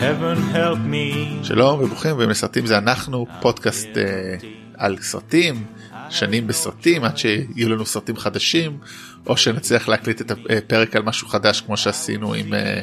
[0.00, 1.44] heaven help me.
[1.44, 4.36] שלום וברוכים הבאים לסרטים זה אנחנו פודקאסט אה,
[4.74, 5.64] על סרטים
[6.10, 8.78] שנים בסרטים עד שיהיו לנו סרטים חדשים
[9.26, 12.82] או שנצליח להקליט את הפרק על משהו חדש כמו שעשינו עם אה,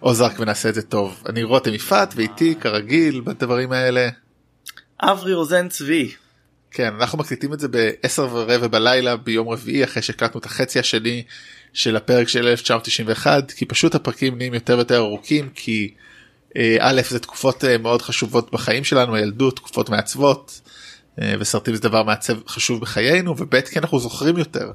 [0.00, 4.08] עוזרק ונעשה את זה טוב אני רותם יפעת ואיתי כרגיל בדברים האלה.
[5.02, 6.12] אברי רוזן צבי.
[6.70, 11.22] כן אנחנו מקליטים את זה ב-10 ורבע בלילה ביום רביעי אחרי שהקלטנו את החצי השני
[11.72, 16.09] של הפרק של 1991 כי פשוט הפרקים נהיים יותר ויותר ארוכים כי אה,
[16.80, 20.60] א' זה תקופות אה, מאוד חשובות בחיים שלנו הילדות תקופות מעצבות
[21.20, 24.70] אה, וסרטים זה דבר מעצב חשוב בחיינו וב' כי אנחנו זוכרים יותר.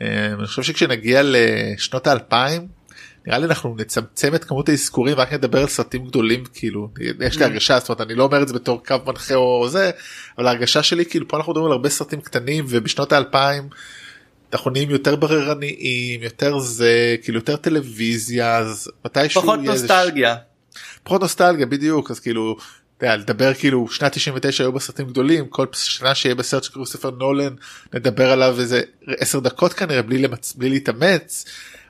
[0.00, 2.68] אני חושב שכשנגיע לשנות האלפיים
[3.26, 6.88] נראה לי אנחנו נצמצם את כמות האזכורים רק נדבר על סרטים גדולים כאילו
[7.20, 7.48] יש לי Mm.
[7.48, 9.90] הרגשה זאת אומרת אני לא אומר את זה בתור קו מנחה או זה
[10.38, 13.68] אבל ההרגשה שלי כאילו פה אנחנו מדברים על הרבה סרטים קטנים ובשנות האלפיים
[14.52, 20.36] אנחנו נהיים יותר בררניים יותר זה כאילו יותר טלוויזיה אז מתישהו פחות יהיה איזה נוסטלגיה.
[21.02, 22.56] פחות נוסטלגיה בדיוק אז כאילו
[23.02, 27.54] לדבר כאילו שנת 99 היו בסרטים גדולים כל שנה שיהיה בסרט של כריסטופר נולן
[27.94, 30.54] נדבר עליו איזה 10 דקות כנראה בלי, למצ...
[30.56, 31.44] בלי להתאמץ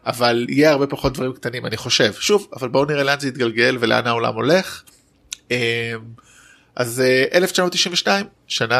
[0.06, 3.76] אבל יהיה הרבה פחות דברים קטנים אני חושב שוב אבל בואו נראה לאן זה יתגלגל
[3.80, 4.82] ולאן העולם הולך.
[5.50, 5.56] אמ,
[6.76, 8.76] אז אה, 1992 שנה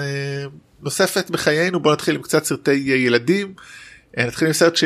[0.00, 0.44] אה,
[0.82, 3.54] נוספת בחיינו בוא נתחיל עם קצת סרטי אה, ילדים.
[4.18, 4.84] אה, נתחיל עם סרט ש...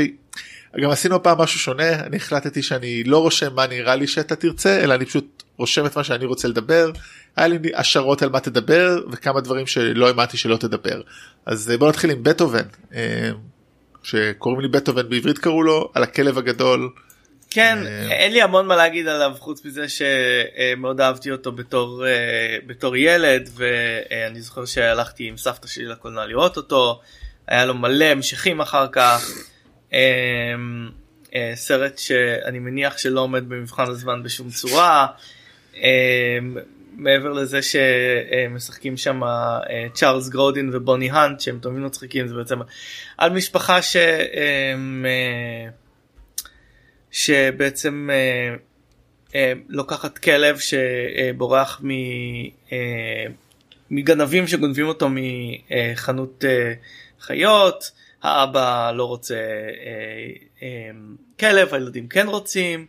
[0.78, 4.80] גם עשינו הפעם משהו שונה אני החלטתי שאני לא רושם מה נראה לי שאתה תרצה
[4.80, 6.90] אלא אני פשוט רושם את מה שאני רוצה לדבר.
[7.36, 11.00] היה לי השערות על מה תדבר וכמה דברים שלא האמנתי שלא תדבר.
[11.46, 13.30] אז אה, בוא נתחיל עם בטהובן אה,
[14.02, 16.90] שקוראים לי בטהובן בעברית קראו לו על הכלב הגדול.
[17.50, 18.12] כן אה.
[18.12, 22.04] אין לי המון מה להגיד עליו חוץ מזה שמאוד אהבתי אותו בתור
[22.66, 27.00] בתור ילד ואני זוכר שהלכתי עם סבתא שלי לקולנוע לראות אותו
[27.46, 29.49] היה לו מלא המשכים אחר כך.
[29.92, 30.54] אה,
[31.34, 35.06] אה, סרט שאני מניח שלא עומד במבחן הזמן בשום צורה.
[35.76, 36.38] אה,
[37.00, 42.58] מעבר לזה שמשחקים שם אה, צ'ארלס גרודין ובוני האנט שהם תמיד מצחיקים זה בעצם
[43.18, 45.70] על משפחה אה,
[47.10, 48.54] שבעצם אה,
[49.34, 51.90] אה, לוקחת כלב שבורח מ,
[53.90, 56.44] מגנבים שגונבים אותו מחנות
[57.20, 57.90] חיות,
[58.22, 60.32] האבא לא רוצה אה,
[60.62, 60.90] אה,
[61.40, 62.86] כלב, הילדים כן רוצים,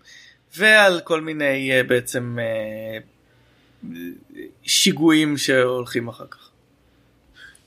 [0.58, 2.98] ועל כל מיני אה, בעצם אה,
[4.64, 6.50] שיגועים שהולכים אחר כך.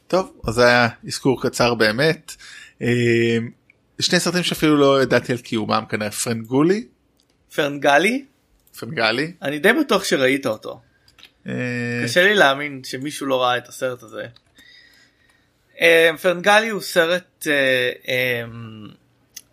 [0.07, 2.35] טוב אז זה היה אזכור קצר באמת.
[2.83, 3.39] אה,
[4.01, 6.85] שני סרטים שאפילו לא ידעתי על קיומם כנראה פרנגולי
[7.55, 8.25] פרנגלי,
[8.79, 9.33] פרנגלי.
[9.43, 10.81] אני די בטוח שראית אותו.
[11.47, 11.53] אה,
[12.05, 14.27] קשה לי להאמין שמישהו לא ראה את הסרט הזה.
[15.85, 18.43] אה, פרנגלי הוא סרט אה, אה,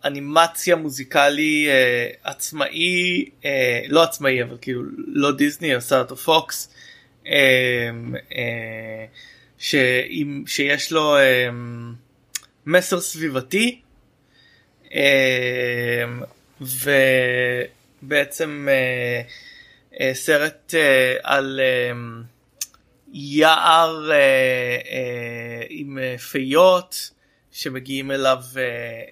[0.04, 1.68] אנימציה מוזיקלי
[2.22, 3.24] עצמאי,
[3.88, 6.74] לא עצמאי אבל כאילו לא דיסני, הסרט או פוקס,
[9.58, 11.16] שיש לו
[12.66, 13.80] מסר סביבתי.
[18.02, 18.68] ובעצם
[20.12, 20.74] סרט
[21.22, 21.60] על
[23.12, 27.10] יער אה, אה, עם אה, פיות
[27.52, 28.62] שמגיעים אליו אה,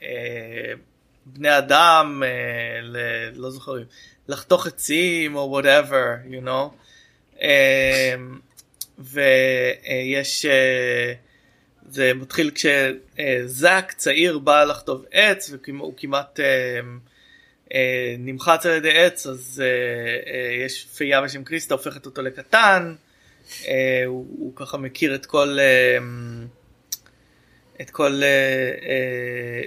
[0.02, 0.72] אה,
[1.26, 3.72] בני אדם, אה, ל- לא זוכר,
[4.28, 6.74] לחתוך עצים או whatever, you know.
[7.42, 8.14] אה,
[8.98, 11.12] ויש, אה,
[11.88, 16.80] זה מתחיל כשזאק צעיר בא לחטוב עץ והוא כמעט אה,
[17.74, 22.94] אה, נמחץ על ידי עץ אז אה, אה, יש פייה בשם קריסטה הופכת אותו לקטן
[22.96, 23.09] אה,
[24.06, 25.98] הוא, הוא ככה מכיר את כל אה,
[27.80, 28.28] את כל אה,
[28.88, 29.62] אה,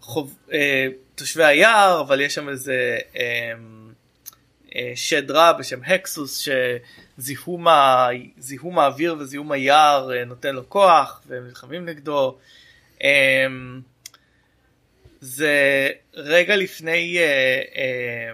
[0.00, 3.52] חוב, אה, תושבי היער אבל יש שם איזה אה,
[4.76, 6.48] אה, שד רע בשם הקסוס
[7.18, 8.08] שזיהום ה-
[8.38, 12.38] זיהום האוויר וזיהום היער אה, נותן לו כוח והם נלחמים נגדו.
[13.02, 13.46] אה,
[15.20, 18.32] זה רגע לפני אה, אה,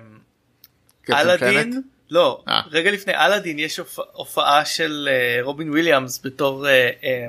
[1.21, 1.83] אלאדין?
[2.13, 2.61] לא, אה.
[2.71, 7.27] רגע לפני אלאדין יש הופ- הופעה של אה, רובין וויליאמס בתור אה, אה,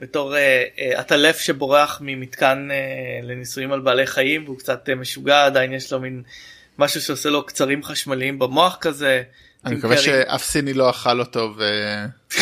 [0.00, 0.64] בתור אה,
[0.94, 2.68] עטלף שבורח ממתקן
[3.22, 6.22] לניסויים על בעלי חיים והוא קצת משוגע עדיין יש לו מין
[6.78, 9.22] משהו שעושה לו קצרים חשמליים במוח כזה.
[9.64, 11.64] אני מקווה קרי- שאף סיני לא אכל אותו ו...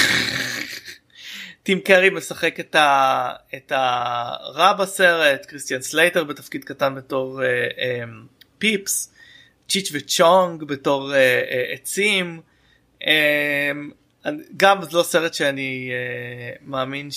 [1.63, 7.49] טים קרי משחק את, ה, את הרע בסרט, קריסטיאן סלייטר בתפקיד קטן בתור אה,
[7.79, 8.03] אה,
[8.59, 9.14] פיפס,
[9.75, 11.19] צ'יץ' וצ'ונג בתור אה,
[11.51, 12.41] אה, עצים.
[13.07, 13.73] אה,
[14.57, 17.09] גם זה לא סרט שאני אה, מאמין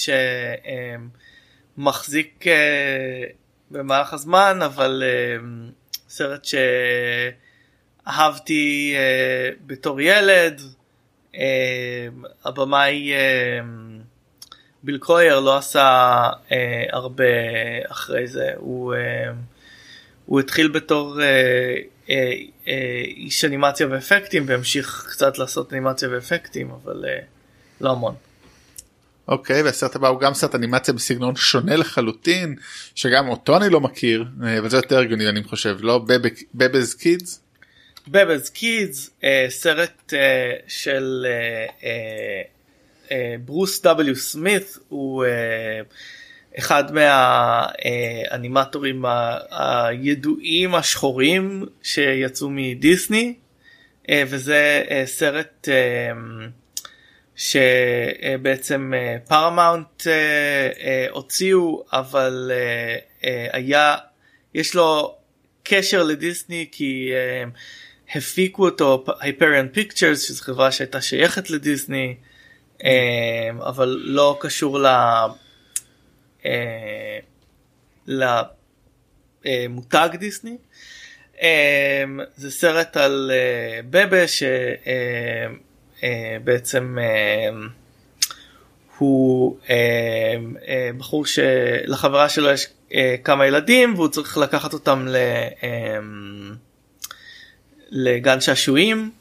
[1.78, 3.24] שמחזיק אה,
[3.72, 5.38] במהלך הזמן אבל אה,
[6.10, 6.48] סרט
[8.08, 8.96] אהבתי
[9.66, 10.62] בתור ילד.
[12.46, 13.12] הבמאי
[14.84, 16.20] ביל קרויר לא עשה
[16.92, 17.24] הרבה
[17.92, 18.52] אחרי זה.
[18.56, 18.94] הוא,
[20.26, 21.20] הוא התחיל בתור
[23.18, 27.06] איש אנימציה ואפקטים והמשיך קצת לעשות אנימציה ואפקטים אבל
[27.82, 28.16] לא המון.
[29.28, 32.56] אוקיי והסרט הבא הוא גם סרט אנימציה בסגנון שונה לחלוטין
[32.96, 36.06] שגם אותו אני לא מכיר אה, אבל זה יותר הגיוני אני חושב לא
[36.54, 37.42] בבז קידס.
[38.08, 39.10] בבז קידס
[39.50, 40.16] סרט uh,
[40.68, 41.26] של
[43.46, 45.28] ברוס דאבליו סמית הוא uh,
[46.58, 46.84] אחד
[48.32, 49.06] מהאנימטורים
[49.52, 53.34] הידועים השחורים שיצאו מדיסני
[54.04, 55.72] uh, וזה uh, סרט uh,
[57.38, 58.94] שבעצם
[59.28, 62.52] פרמאונט אה, אה, הוציאו אבל
[63.24, 63.96] אה, היה
[64.54, 65.16] יש לו
[65.64, 67.12] קשר לדיסני כי
[68.16, 72.16] הפיקו אותו Hyperion Pictures שזו חברה שהייתה שייכת לדיסני
[73.60, 74.88] אבל לא קשור ל...
[79.46, 80.58] למותג דיסני.
[82.36, 83.32] זה סרט על
[83.90, 84.44] בבה ש...
[86.04, 87.50] אה, בעצם אה,
[88.98, 90.36] הוא אה,
[90.98, 92.68] בחור שלחברה שלו יש
[93.24, 95.08] כמה ילדים והוא צריך לקחת אותם
[97.90, 99.12] לגן שעשועים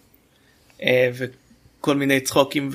[1.14, 2.70] וכל מיני צחוקים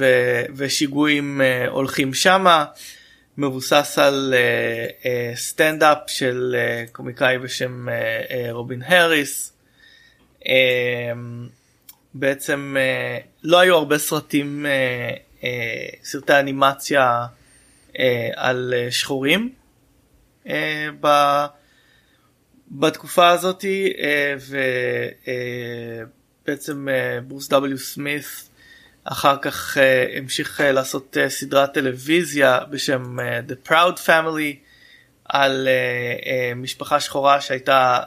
[0.56, 2.65] ושיגועים הולכים שמה
[3.42, 4.34] מבוסס על
[5.36, 6.56] סטנדאפ של
[6.92, 7.88] קומיקאי בשם
[8.52, 9.54] רובין הריס.
[12.14, 17.26] בעצם אה, לא היו הרבה סרטים אה, אה, סרטי אנימציה
[18.36, 19.54] על שחורים
[22.72, 23.94] בתקופה הזאתי
[26.46, 26.88] ובעצם
[27.28, 28.50] ברוס דאבליו סמית
[29.03, 29.77] אחר כך
[30.18, 34.56] המשיך לעשות סדרת טלוויזיה בשם The Proud Family
[35.25, 35.68] על
[36.56, 38.00] משפחה שחורה שהייתה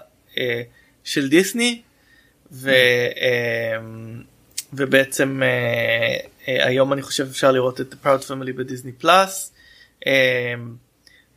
[1.04, 1.82] של דיסני
[2.52, 2.70] ו,
[3.16, 4.22] אמ,
[4.72, 6.16] ובעצם אה,
[6.48, 9.52] אה, היום אני חושב אפשר לראות את The Proud Family בדיסני פלאס.
[10.06, 10.12] אמ,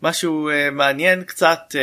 [0.01, 1.75] משהו אה, מעניין קצת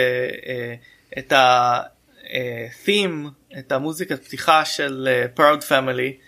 [1.18, 3.28] את ה-theme,
[3.58, 6.23] את המוזיקת פתיחה של Proud Family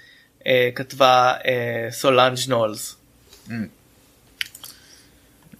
[0.75, 1.35] כתבה
[1.91, 2.97] סולנג' נולס.
[3.49, 3.53] Mm.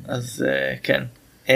[0.09, 0.45] אז
[0.83, 1.03] כן.
[1.49, 1.55] אמ,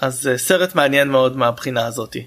[0.00, 2.26] אז סרט מעניין מאוד מהבחינה הזאתי.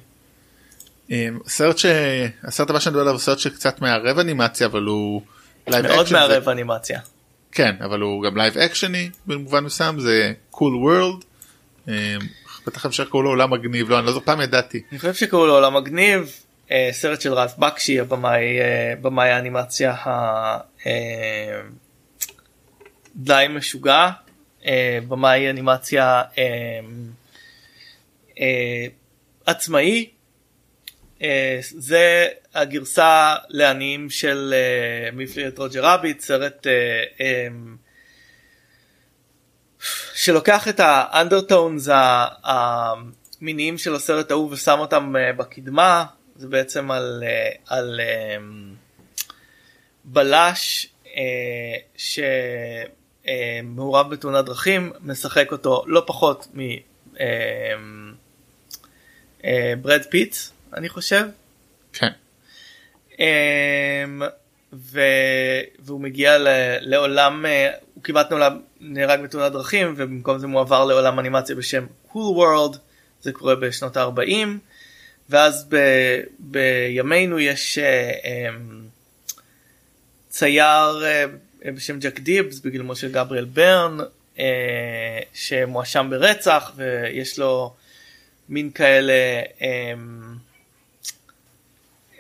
[1.48, 5.22] סרט שהסרט הבא שאני מדבר עליו הוא סרט שקצת מערב אנימציה אבל הוא
[5.68, 7.00] מאוד מערב אנימציה.
[7.52, 11.24] כן אבל הוא גם live action י במובן מסוים זה Cool World.
[12.68, 14.82] בטח אפשר לקרוא לו עולם מגניב לא אני לא זוכר פעם ידעתי.
[14.92, 16.45] אני חושב שקראו לו עולם מגניב אה,
[16.92, 19.96] סרט של רז בקשי הבמאי אה, במאי האנימציה
[20.86, 21.62] אה,
[23.16, 24.10] די משוגע.
[25.08, 26.24] במאי אנימציה
[29.46, 30.10] עצמאי.
[31.22, 36.68] אה, זה הגרסה לעניים של אה, מפלגת רוג'ר רביט סרט
[37.20, 37.48] אה,
[40.14, 41.90] שלוקח את ה undertones
[42.44, 47.24] המיניים של הסרט ההוא ושם אותם בקדמה זה בעצם על,
[47.68, 48.00] על
[50.04, 50.88] בלש
[53.26, 56.48] שמעורב בתאונת דרכים משחק אותו לא פחות
[59.44, 60.36] מברד פיט
[60.74, 61.26] אני חושב.
[61.94, 62.12] כן.
[64.74, 65.02] ו...
[65.80, 66.48] והוא מגיע ל...
[66.80, 67.46] לעולם,
[67.94, 72.78] הוא כמעט נולד, נהרג בתאונת דרכים ובמקום זה מועבר לעולם אנימציה בשם cool world,
[73.22, 74.48] זה קורה בשנות ה-40,
[75.30, 75.78] ואז ב...
[76.40, 78.62] בימינו יש uh, um,
[80.30, 81.04] צייר
[81.62, 83.98] uh, בשם ג'ק דיבס בגילמו של גבריאל ברן,
[85.34, 87.74] שמואשם ברצח ויש לו
[88.50, 89.42] מין כאלה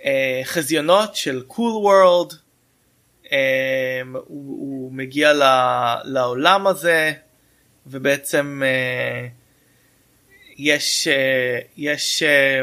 [0.05, 2.33] אה, חזיונות של קול cool וורלד,
[3.31, 5.33] אה, הוא, הוא מגיע
[6.03, 7.13] לעולם הזה
[7.87, 9.27] ובעצם אה,
[10.57, 12.61] יש, אה, יש אה,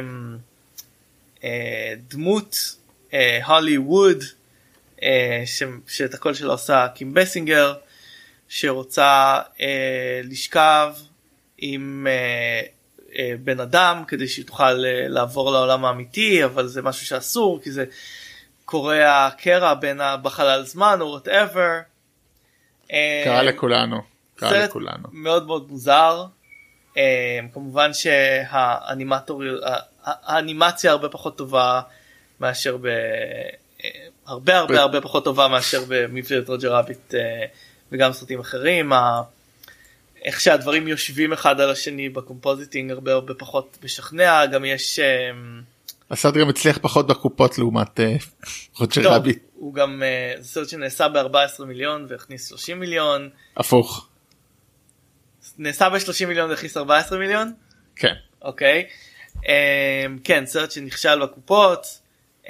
[1.44, 2.76] אה, דמות
[3.46, 4.24] הולי אה, ווד
[5.86, 7.74] שאת הכל שלו עושה קים בסינגר
[8.48, 9.40] שרוצה
[10.24, 10.94] לשכב
[11.58, 12.06] עם
[13.44, 14.72] בן אדם כדי שהיא תוכל
[15.08, 17.84] לעבור לעולם האמיתי אבל זה משהו שאסור כי זה
[18.64, 21.80] קורע קרע בין בחלל זמן או whatever.
[23.24, 24.00] קרה לכולנו.
[24.36, 25.08] קרה לכולנו.
[25.12, 26.26] מאוד מאוד מוזר.
[27.52, 29.42] כמובן שהאנימטור
[30.02, 31.80] האנימציה הרבה פחות טובה
[32.40, 32.88] מאשר ב...
[34.26, 37.14] הרבה הרבה הרבה פחות טובה מאשר במבצעת רוג'ר רביט
[37.92, 38.92] וגם סרטים אחרים.
[40.24, 45.00] איך שהדברים יושבים אחד על השני ב compositing הרבה הרבה פחות משכנע גם יש.
[46.10, 48.00] הסרט גם הצליח פחות בקופות לעומת
[48.78, 49.42] רוג'ר רביט.
[49.54, 50.02] הוא גם
[50.38, 53.28] זה סרט שנעשה ב-14 מיליון והכניס 30 מיליון.
[53.56, 54.08] הפוך.
[55.62, 57.52] נעשה ב-30 מיליון והכניס 14 מיליון?
[57.96, 58.14] כן.
[58.42, 58.86] אוקיי.
[59.36, 59.42] Um,
[60.24, 61.86] כן סרט שנכשל בקופות.
[62.44, 62.48] Um,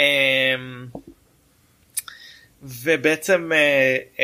[2.62, 4.20] ובעצם uh, uh,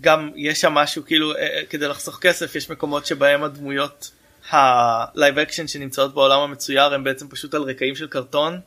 [0.00, 1.36] גם יש שם משהו כאילו uh,
[1.70, 4.10] כדי לחסוך כסף יש מקומות שבהם הדמויות
[4.50, 8.60] ה live action שנמצאות בעולם המצויר הם בעצם פשוט על רקעים של קרטון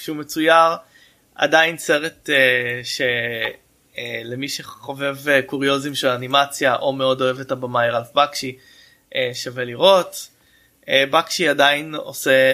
[0.00, 0.76] שהוא מצויר
[1.34, 2.86] עדיין סרט uh,
[3.94, 8.56] שלמי uh, שחובב uh, קוריוזים של אנימציה או מאוד אוהב את הבמאי רלף בקשי
[9.10, 10.28] uh, שווה לראות.
[10.88, 12.52] בקשי עדיין עושה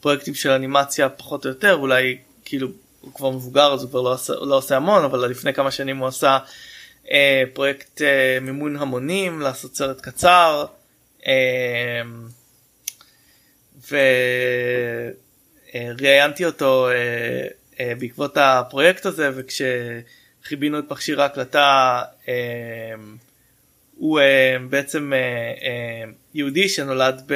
[0.00, 2.68] פרויקטים של אנימציה פחות או יותר אולי כאילו
[3.00, 5.96] הוא כבר מבוגר אז הוא כבר לא עושה, לא עושה המון אבל לפני כמה שנים
[5.96, 6.38] הוא עשה
[7.10, 10.66] אה, פרויקט אה, מימון המונים לעשות סרט קצר
[11.26, 12.02] אה,
[15.74, 17.48] וראיינתי אותו אה, אה,
[17.80, 22.34] בעקבות הפרויקט הזה וכשחיבינו את מכשיר ההקלטה אה,
[23.98, 27.34] הוא אה, בעצם אה, אה, יהודי שנולד ב...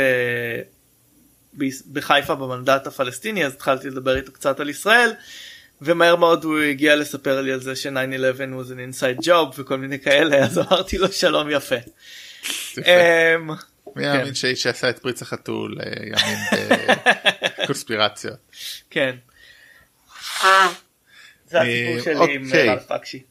[1.92, 5.10] בחיפה במנדט הפלסטיני אז התחלתי לדבר איתו קצת על ישראל
[5.82, 7.88] ומהר מאוד הוא הגיע לספר לי על זה ש-9-11
[8.38, 11.76] was an inside job וכל מיני כאלה אז אמרתי לו שלום יפה.
[12.78, 13.50] אמ,
[13.96, 16.38] מי יאמין שאיש שעשה את פריץ החתול אה, יאמין
[17.62, 18.36] בקונספירציות.
[18.90, 19.16] כן.
[21.50, 22.68] זה הסיפור אה, שלי עם אוקיי.
[22.68, 23.22] רלף בקשי.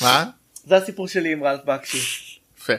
[0.00, 0.24] מה?
[0.64, 2.38] זה הסיפור שלי עם רלף בקשי.
[2.58, 2.72] יפה.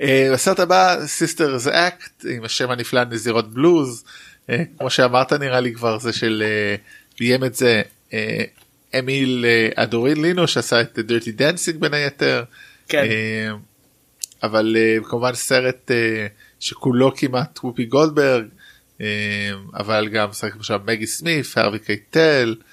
[0.00, 4.04] אה, בסרט הבא Sister Act עם השם הנפלא נזירות בלוז
[4.50, 6.76] אה, כמו שאמרת נראה לי כבר זה של אה,
[7.18, 8.44] ביים את זה אה,
[8.98, 12.44] אמיל אה, ארדולינו שעשה את Dirty Dancing בין היתר.
[12.88, 13.04] כן.
[13.04, 13.50] אה,
[14.42, 16.26] אבל אה, כמובן סרט אה,
[16.60, 18.46] שכולו כמעט וופי גולדברג
[19.00, 19.06] אה,
[19.74, 22.64] אבל גם משחק עכשיו מגי סמית' הארווי קייטל אה,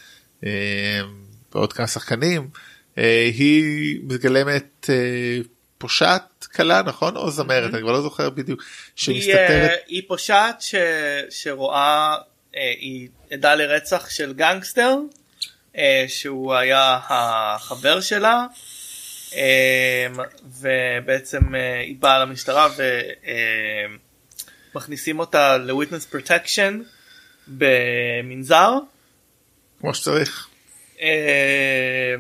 [1.52, 2.50] ועוד כמה שחקנים.
[2.98, 5.38] אה, היא מגלמת אה,
[5.78, 7.16] פושעת קלה נכון?
[7.16, 7.74] או זמרת?
[7.74, 8.60] אני כבר לא זוכר בדיוק.
[8.62, 8.66] אה,
[8.96, 10.76] שמסתתרת היא פושעת ש...
[11.30, 12.16] שרואה
[12.56, 14.96] אה, היא עדה לרצח של גנגסטר
[15.78, 18.46] אה, שהוא היה החבר שלה
[19.36, 20.08] אה,
[20.62, 22.68] ובעצם אה, היא באה למשטרה
[24.74, 26.74] ומכניסים אותה ל-witness protection
[27.48, 28.74] במנזר.
[29.80, 30.48] כמו שצריך.
[31.02, 32.16] אה,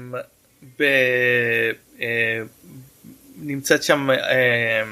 [0.80, 0.84] ב...
[2.02, 2.42] אה,
[3.38, 4.84] נמצאת שם אה,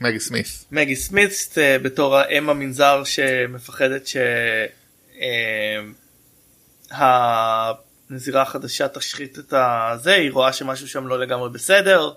[0.00, 0.46] מגי סמית.
[0.70, 4.08] מגי סמית אה, בתור האם המנזר שמפחדת
[8.10, 12.12] שהנזירה החדשה תשחית את הזה היא רואה שמשהו שם לא לגמרי בסדר.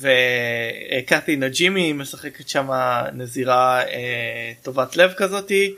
[0.00, 2.70] וקאטי נג'ימי משחקת שם
[3.12, 5.74] נזירה אה, טובת לב כזאתי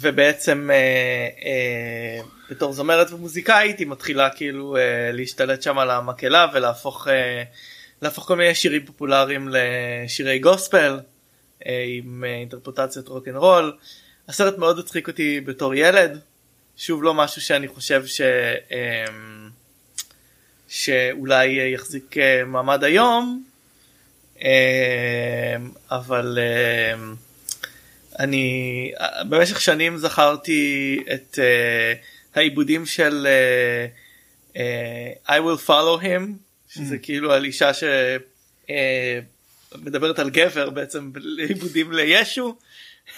[0.00, 0.76] ובעצם אה,
[1.44, 2.20] אה,
[2.50, 7.42] בתור זמרת ומוזיקאית היא מתחילה כאילו אה, להשתלט שם על המקהלה ולהפוך אה,
[8.02, 11.00] להפוך כל מיני שירים פופולריים לשירי גוספל
[11.66, 13.76] אה, עם אה, אינטרפרטציות rock and roll.
[14.28, 16.20] הסרט מאוד הצחיק אותי בתור ילד
[16.76, 18.20] שוב לא משהו שאני חושב ש...
[18.72, 19.04] אה,
[20.68, 23.44] שאולי יחזיק אה, מעמד היום
[24.44, 25.56] אה,
[25.90, 26.94] אבל אה,
[28.18, 28.92] אני
[29.28, 31.38] במשך שנים זכרתי את uh,
[32.34, 36.22] העיבודים של uh, uh, I will follow him
[36.68, 37.70] שזה כאילו על אישה
[39.74, 42.56] שמדברת על גבר בעצם לעיבודים לישו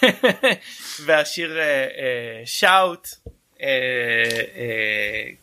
[1.05, 1.57] והשיר
[2.45, 3.09] Shout uh,
[3.57, 3.63] uh, uh,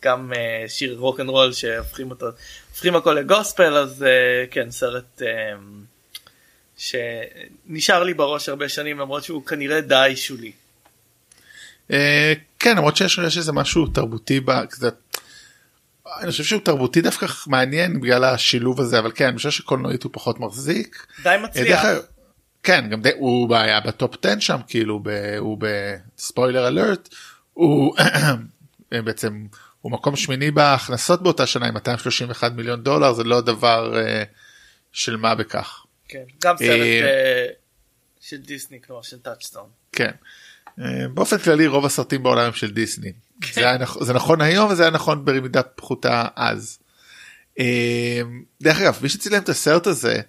[0.01, 2.25] גם uh, שיר rock and roll שהופכים אותו
[2.71, 4.07] הופכים הכל לגוספל אז uh,
[4.51, 5.21] כן סרט.
[5.21, 5.23] Uh,
[6.77, 10.51] שנשאר לי בראש הרבה שנים למרות שהוא כנראה די שולי.
[11.91, 14.89] אה, כן למרות שיש יש איזה משהו תרבותי בזה.
[16.21, 20.09] אני חושב שהוא תרבותי דווקא מעניין בגלל השילוב הזה אבל כן אני חושב שקולנועית הוא
[20.13, 21.05] פחות מחזיק.
[21.23, 21.85] די אה, מצליח.
[21.85, 22.01] אגב,
[22.63, 27.09] כן גם די, הוא היה בטופ 10 שם כאילו ב, הוא בספוילר אלרט
[27.53, 27.95] הוא
[29.05, 29.45] בעצם
[29.81, 34.23] הוא מקום שמיני בהכנסות באותה שנה עם 231 מיליון דולר זה לא דבר אה,
[34.91, 35.84] של מה בכך.
[36.07, 37.47] כן, גם סרט אה, אה,
[38.21, 39.69] של דיסני כלומר של טאצ'סטון.
[39.91, 40.11] כן.
[40.81, 43.11] אה, באופן כללי רוב הסרטים בעולם הם של דיסני.
[43.53, 46.79] זה, היה, נכ- זה נכון היום וזה היה נכון במידה פחותה אז.
[48.61, 50.21] דרך אגב מי שצילם את הסרט הזה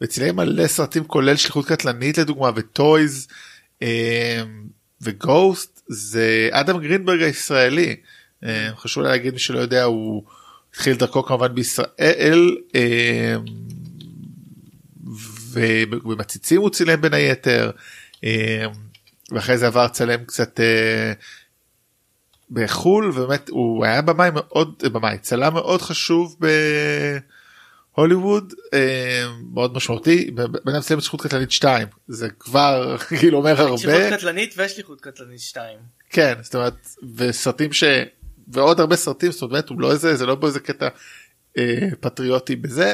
[0.00, 3.28] וצילם מלא סרטים כולל שליחות קטלנית לדוגמה וטויז
[5.00, 7.96] וגוסט זה אדם גרינברג הישראלי.
[8.76, 10.22] חשוב להגיד מי שלא יודע הוא
[10.70, 12.56] התחיל דרכו כמובן בישראל
[15.52, 17.70] ובמציצים הוא צילם בין היתר
[18.24, 18.66] אה,
[19.30, 20.60] ואחרי זה עבר צלם קצת
[22.50, 26.36] בחול ובאמת הוא היה במאי מאוד במאי צלם מאוד חשוב
[27.96, 28.54] בהוליווד
[29.54, 33.78] מאוד משמעותי בן אדם צלם את שליחות קטלנית 2 זה כבר כאילו אומר הרבה.
[33.78, 35.78] שליחות קטלנית ושליחות קטלנית 2.
[36.10, 37.84] כן זאת אומרת וסרטים ש...
[38.48, 40.88] ועוד הרבה סרטים זאת אומרת הוא לא איזה זה לא באיזה קטע
[41.58, 42.92] אה, פטריוטי בזה.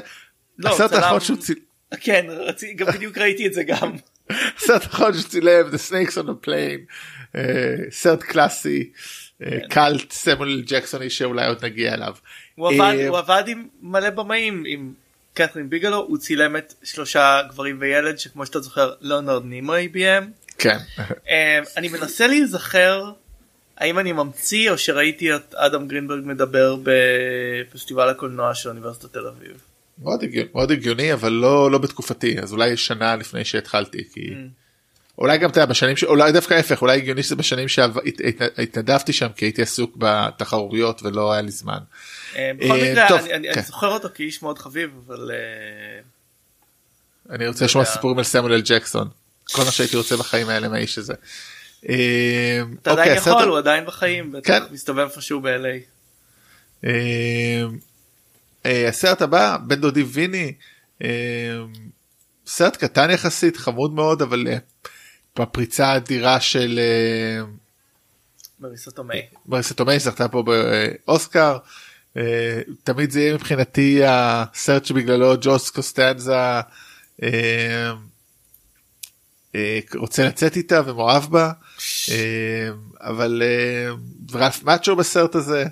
[0.58, 1.60] לא, הסרט האחרון שהוא צילם
[2.00, 3.92] כן רצי- גם בדיוק ראיתי את זה גם.
[4.58, 6.92] הסרט האחרון שהוא צילם The Snakes on a Plane
[7.36, 8.90] אה, סרט קלאסי
[9.42, 12.14] אה, קאלט סמואל ג'קסוני שאולי עוד נגיע אליו.
[12.54, 14.92] הוא עבד, אה, הוא עבד עם מלא במאים עם
[15.34, 20.30] קתרין ביגלו הוא צילם את שלושה גברים וילד שכמו שאתה זוכר ליאונרד נימוי ביים.
[20.58, 20.78] כן
[21.76, 23.12] אני מנסה להיזכר
[23.76, 29.62] האם אני ממציא או שראיתי את אדם גרינברג מדבר בפסטיבל הקולנוע של אוניברסיטת תל אביב.
[30.02, 34.30] מאוד הגיוני, מאוד הגיוני אבל לא לא בתקופתי אז אולי שנה לפני שהתחלתי כי
[35.18, 36.04] אולי גם אתה יודע, בשנים ש...
[36.04, 41.42] אולי דווקא ההפך אולי הגיוני שזה בשנים שהתנדבתי שם כי הייתי עסוק בתחרויות ולא היה
[41.42, 41.78] לי זמן.
[42.36, 43.60] אה, בכל אה, מקרה אני- אני כן.
[43.62, 46.00] זוכר אותו כאיש מאוד חביב אבל אה,
[47.34, 47.84] אני רוצה לשמוע.
[47.84, 49.08] סיפורים על סמואל אל ג'קסון
[49.52, 51.14] כל מה שהייתי רוצה בחיים האלה מהאיש הזה.
[51.80, 51.90] אתה
[52.90, 54.62] אוקיי, עדיין הסרט- יכול הוא עדיין בחיים בטח כן.
[54.70, 56.86] מסתובב איפשהו ב-LA.
[58.66, 60.52] אה, הסרט הבא בן דודי ויני
[61.02, 61.08] אה,
[62.46, 64.56] סרט קטן יחסית חמוד מאוד אבל אה,
[65.38, 66.80] בפריצה האדירה של
[68.60, 69.20] מריסה תומי.
[69.46, 70.42] מריסה תומי זכתה פה
[71.06, 71.58] באוסקר
[72.84, 76.60] תמיד זה יהיה מבחינתי הסרט שבגללו ג'וס קוסטנזה
[79.94, 81.52] רוצה לצאת איתה ומאוהב בה
[83.00, 83.42] אבל
[84.32, 85.64] ורלף מאצ'ו בסרט הזה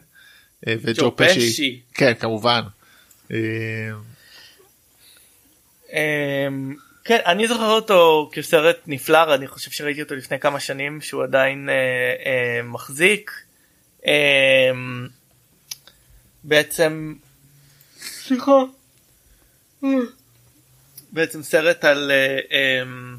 [0.68, 1.80] וג'ו ג'ו פשי פשי.
[1.94, 2.61] כן כמובן.
[3.32, 3.90] אה,
[5.92, 11.22] אמ, כן אני זוכר אותו כסרט נפלא אני חושב שראיתי אותו לפני כמה שנים שהוא
[11.22, 11.74] עדיין אה,
[12.26, 13.30] אה, מחזיק.
[14.06, 15.08] אמ,
[16.44, 17.14] בעצם
[17.98, 18.52] סליחה.
[21.12, 22.38] בעצם סרט על אה,
[22.82, 23.16] אמ,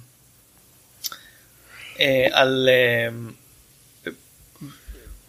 [1.99, 3.31] אה, על אמ,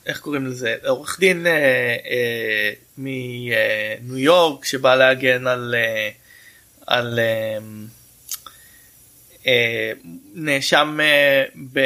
[0.09, 6.11] איך קוראים לזה עורך דין אה, אה, מניו יורק שבא להגן על אה,
[6.87, 7.59] על אה,
[9.47, 9.93] אה,
[10.35, 11.79] נאשם אה, ב,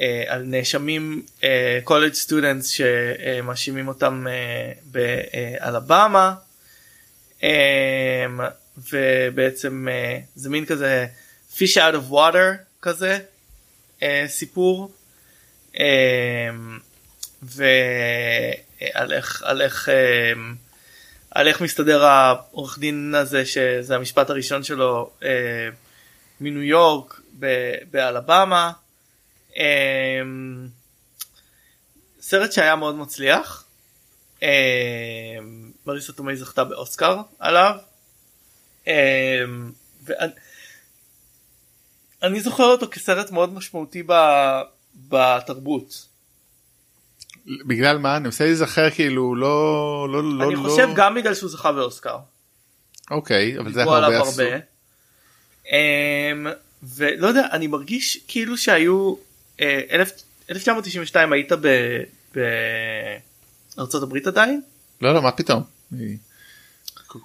[0.00, 1.22] אה, על נאשמים
[1.84, 6.34] קולג' סטודנטס שמאשימים אותם אה, באלבמה
[7.42, 8.26] אה,
[8.92, 11.06] ובעצם אה, זה מין כזה
[11.56, 13.18] fish out of water כזה
[14.02, 14.92] אה, סיפור.
[15.80, 16.50] אה,
[17.42, 20.32] ועל איך על איך אה,
[21.30, 25.68] על איך מסתדר העורך דין הזה שזה המשפט הראשון שלו אה,
[26.40, 27.20] מניו יורק
[27.90, 28.72] באלבמה.
[29.56, 30.20] אה,
[32.20, 33.64] סרט שהיה מאוד מצליח.
[35.86, 37.76] מריסה תומי זכתה באוסקר עליו.
[40.04, 40.32] ואני
[42.22, 44.12] אני זוכר אותו כסרט מאוד משמעותי ב,
[45.08, 46.09] בתרבות.
[47.46, 51.50] בגלל מה אני מנסה להיזכר כאילו לא לא לא אני לא חושב גם בגלל שהוא
[51.50, 52.16] זכה באוסקר.
[53.10, 54.42] אוקיי אבל זה הרבה עשו.
[55.72, 56.46] אמ,
[56.82, 59.14] ולא יודע אני מרגיש כאילו שהיו
[59.60, 62.02] אה, אלף- 1992 היית ב-
[63.76, 64.60] בארצות הברית עדיין?
[65.00, 65.62] לא לא מה פתאום.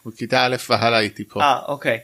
[0.05, 1.41] בכיתה א' והלאה הייתי פה.
[1.41, 1.99] אה אוקיי.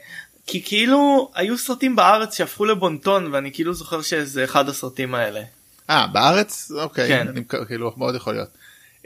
[0.48, 5.42] כי כאילו היו סרטים בארץ שהפכו לבונטון ואני כאילו זוכר שזה אחד הסרטים האלה.
[5.92, 7.28] אה בארץ אוקיי כן.
[7.28, 8.50] אני כאילו מאוד יכול להיות.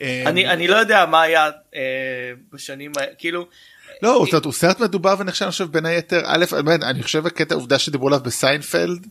[0.01, 1.81] אני אני לא יודע מה היה אה,
[2.53, 3.47] בשנים כאילו
[4.01, 7.55] לא הוא הוא סרט מדובר ונחשב אני חושב בין היתר א' באמת, אני חושב הקטע
[7.55, 9.07] עובדה שדיברו עליו בסיינפלד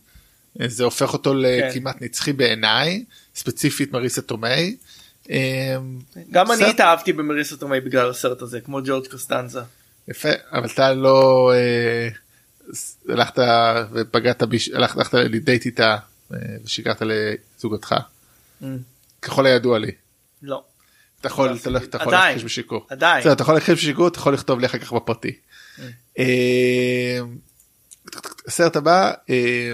[0.61, 1.37] אה, זה הופך אותו כן.
[1.37, 3.03] לכמעט נצחי בעיניי
[3.35, 4.75] ספציפית מריסה תומי.
[5.29, 5.77] אה,
[6.31, 9.61] גם אני התאהבתי במריסה תומי בגלל הסרט הזה כמו ג'ורג' קוסטנזה.
[10.07, 12.09] יפה אבל אתה לא אה,
[13.09, 13.43] הלכת
[13.91, 15.97] ופגעת הלכת לדייט איתה
[16.31, 17.95] ושיקרת לזוגתך
[18.61, 18.65] Mm,
[19.21, 19.91] ככל הידוע לי.
[20.41, 20.63] לא.
[21.19, 21.77] אתה יכול לא אתה לא-.
[21.77, 22.13] אתה יכול.
[22.13, 22.87] להכחיש בשיקור.
[22.89, 23.21] עדיין.
[23.21, 25.31] בסדר, אתה יכול להכחיש בשיקור אתה יכול לכתוב לי אחר כך בפרטי.
[26.19, 27.19] אה,
[28.47, 29.73] הסרט הבא אה,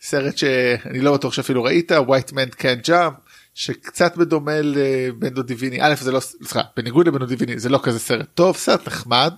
[0.00, 5.78] סרט שאני לא בטוח שאפילו ראית white man can't jump שקצת בדומה לבן דודי ויני
[5.82, 9.34] א' זה לא סליחה בניגוד לבן דודי ויני זה לא כזה סרט טוב סרט נחמד.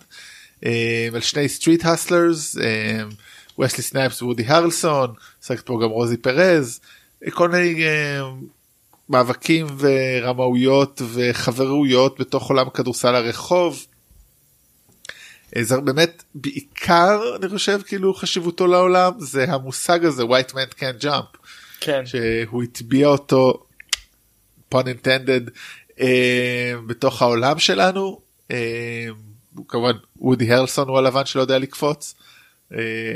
[0.67, 2.57] אה, על שני street hustlers,
[3.59, 6.81] וסלי סנייפס ווודי הרלסון, משחקת פה גם רוזי פרז,
[7.31, 8.21] כל מיני אה,
[9.09, 13.87] מאבקים ורמאויות וחברויות בתוך עולם כדורסל הרחוב.
[15.57, 21.03] אה, זה באמת בעיקר אני חושב כאילו חשיבותו לעולם זה המושג הזה white man can't
[21.03, 21.39] jump
[21.81, 22.07] כן.
[22.07, 23.67] שהוא הטביע אותו
[24.75, 25.51] pun intended
[26.01, 29.07] אה, בתוך העולם שלנו אה,
[29.69, 32.15] כמובן וודי הרלסון הוא הלבן שלא יודע לקפוץ.
[32.73, 33.15] אה,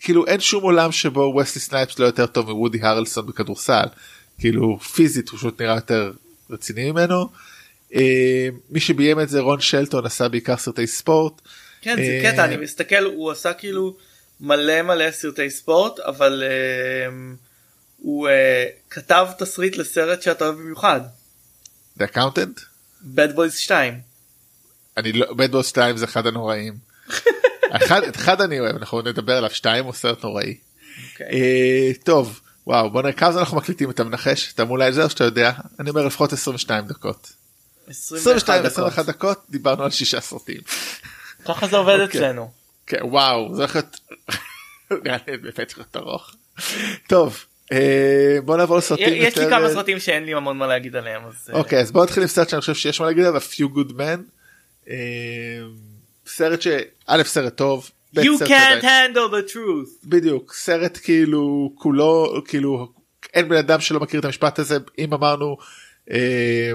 [0.00, 3.86] כאילו אין שום עולם שבו וסלי סנייפס לא יותר טוב מוודי הרלסון בכדורסל
[4.38, 6.12] כאילו פיזית הוא פשוט נראה יותר
[6.50, 7.28] רציני ממנו.
[7.94, 11.40] אה, מי שביים את זה רון שלטון עשה בעיקר סרטי ספורט.
[11.80, 13.96] כן זה אה, קטע אני מסתכל הוא עשה כאילו
[14.40, 17.12] מלא מלא סרטי ספורט אבל אה,
[17.98, 21.00] הוא אה, כתב תסריט לסרט שאתה אוהב במיוחד
[21.98, 22.60] The Accountant?
[23.02, 24.00] Bad Boys 2.
[24.96, 26.74] אני לא, בד בוס 2 זה אחד הנוראים.
[27.70, 30.56] אחד, אחד אני אוהב אנחנו נדבר עליו שתיים הוא סרט נוראי.
[31.12, 31.26] אוקיי.
[31.32, 35.24] אה, טוב וואו בוא נראה כמה זמן אנחנו מקליטים אתה מנחש אתה זה או שאתה
[35.24, 37.32] יודע אני אומר לפחות 22 דקות.
[37.90, 40.60] 22 21 דקות דיברנו על שישה סרטים.
[41.44, 42.20] ככה זה עובד אוקיי.
[42.20, 42.50] אצלנו.
[42.86, 44.00] כן וואו זה הולך להיות
[45.78, 46.34] להיות ארוך.
[47.08, 50.96] טוב אה, בוא נעבור לסרטים יש לי כמה אה, סרטים שאין לי המון מה להגיד
[50.96, 53.40] עליהם אז אה, אוקיי אז בוא נתחיל עם סרט שאני חושב שיש מה להגיד עליו
[53.40, 54.20] A Few Good Men.
[56.30, 57.90] אה, סרט שא' סרט טוב.
[58.16, 60.08] You סרט can't שעדיין- handle the truth.
[60.08, 62.92] בדיוק סרט כאילו כולו כאילו
[63.34, 65.56] אין בן אדם שלא מכיר את המשפט הזה אם אמרנו
[66.10, 66.72] אה,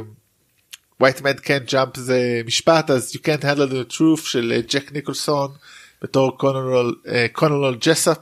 [1.04, 4.92] white man can't jump זה משפט אז you can't handle the truth של אה, ג'ק
[4.92, 5.52] ניקולסון
[6.02, 8.18] בתור קולונל אה, קולונל ג'סאפ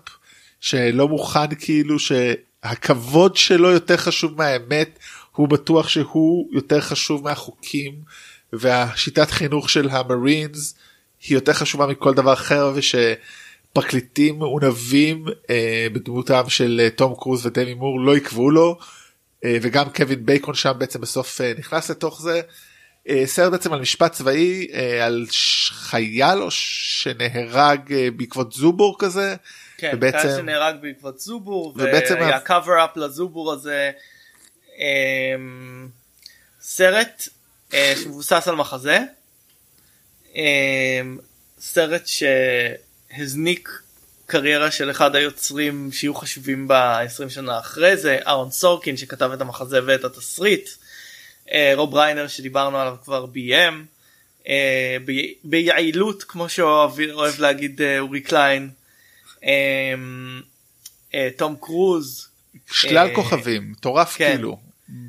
[0.60, 5.00] שלא מוכן כאילו שהכבוד שלו יותר חשוב מהאמת
[5.32, 7.94] הוא בטוח שהוא יותר חשוב מהחוקים
[8.54, 10.76] והשיטת חינוך של המרינס
[11.28, 17.74] היא יותר חשובה מכל דבר אחר ושפרקליטים מעונבים אה, בדמותם של אה, תום קרוז ודמי
[17.74, 18.78] מור לא יקבעו לו
[19.46, 22.42] אה, וגם קווין בייקון שם בעצם בסוף אה, נכנס לתוך זה.
[23.10, 25.26] אה, סרט בעצם על משפט צבאי אה, על
[25.70, 29.36] חייל או שנהרג אה, בעקבות זובור כזה.
[29.78, 32.52] כן, ובעצם- חייל שנהרג בעקבות זובור ובעצם והיה cover
[32.96, 33.92] up לזובור הזה.
[34.80, 35.88] אמ,
[36.62, 37.28] סרט
[37.74, 39.00] אה, שמבוסס על מחזה.
[40.36, 41.18] אמ,
[41.60, 43.70] סרט שהזניק
[44.26, 49.80] קריירה של אחד היוצרים שיהיו חשובים ב-20 שנה אחרי זה אהרון סורקין שכתב את המחזה
[49.86, 50.70] ואת התסריט.
[51.52, 53.86] אה, רוב ריינר שדיברנו עליו כבר ביים.
[54.48, 54.98] אה,
[55.44, 58.70] ביעילות כמו שאוהב אוהב להגיד אה, אורי קליין.
[59.44, 60.42] אמ,
[61.38, 62.28] תום קרוז.
[62.72, 64.34] שלל כוכבים מטורף כן.
[64.36, 64.58] כאילו.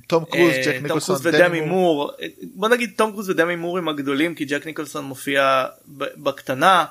[0.06, 2.12] תום קרוז אה, ג'ק תום ניקולסון קרוז ודמי מור
[2.54, 5.64] בוא נגיד תום קרוז ודמי מור הם הגדולים כי ג'ק ניקולסון מופיע
[6.16, 6.84] בקטנה.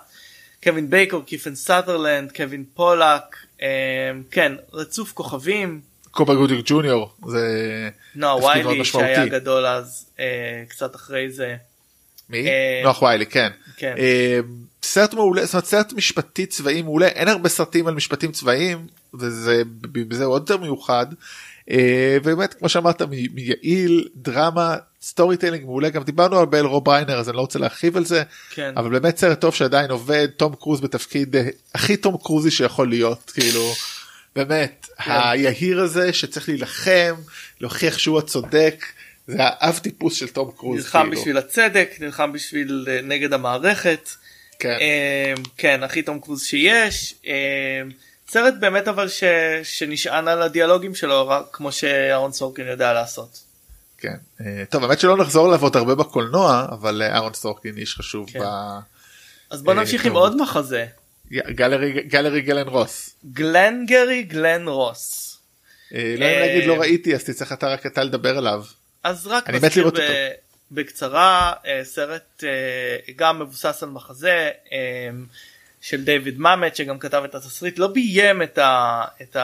[0.64, 3.68] קווין בייקון קיפר סאתרלנד קווין פולק אה,
[4.32, 7.48] כן רצוף כוכבים קובה גודינג ג'וניור זה
[8.16, 8.86] נוח ויילי.
[8.86, 11.56] שהיה גדול אז אה, קצת אחרי זה
[12.30, 12.48] מי?
[12.84, 13.50] נוח ויילי כן.
[13.78, 13.96] כן.
[14.84, 18.88] סרט מעולה זאת אומרת סרט משפטי צבאי מעולה אין הרבה סרטים על משפטים צבאיים
[19.20, 21.06] וזה בזה עוד יותר מיוחד.
[21.72, 23.02] אה, באמת כמו שאמרת
[23.34, 27.60] מ- יעיל drama storytelling מעולה גם דיברנו הרבה על רוב ריינר אז אני לא רוצה
[27.60, 31.98] להרחיב על זה כן אבל באמת סרט טוב שעדיין עובד תום קרוז בתפקיד אה, הכי
[31.98, 33.74] תום קרוזי שיכול להיות כאילו
[34.36, 37.16] באמת היהיר הזה שצריך להילחם
[37.62, 38.86] להוכיח שהוא הצודק
[39.28, 41.22] זה האב טיפוס של תום קרוז נלחם כאילו.
[41.22, 44.10] בשביל הצדק נלחם בשביל אה, נגד המערכת.
[44.60, 44.78] כן.
[45.58, 47.16] כן הכי תום קרוז שיש
[48.34, 49.24] סרט באמת אבל ש,
[49.64, 53.44] שנשען על הדיאלוגים שלו רק כמו שאהרון סורקין יודע לעשות.
[53.98, 54.16] כן.
[54.42, 58.30] אה, טוב האמת שלא נחזור אליו עוד הרבה בקולנוע אבל אה, אהרון סורקין איש חשוב
[58.30, 58.40] כן.
[58.40, 58.44] ב...
[59.50, 60.12] אז בוא אה, נמשיך עם.
[60.12, 60.86] עוד מחזה
[61.32, 63.16] גלרי גלרי גלן רוס.
[63.34, 65.38] גלן גרי גלן רוס.
[65.92, 68.64] לא אם להגיד לא ראיתי אז תצטרך אתה רק אתה לדבר עליו.
[69.04, 69.92] אז רק נזכיר.
[70.72, 72.44] בקצרה סרט
[73.16, 74.50] גם מבוסס על מחזה
[75.84, 79.38] של דיוויד מאמט שגם כתב את התסריט לא ביים את ה- את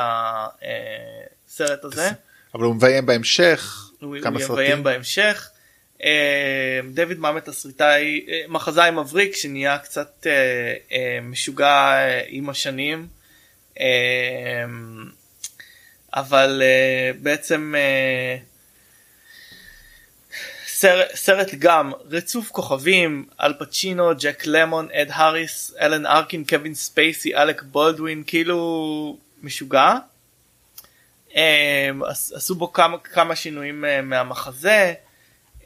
[1.48, 2.10] הסרט הזה.
[2.56, 4.84] אבל הוא מביים בהמשך הוא כמה הוא סרטים.
[4.84, 5.50] בהמשך.
[6.04, 10.32] אה, דויד מאמט תסריטאי אה, מחזאי מבריק שנהיה קצת אה,
[10.92, 13.08] אה, משוגע אה, עם השנים.
[13.80, 13.86] אה,
[16.14, 18.38] אבל אה, בעצם אה,
[20.80, 27.36] סרט, סרט גם רצוף כוכבים אל פצ'ינו ג'ק למון אד האריס אלן ארקין קווין ספייסי
[27.36, 29.94] אלק בולדווין כאילו משוגע.
[31.36, 34.94] אמ, עש- עשו בו כמה כמה שינויים אה, מהמחזה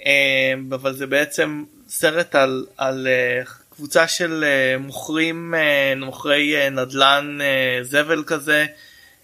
[0.05, 5.53] אמ, אבל זה בעצם סרט על על אה, קבוצה של אה, מוכרים
[5.97, 7.37] מוכרי נדל"ן
[7.81, 8.65] זבל כזה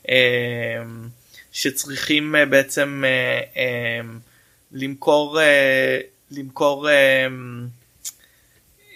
[0.09, 0.15] אה,
[1.51, 3.03] שצריכים בעצם
[4.71, 5.99] למכור אה,
[6.31, 7.27] למכור אה,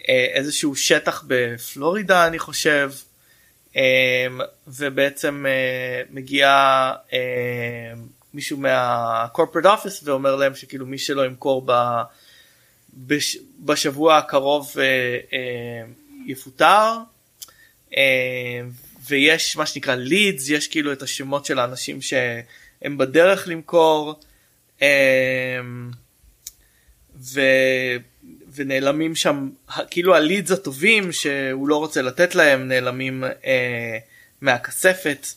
[0.10, 2.92] אה, איזשהו שטח בפלורידה אני חושב
[4.68, 5.46] ובעצם
[6.10, 6.92] מגיע
[8.34, 11.72] מישהו מהקורפרט אופיס ואומר להם שכאילו מי שלא ימכור ב...
[12.94, 13.38] בש...
[13.60, 14.76] בשבוע הקרוב
[16.26, 16.98] יפוטר.
[19.08, 24.16] ויש מה שנקרא לידס יש כאילו את השמות של האנשים שהם בדרך למכור
[27.16, 27.42] ו...
[28.56, 29.50] ונעלמים שם
[29.92, 33.98] כאילו הלידס הטובים שהוא לא רוצה לתת להם נעלמים אה,
[34.42, 35.28] מהכספת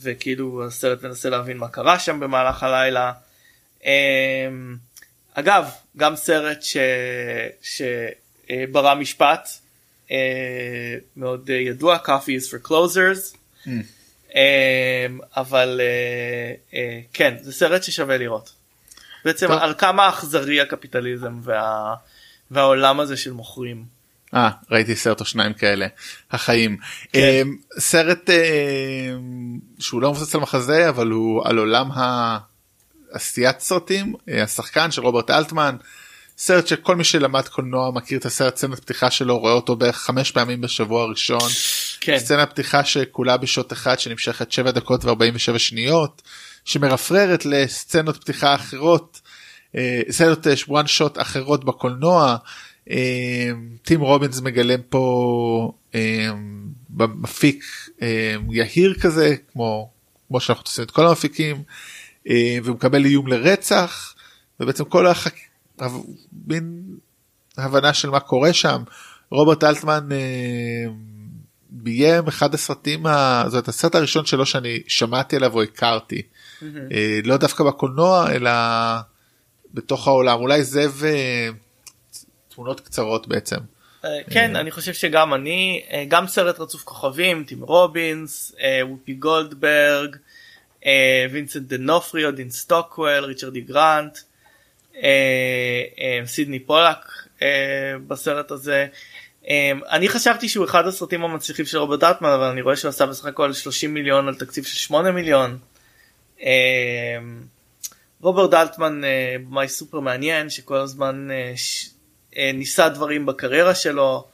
[0.00, 3.12] וכאילו הסרט מנסה להבין מה קרה שם במהלך הלילה.
[3.84, 4.48] אה,
[5.34, 6.76] אגב גם סרט ש...
[7.62, 9.48] שברא משפט
[10.10, 13.70] אה, מאוד ידוע coffee is for closers Mm.
[14.34, 15.06] אה,
[15.36, 18.57] אבל אה, אה, כן זה סרט ששווה לראות.
[19.24, 19.58] בעצם טוב.
[19.58, 21.94] על כמה אכזרי הקפיטליזם וה...
[22.50, 23.98] והעולם הזה של מוכרים.
[24.34, 25.86] אה ראיתי סרט או שניים כאלה
[26.30, 26.76] החיים
[27.12, 27.18] כן.
[27.18, 27.42] אה,
[27.78, 28.36] סרט אה,
[29.78, 31.88] שהוא לא מבוסס על מחזה אבל הוא על עולם
[33.12, 35.76] העשיית סרטים אה, השחקן של רוברט אלטמן
[36.38, 40.30] סרט שכל מי שלמד קולנוע מכיר את הסרט סצנת פתיחה שלו רואה אותו בערך חמש
[40.30, 41.48] פעמים בשבוע הראשון
[42.00, 42.18] כן.
[42.18, 46.22] סצנת פתיחה שכולה בשוט אחד שנמשכת 7 דקות ו47 שניות
[46.68, 49.20] שמרפררת לסצנות פתיחה אחרות
[49.76, 52.36] אה, סצנות one shot אחרות בקולנוע
[52.90, 53.50] אה,
[53.82, 56.30] טים רובינס מגלם פה אה,
[56.98, 57.64] מפיק
[58.02, 59.90] אה, יהיר כזה כמו
[60.28, 61.62] כמו שאנחנו עושים את כל המפיקים
[62.28, 64.14] אה, והוא מקבל איום לרצח
[64.60, 65.34] ובעצם כל החק...
[66.46, 66.82] מין
[67.58, 68.82] הבנה של מה קורה שם
[69.30, 70.90] רוברט אלטמן אה,
[71.70, 73.02] ביים אחד הסרטים.
[73.44, 76.22] זאת אומרת הסרט הראשון שלו שאני שמעתי עליו או הכרתי
[76.62, 78.50] אה, לא דווקא בקולנוע אלא
[79.74, 80.86] בתוך העולם אולי זה
[82.48, 83.56] ותמונות קצרות בעצם.
[84.04, 89.14] אה, כן אני חושב שגם אני אה, גם סרט רצוף כוכבים טים רובינס אה, וופי
[89.14, 90.16] גולדברג
[90.86, 94.18] אה, וינסנט דנופריו דין סטוקוול ריצ'רד די גרנט
[94.96, 96.98] אה, אה, סידני פולק
[97.42, 97.48] אה,
[98.08, 98.86] בסרט הזה.
[99.48, 103.06] אה, אני חשבתי שהוא אחד הסרטים המצליחים של רוברט דאטמן אבל אני רואה שהוא עשה
[103.06, 105.58] בסך הכל 30 מיליון על תקציב של 8 מיליון.
[106.42, 107.18] אה,
[108.20, 111.52] רוברט דלטמן אה, במאי סופר מעניין שכל הזמן אה,
[112.36, 114.24] אה, ניסה דברים בקריירה שלו.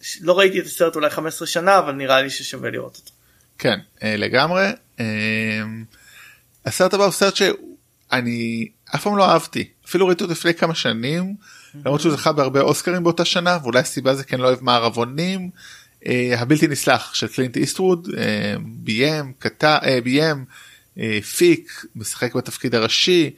[0.00, 3.10] ש- לא ראיתי את הסרט אולי 15 שנה אבל נראה לי ששווה לראות אותו.
[3.58, 4.66] כן לגמרי
[5.00, 5.04] אה,
[6.66, 11.34] הסרט הבא הוא סרט שאני אף פעם לא אהבתי אפילו ראיתי אותו לפני כמה שנים
[11.74, 15.50] למרות שהוא זכה בהרבה אוסקרים באותה שנה ואולי הסיבה זה אני לא אוהב מערבונים
[16.36, 20.44] הבלתי נסלח של קלינט איסטווד אה, ביים כתב אה, ביים
[20.98, 23.30] אה, פיק משחק בתפקיד הראשי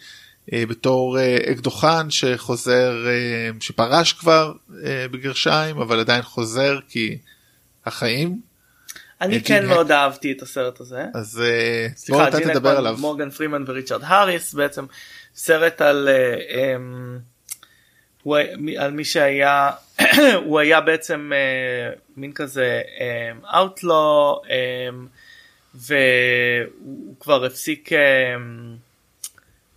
[0.52, 4.52] אה, בתור אה, אקדוחן שחוזר אה, שפרש כבר
[4.84, 7.18] אה, בגרשיים אבל עדיין חוזר כי
[7.86, 8.40] החיים
[9.20, 11.04] אני אה, כן ג'ין מאוד אהבתי את הסרט הזה.
[11.14, 12.96] אז אה, בוא אתה תדבר עליו.
[12.98, 14.84] מורגן פרימן וריצ'רד האריס בעצם
[15.34, 17.18] סרט על אה, אמ,
[18.22, 18.36] הוא
[18.78, 19.70] על מי שהיה
[20.44, 22.82] הוא היה בעצם אה, מין כזה
[23.54, 24.42] אאוטלו
[25.74, 28.76] והוא כבר הפסיק אמ,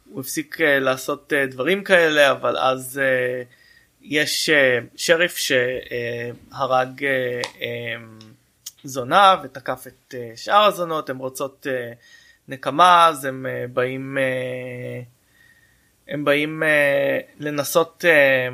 [0.10, 3.44] הוא הפסיק אה, לעשות אה, דברים כאלה אבל אז אה,
[4.02, 8.20] יש אה, שריף שהרג אה, אמ,
[8.84, 11.92] זונה ותקף את אה, שאר הזונות הן רוצות אה,
[12.48, 15.02] נקמה אז הם אה, באים אה,
[16.08, 18.50] הם באים אה, לנסות אה,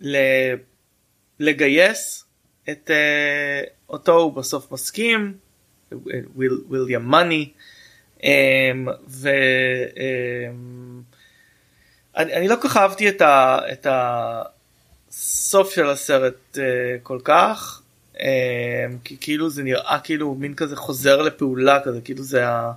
[0.00, 0.54] ל-
[1.40, 2.24] לגייס
[2.70, 5.34] את אה, אותו הוא בסוף מסכים
[6.34, 7.50] וויל- וויליאם מאני
[8.22, 9.28] אמ, ו...
[9.96, 11.02] אמ,
[12.16, 13.86] אני, אני לא כל כך אהבתי את, ה, את
[15.10, 16.64] הסוף של הסרט אה,
[17.02, 17.82] כל כך
[18.20, 18.24] אמ,
[19.04, 22.72] כי כאילו זה נראה כאילו מין כזה חוזר לפעולה כזה כאילו זה ה...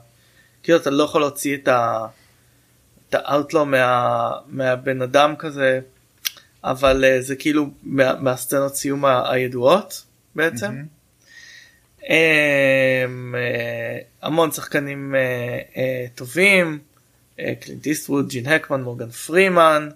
[0.63, 2.05] כאילו אתה לא יכול להוציא את ה...
[3.15, 4.32] את האוטלו מה...
[4.47, 5.80] מהבן אדם כזה
[6.63, 8.13] אבל אה, זה כאילו מה...
[8.19, 10.04] מהסצנות סיום ה- הידועות
[10.36, 10.71] בעצם.
[10.71, 10.86] מהמם.
[12.10, 16.80] אמ, אה, המון שחקנים אה, אה, טובים,
[17.62, 19.89] קלינט איסטווד, ג'ין הקמן, מורגן פרימן,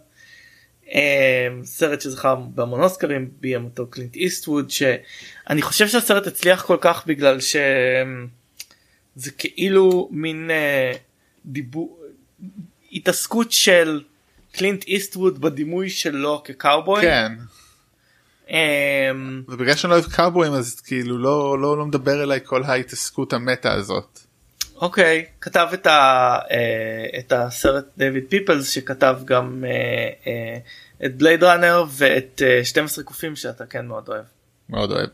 [0.94, 7.08] אה, סרט שזכה בהמון אוסקרים, ביים אותו קלינט איסטווד, שאני חושב שהסרט הצליח כל כך
[7.08, 10.92] בגלל שזה כאילו מין אה,
[11.46, 12.00] דיבור,
[12.92, 14.02] התעסקות של
[14.52, 17.02] קלינט איסטווד בדימוי שלו כקאובוי.
[17.02, 17.32] כן.
[18.50, 23.34] אמ, ובגלל שאני לא אוהב קאובויים אז כאילו לא לא לא מדבר אליי כל ההתעסקות
[23.34, 24.20] המטה הזאת.
[24.82, 30.58] אוקיי כתב את, ה, אה, את הסרט דויד פיפלס שכתב גם אה, אה,
[31.06, 34.26] את בלייד ראנר ואת אה, 12 קופים שאתה כן מאוד אוהב.
[34.70, 35.10] מאוד אוהב.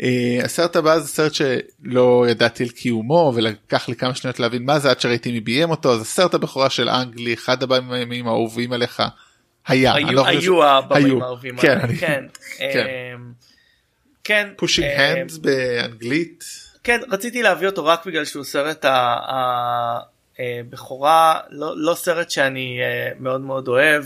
[0.00, 4.78] Uh, הסרט הבא זה סרט שלא ידעתי על קיומו ולקח לי כמה שניות להבין מה
[4.78, 9.02] זה עד שראיתי מי ביים אותו אז הסרט הבכורה של אנגלי אחד הבאים האהובים עליך
[9.66, 9.94] היה.
[9.94, 10.62] היו, לא היו.
[11.22, 12.24] האהובים כן, אני- כן,
[12.58, 12.86] כן.
[13.14, 13.32] אמ,
[14.24, 16.44] כן, פושינג אמ, הנדס באנגלית.
[16.84, 18.84] כן רציתי להביא אותו רק בגלל שהוא סרט
[20.38, 24.04] הבכורה לא, לא סרט שאני אה, מאוד מאוד אוהב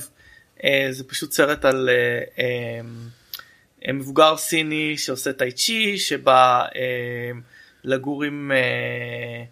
[0.64, 1.94] אה, זה פשוט סרט על אה,
[2.44, 2.80] אה,
[3.92, 7.30] מבוגר סיני שעושה טאי צ'י שבא אה,
[7.84, 9.44] לגור עם, אה,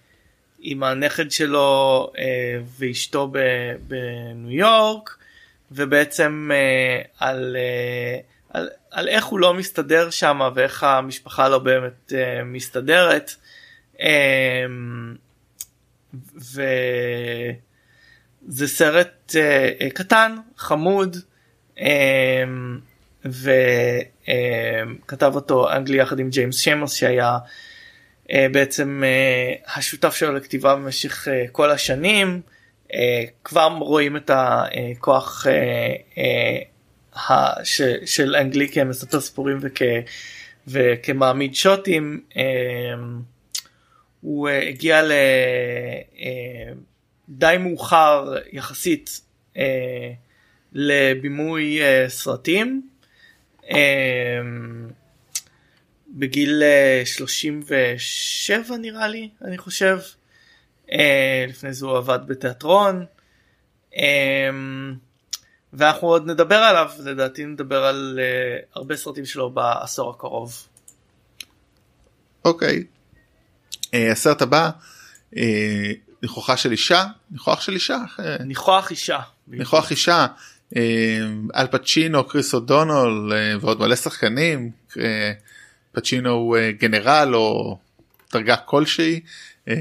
[0.61, 3.33] עם הנכד שלו אה, ואשתו
[3.89, 5.17] בניו יורק
[5.71, 8.19] ובעצם אה, על, אה,
[8.51, 13.31] על, על איך הוא לא מסתדר שם ואיך המשפחה לא באמת אה, מסתדרת.
[14.01, 14.67] אה,
[16.35, 17.57] וזה
[18.69, 21.17] סרט אה, אה, קטן חמוד
[21.81, 22.45] אה,
[23.25, 27.39] וכתב אותו אנגלי יחד עם ג'יימס שמוס שהיה
[28.33, 32.41] אה, בעצם אה, השותף שלו לכתיבה במשך אה, כל השנים
[33.45, 35.47] כבר רואים את הכוח
[38.05, 39.83] של אנגלי כמספר סיפורים וכ,
[40.69, 42.21] וכמעמיד שוטים.
[44.21, 45.03] הוא הגיע
[47.29, 49.21] די מאוחר יחסית
[50.73, 52.89] לבימוי סרטים.
[53.71, 54.41] אה,
[56.09, 59.99] בגיל אה, 37 נראה לי, אני חושב.
[60.93, 63.05] אה, לפני זה הוא עבד בתיאטרון.
[63.97, 64.51] אה,
[65.73, 70.69] ואנחנו עוד נדבר עליו, לדעתי נדבר על אה, הרבה סרטים שלו בעשור הקרוב.
[72.45, 72.85] אוקיי.
[73.95, 74.71] אה, הסרט הבא
[75.37, 79.19] אה, ניחוחה של אישה ניחוח של אישה אה, ניחוח אישה.
[79.49, 80.27] ניחוח אישה אה,
[81.55, 85.33] אל פצ'ינו קריס אודונול אה, ועוד מלא שחקנים אה,
[85.93, 87.79] פצ'ינו הוא אה, גנרל או
[88.33, 89.21] דרגה כלשהי
[89.69, 89.75] אה,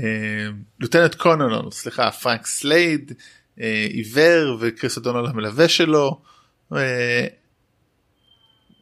[0.80, 3.12] lieutenant colonel סליחה פרנק סלייד
[3.62, 6.22] אה, עיוור וקריס אודונול המלווה שלו.
[6.76, 7.26] אה,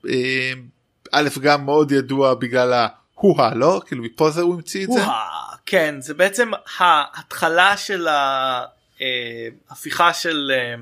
[0.10, 0.54] אה,
[1.12, 5.02] הוהא גם מאוד ידוע בגלל ההוא לא כאילו מפה זה הוא המציא את זה.
[5.66, 8.08] כן זה בעצם ההתחלה של
[9.70, 10.76] ההפיכה של אה,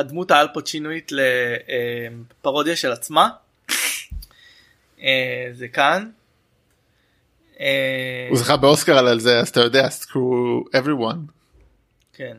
[0.00, 3.28] הדמות האלפוצ'ינואית לפרודיה של עצמה.
[5.02, 6.10] אה, זה כאן.
[7.60, 11.16] אה, הוא זכה באוסקר על זה אז אתה יודע screw everyone.
[12.12, 12.36] כן.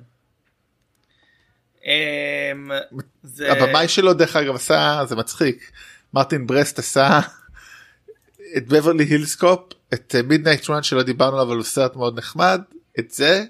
[1.86, 2.71] אמ,
[3.24, 5.71] זה- הבמאי שלו דרך אגב עשה זה מצחיק
[6.13, 7.19] מרטין ברסט עשה
[8.58, 9.60] את בברלי הילסקופ
[9.93, 12.62] את מידנייט רן שלא דיברנו עליו אבל הוא סרט מאוד נחמד
[13.00, 13.45] את זה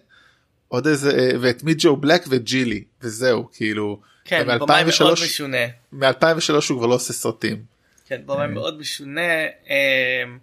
[0.71, 5.57] עוד איזה ואת מיג'ו בלק וג'ילי וזהו כאילו כן, במאי מאוד מ-2003 משונה.
[5.91, 7.63] מ-2003 הוא כבר לא עושה סרטים.
[8.07, 9.31] כן, במאי מאוד משונה.
[9.69, 10.37] אמ,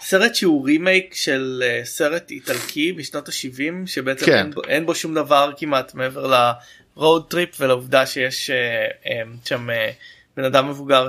[0.00, 4.36] סרט שהוא רימייק של אה, סרט איטלקי משנות ה-70 שבעצם כן.
[4.38, 6.50] אין, בו, אין בו שום דבר כמעט מעבר
[6.96, 9.90] ל road trip ולעובדה שיש אה, אמ, שם אה,
[10.36, 11.08] בן אדם מבוגר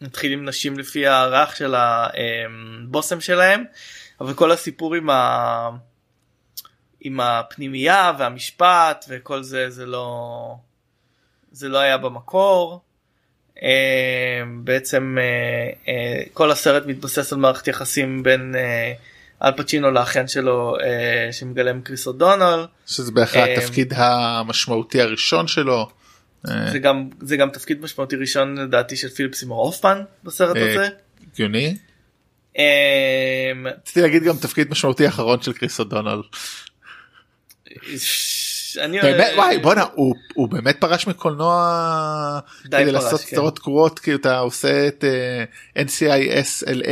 [0.00, 3.64] שמתחיל עם נשים לפי הריח של הבושם שלהם
[4.20, 5.70] אבל כל הסיפור עם ה...
[7.00, 10.56] עם הפנימייה והמשפט וכל זה זה לא
[11.52, 12.80] זה לא היה במקור.
[13.62, 18.54] אה, בעצם אה, אה, כל הסרט מתבסס על מערכת יחסים בין
[19.42, 20.76] אל פצ'ינו לאחיין שלו
[21.32, 25.88] שמגלם קריס אודונל שזה אה, התפקיד המשמעותי הראשון שלו.
[26.72, 30.88] זה גם זה גם תפקיד משמעותי ראשון לדעתי של פיליפ סימור הופמן בסרט הזה.
[31.32, 31.76] הגיוני.
[33.64, 36.22] רציתי להגיד גם תפקיד משמעותי אחרון של קריס אודונל.
[38.78, 43.26] אני באמת וואי בואנה הוא הוא באמת פרש מקולנוע די כדי פרש, לעשות כן.
[43.26, 45.44] סדרות גרועות כאילו אתה עושה את אה,
[45.82, 46.88] NCIS LA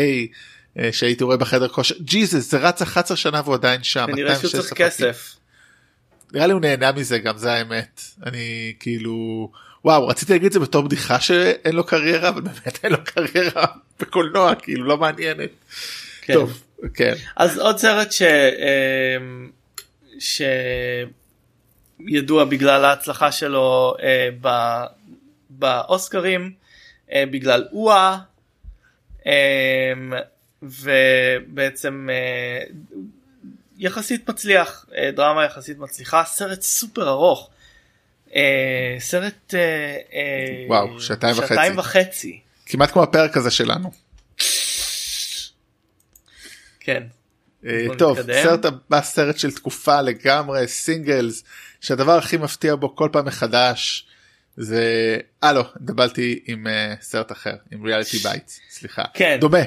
[0.78, 4.06] אה, שהייתי רואה בחדר כושר ג'יזוס זה רץ 11 שנה והוא עדיין שם.
[4.06, 4.72] כנראה שהוא 216 צריך.
[4.72, 5.36] כסף.
[6.32, 9.50] נראה לי הוא נהנה מזה גם זה האמת אני כאילו
[9.84, 13.66] וואו רציתי להגיד את זה בתור בדיחה שאין לו קריירה אבל באמת אין לו קריירה
[14.00, 15.50] בקולנוע כאילו לא מעניינת.
[16.22, 16.34] כן.
[16.34, 16.62] טוב
[16.94, 18.22] כן אז עוד סרט ש...
[22.00, 24.48] שידוע בגלל ההצלחה שלו אה, ב...
[25.50, 26.52] באוסקרים
[27.12, 28.18] אה, בגלל אואה
[29.26, 30.12] אמ,
[30.62, 32.64] ובעצם אה,
[33.78, 37.50] יחסית מצליח אה, דרמה יחסית מצליחה סרט סופר ארוך
[38.34, 39.60] אה, סרט אה,
[40.12, 41.48] אה, וואו, שעתיים וחצי.
[41.48, 42.40] שעתיים וחצי.
[42.66, 43.90] כמעט כמו הפרק הזה שלנו.
[46.80, 47.02] כן.
[47.98, 48.42] טוב נתקדם.
[48.42, 51.44] סרט הבא סרט של תקופה לגמרי סינגלס
[51.80, 54.06] שהדבר הכי מפתיע בו כל פעם מחדש
[54.56, 59.38] זה אה לא התבלבלתי עם אה, סרט אחר עם ריאליטי בייט סליחה כן.
[59.40, 59.58] דומה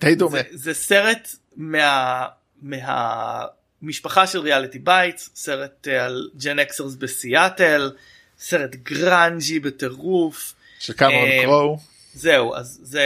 [0.00, 2.26] די דומה זה, זה סרט מה,
[2.62, 7.92] מהמשפחה של ריאליטי בייטס, סרט אה, על Gen Xers בסיאטל,
[8.38, 10.54] סרט גרנג'י בטירוף.
[10.78, 11.78] של קמרון אה, קרו
[12.18, 13.04] זהו, אז זה,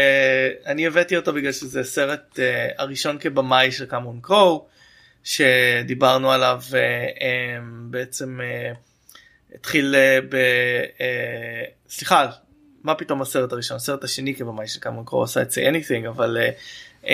[0.67, 2.39] אני הבאתי אותו בגלל שזה סרט uh,
[2.79, 4.67] הראשון כבמאי של קמרון קרו,
[5.25, 7.23] שדיברנו עליו אה, אמ,
[7.91, 8.77] בעצם אה,
[9.55, 10.37] התחיל אה, ב...
[10.99, 11.01] אה,
[11.89, 12.31] סליחה,
[12.83, 13.77] מה פתאום הסרט הראשון?
[13.77, 16.39] הסרט השני כבמאי של קמרון קרו עשה את say anything, אבל
[17.03, 17.09] אה, אמ,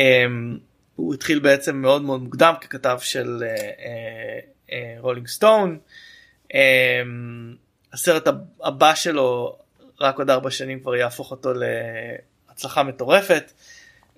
[0.97, 3.43] הוא התחיל בעצם מאוד מאוד מוקדם ככתב של
[4.99, 5.79] רולינג סטון.
[6.49, 6.57] אמ,
[7.93, 8.29] הסרט
[8.65, 9.59] הבא שלו
[10.01, 11.53] רק עוד ארבע שנים כבר יהפוך אותו
[12.49, 13.53] להצלחה מטורפת.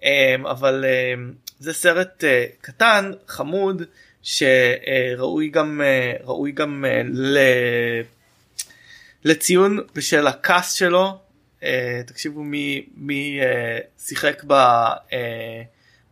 [0.02, 3.82] אמ, אבל אמ, זה סרט אה, קטן חמוד
[4.22, 8.02] שראוי גם אה, ראוי גם אה, ל-
[9.24, 11.18] לציון בשל הקאסט שלו.
[12.06, 13.40] תקשיבו מי מי
[13.98, 14.54] שיחק ב,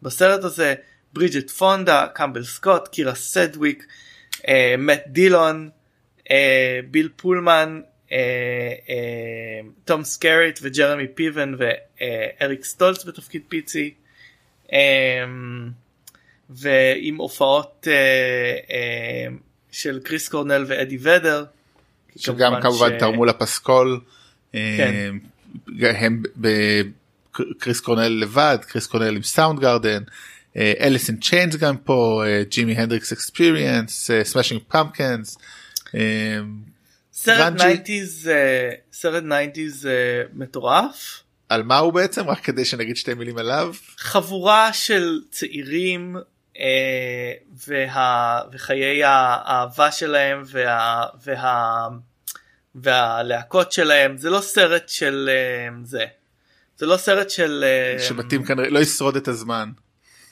[0.03, 0.75] בסרט הזה.
[1.13, 3.87] ברידג'ט פונדה קמבל סקוט קירה סדוויק
[4.79, 5.71] מאט דילון
[6.91, 7.81] ביל פולמן
[9.85, 13.95] תום סקריט וג'רמי פיבן ואריק סטולץ בתפקיד פיצי
[14.73, 14.79] אה,
[16.51, 17.93] ועם הופעות אה,
[18.71, 19.27] אה,
[19.71, 21.45] של קריס קורנל ואדי ודר.
[22.17, 24.01] שגם כמובן ש- תרמו לפסקול
[24.53, 24.59] כן.
[25.83, 26.83] אה, הם ב-
[27.59, 30.03] קריס קורנל לבד קריס קורנל עם סאונד גארדן
[30.57, 35.39] אליס אין צ'יינס גם פה ג'ימי הנדריקס אקספיריאנס סמאשינג פמפקנס
[37.21, 38.03] סרט גרנג'י.
[38.03, 41.23] 90's אה, סרט 90's אה, מטורף.
[41.49, 42.29] על מה הוא בעצם?
[42.29, 43.75] רק כדי שנגיד שתי מילים עליו?
[43.99, 46.17] חבורה של צעירים
[46.59, 47.33] אה,
[47.69, 51.89] וה, וחיי האהבה שלהם וה, וה,
[52.75, 54.19] והלהקות שלהם.
[54.19, 56.05] זה לא סרט של אה, זה.
[56.77, 59.71] זה לא סרט של אה, שמתאים כנראה לא ישרוד את הזמן.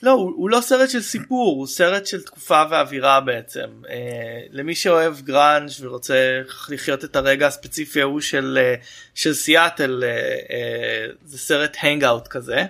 [0.03, 4.75] לא הוא, הוא לא סרט של סיפור הוא סרט של תקופה ואווירה בעצם אה, למי
[4.75, 8.75] שאוהב גראנג' ורוצה לחיות את הרגע הספציפי ההוא של אה,
[9.15, 10.09] של סיאטל אה,
[10.51, 12.65] אה, זה סרט הנגאוט כזה.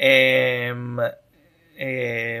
[0.00, 0.70] אה,
[1.78, 2.40] אה,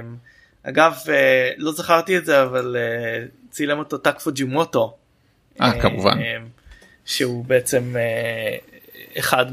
[0.62, 4.96] אגב אה, לא זכרתי את זה אבל אה, צילם אותו טאקפו ג'ימוטו.
[5.60, 6.18] אה, כמובן.
[6.20, 6.36] אה,
[7.04, 8.56] שהוא בעצם אה,
[9.18, 9.46] אחד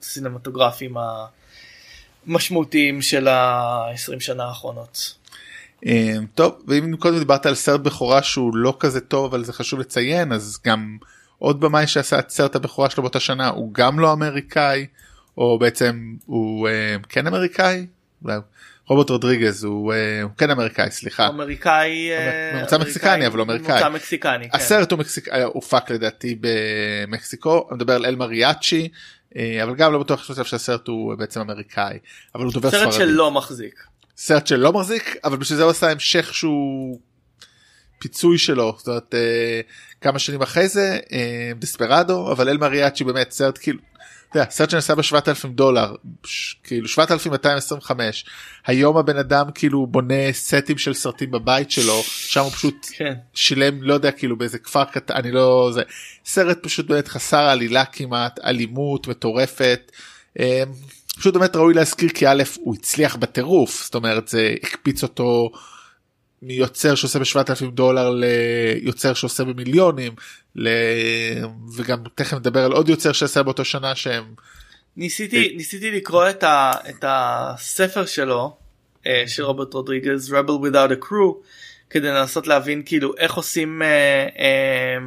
[0.00, 0.96] מהסינמטוגרפים
[2.26, 5.14] המשמעותיים של ה-20 שנה האחרונות.
[5.86, 9.80] אה, טוב ואם קודם דיברת על סרט בכורה שהוא לא כזה טוב אבל זה חשוב
[9.80, 10.98] לציין אז גם
[11.38, 14.86] עוד במאי שעשה את סרט הבכורה שלו באותה שנה הוא גם לא אמריקאי
[15.38, 17.86] או בעצם הוא אה, כן אמריקאי
[18.86, 23.72] רוברט רודריגז הוא, אה, הוא כן אמריקאי סליחה אמריקאי אה, ממוצא מקסיקני, אבל הוא אמריקאי.
[23.72, 24.50] ממוצא מקסיקני.
[24.50, 24.56] כן.
[24.56, 25.02] הסרט הוא
[25.44, 28.88] הופק לדעתי במקסיקו אני מדבר על אל מריאצ'י
[29.36, 31.98] אבל גם לא בטוח חושב שהסרט הוא בעצם אמריקאי
[32.34, 33.10] אבל הוא דובר סרט ספרדית.
[33.10, 33.74] שלא מחזיק.
[34.16, 37.00] סרט שלא מחזיק אבל בשביל זה הוא עשה המשך שהוא
[37.98, 39.60] פיצוי שלו זאת אומרת אה,
[40.00, 43.89] כמה שנים אחרי זה אה, דספרדו אבל אל מריאצ'י באמת סרט כאילו.
[44.34, 45.94] יודע, סרט שנסע ב-7,000 דולר
[46.64, 48.24] כאילו 7,225
[48.66, 53.14] היום הבן אדם כאילו בונה סטים של סרטים בבית שלו שם הוא פשוט כן.
[53.34, 55.82] שילם לא יודע כאילו באיזה כפר קטן אני לא זה
[56.24, 59.92] סרט פשוט באמת חסר עלילה כמעט אלימות מטורפת.
[60.40, 60.62] אה,
[61.18, 65.50] פשוט באמת ראוי להזכיר כי א' הוא הצליח בטירוף זאת אומרת זה הקפיץ אותו
[66.42, 70.12] מיוצר שעושה ב-7,000 דולר ליוצר שעושה במיליונים
[70.56, 70.68] ל...
[71.76, 74.34] וגם תכף נדבר על עוד יוצר שעשה באותו שנה שהם
[74.96, 78.56] ניסיתי ניסיתי לקרוא את, ה, את הספר שלו
[79.06, 81.46] אה, של רוברט רודריגז Rebel Without a Crew
[81.90, 84.98] כדי לנסות להבין כאילו איך עושים אה, אה,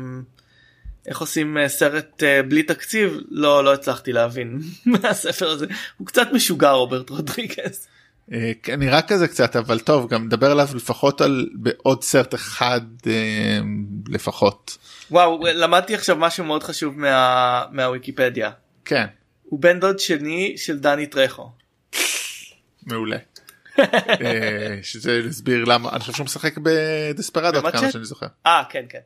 [1.08, 5.66] איך עושים סרט בלי תקציב לא לא הצלחתי להבין מהספר הזה
[5.98, 7.88] הוא קצת משוגע רוברט רודריגז.
[8.32, 12.82] אה, כן, נראה כזה קצת אבל טוב גם נדבר עליו לפחות על בעוד סרט אחד
[13.07, 13.59] אה,
[14.07, 14.78] לפחות
[15.11, 18.51] וואו למדתי עכשיו משהו מאוד חשוב מה, מהוויקיפדיה
[18.86, 19.05] כן
[19.43, 21.49] הוא בן דוד שני של דני טרחו.
[22.86, 23.17] מעולה.
[23.80, 27.91] אה, שזה הסביר למה אני חושב שהוא משחק בדספרדו כמה במצ'ט?
[27.91, 28.28] שאני זוכר.
[28.45, 28.99] אה כן כן.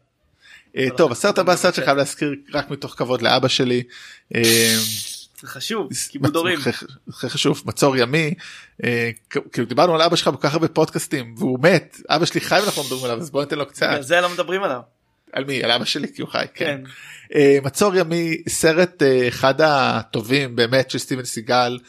[0.98, 3.84] טוב הסרט הבא סרט שחייב להזכיר רק מתוך כבוד לאבא שלי.
[5.42, 6.60] זה חשוב כיבוד הורים.
[7.10, 8.34] הכי חשוב מצור ימי
[8.84, 12.60] אה, כאילו דיברנו על אבא שלך בכל כך הרבה פודקאסטים והוא מת אבא שלי חי
[12.62, 14.82] ואנחנו מדברים עליו אז בוא ניתן לו קצת בגלל זה לא מדברים עליו.
[15.34, 15.64] על מי?
[15.64, 16.66] על אבא שלי כי הוא חי, כן.
[16.66, 16.82] כן.
[17.36, 21.80] אה, מצור ימי סרט אה, אחד הטובים באמת של סטיבן סיגל.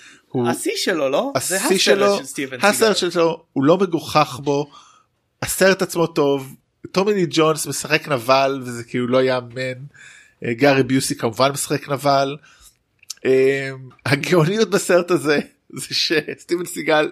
[0.51, 1.33] השיא שלו לא?
[1.35, 2.19] השיא שלו,
[2.63, 2.97] הסרט.
[2.97, 4.71] שלו הוא לא מגוחך בו,
[5.43, 6.55] הסרט עצמו טוב,
[6.93, 9.79] טומי לי ג'ונס משחק נבל וזה כאילו לא יאמן,
[10.45, 12.37] גארי ביוסי כמובן משחק נבל.
[13.25, 13.71] אה,
[14.07, 15.39] הגאוניות בסרט הזה
[15.73, 17.09] זה שסטיבן סיגל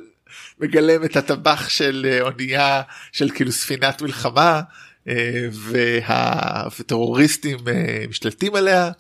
[0.61, 2.83] מגלם את הטבח של אה, אונייה
[3.13, 4.61] של כאילו ספינת מלחמה
[5.09, 6.69] אה, וה...
[6.79, 8.91] וטרוריסטים אה, משתלטים עליה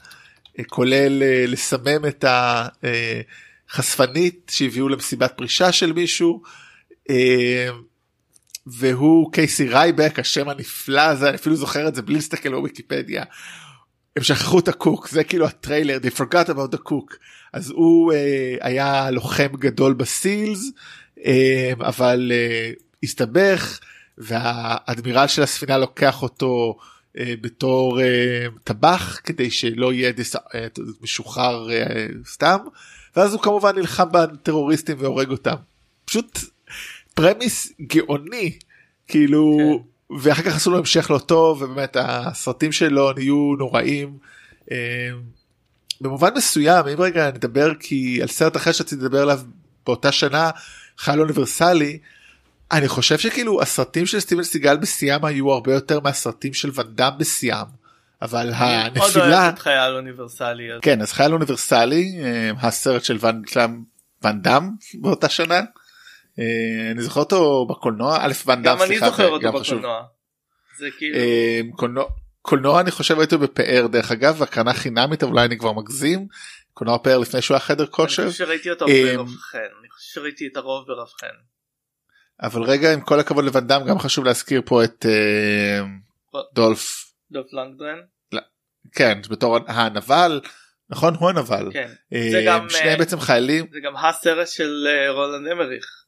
[0.66, 2.24] כולל לסמם את
[3.68, 6.42] החשפנית שהביאו למסיבת פרישה של מישהו.
[8.66, 13.24] והוא קייסי רייבק השם הנפלא הזה אני אפילו זוכר את זה בלי להסתכל בוויקיפדיה.
[14.16, 17.16] הם שכחו את הקוק זה כאילו הטריילר they forgot about the cook
[17.52, 20.70] אז הוא אה, היה לוחם גדול ב SEALs
[21.24, 22.70] אה, אבל אה,
[23.02, 23.80] הסתבך
[24.18, 26.78] והאדמירל של הספינה לוקח אותו
[27.18, 30.36] אה, בתור אה, טבח כדי שלא יהיה דיס...
[30.36, 30.66] אה,
[31.00, 32.58] משוחרר אה, סתם
[33.16, 35.56] ואז הוא כמובן נלחם בטרוריסטים והורג אותם.
[36.04, 36.38] פשוט
[37.14, 38.58] פרמיס גאוני
[39.08, 39.95] כאילו כן.
[40.20, 44.18] ואחר כך עשו לו המשך לא טוב ובאמת הסרטים שלו נהיו נוראים.
[44.72, 44.76] אה,
[46.00, 49.40] במובן מסוים אם רגע נדבר כי על סרט אחר שרציתי לדבר עליו
[49.86, 50.50] באותה שנה
[50.98, 51.98] חייל אוניברסלי
[52.72, 57.66] אני חושב שכאילו הסרטים של סטיבן סיגל בשיאם היו הרבה יותר מהסרטים של ואנדאם בשיאם
[58.22, 60.72] אבל עוד הנפילה אוהב את חייל אוניברסלי.
[60.72, 63.82] אז- כן אז חייל אוניברסלי אה, הסרט של ואן קלאם
[64.22, 65.60] ואן דאם באותה שנה.
[66.38, 69.52] אה, אני זוכר אותו בקולנוע א' ואן דאם גם אני סליחה, זוכר אותו.
[69.52, 70.02] בקולנוע.
[70.78, 71.60] זה כאילו אה,
[72.42, 76.26] קולנוע אני חושב הייתי בפאר דרך אגב הקרנה חינמית אבל אולי אני כבר מגזים.
[76.72, 79.58] קולנוע פאר לפני שהוא היה חדר אני כושר חושב שראיתי אותו אה, ברב חן.
[79.80, 81.36] אני חושב שראיתי את הרוב ברב חן.
[82.42, 85.06] אבל רגע עם כל הכבוד לוואן דאם גם חשוב להזכיר פה את
[86.54, 87.98] דולף דולף לנגדרן.
[88.92, 90.40] כן בתור הנבל
[90.90, 91.70] נכון הוא הנבל.
[91.72, 91.88] כן.
[92.32, 96.05] זה גם, שניהם בעצם חיילים זה גם הסרט של רולנד אמריך.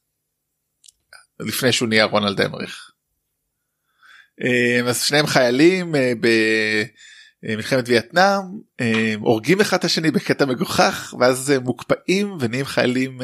[1.39, 2.91] לפני שהוא נהיה רונלד אמריך.
[4.43, 6.13] אה, אז שניהם חיילים אה,
[7.43, 8.41] במלחמת וייטנאם
[8.81, 13.17] אה, הורגים אחד את השני בקטע מגוחך ואז מוקפאים ונהיים חיילים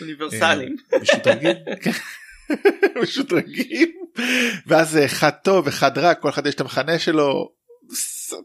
[0.00, 0.76] אוניברסליים.
[1.02, 1.56] משודרגים.
[3.02, 3.92] משודרגים
[4.66, 7.52] ואז אחד טוב אחד רע כל אחד יש את המחנה שלו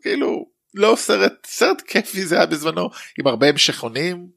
[0.02, 2.90] כאילו לא סרט סרט כיפי זה היה בזמנו
[3.20, 4.28] עם הרבה המשכונים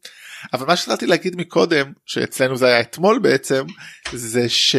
[0.52, 3.64] אבל מה שרציתי להגיד מקודם שאצלנו זה היה אתמול בעצם
[4.12, 4.76] זה ש...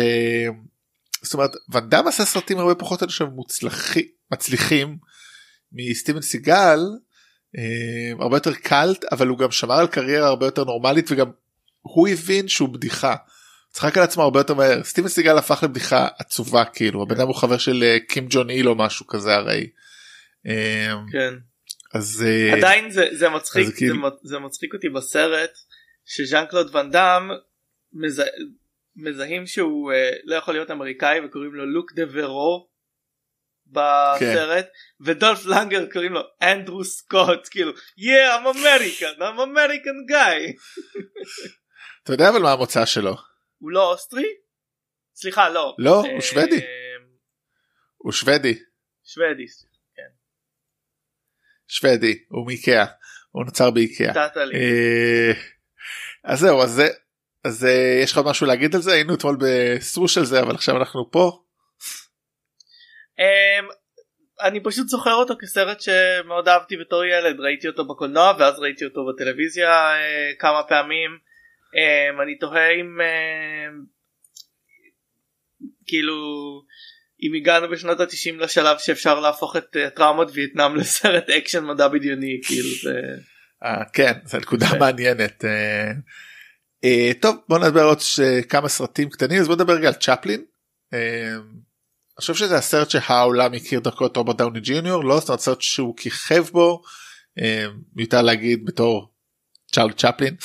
[1.22, 4.98] זאת אומרת ואן דאם עשה סרטים הרבה פחות אני חושב מוצלחים מצליחים
[5.72, 6.80] מסטיבן סיגל
[7.58, 11.28] אה, הרבה יותר קאלט אבל הוא גם שמר על קריירה הרבה יותר נורמלית וגם
[11.82, 13.16] הוא הבין שהוא בדיחה.
[13.72, 17.36] צחק על עצמו הרבה יותר מהר סטיבן סיגל הפך לבדיחה עצובה כאילו הבן אדם הוא
[17.36, 19.70] חבר של אה, קים ג'ון איל או משהו כזה הרי.
[20.48, 21.34] אה, כן.
[21.96, 25.52] אז אה, עדיין זה זה מצחיק כאילו- זה מ- זה מצחיק אותי בסרט
[26.06, 27.30] שז'אן קלוד ואן דאם
[27.94, 28.30] מזה-
[28.96, 32.70] מזהים שהוא אה, לא יכול להיות אמריקאי וקוראים לו לוק דה ורו
[33.68, 34.68] בסרט
[35.02, 40.62] ודולף לנגר קוראים לו אנדרו סקוט כאילו yeah I'm American I'm American guy.
[42.04, 43.16] אתה יודע אבל מה המוצא שלו?
[43.60, 44.26] הוא לא אוסטרי?
[45.16, 45.76] סליחה לא.
[45.80, 46.60] לא, אה, הוא שוודי.
[47.98, 48.60] הוא שוודי.
[49.04, 49.46] שוודי
[51.68, 52.86] שוודי הוא מאיקאה
[53.32, 54.14] הוא נוצר באיקאה.
[54.54, 55.32] אה,
[56.24, 56.88] אז זהו אז זה
[57.44, 60.78] אז אה, יש לך משהו להגיד על זה היינו אתמול בסווש על זה אבל עכשיו
[60.78, 61.42] אנחנו פה.
[63.20, 63.68] אמ,
[64.42, 69.06] אני פשוט זוכר אותו כסרט שמאוד אהבתי בתור ילד ראיתי אותו בקולנוע ואז ראיתי אותו
[69.06, 71.18] בטלוויזיה אה, כמה פעמים
[71.76, 73.84] אמ, אני תוהה אם אמ,
[75.88, 76.16] כאילו
[77.26, 82.40] אם הגענו בשנות התשעים לשלב שאפשר להפוך את אה, טראומות וייטנאם לסרט אקשן מדע בדיוני
[82.44, 83.00] כאילו זה
[83.64, 84.80] אה, כן זו נקודה כן.
[84.80, 85.46] מעניינת.
[86.84, 88.00] אה, טוב בוא נדבר עוד
[88.50, 90.44] כמה סרטים קטנים אז בוא נדבר רגע על צ'פלין.
[90.94, 95.62] אני חושב שזה הסרט שהעולם הכיר דרכו את רוברט דאוני ג'וניור לא זאת אומרת סרט
[95.62, 96.82] שהוא כיכב בו
[97.96, 99.10] מיותר להגיד בתור
[99.72, 100.36] צ'ארלי צ'פלין.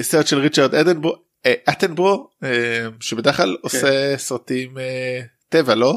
[0.00, 5.94] סרט של ריצ'רד אדנברו אה, אטנברו אה, שבדרך כלל עושה סרטים אה, טבע לא?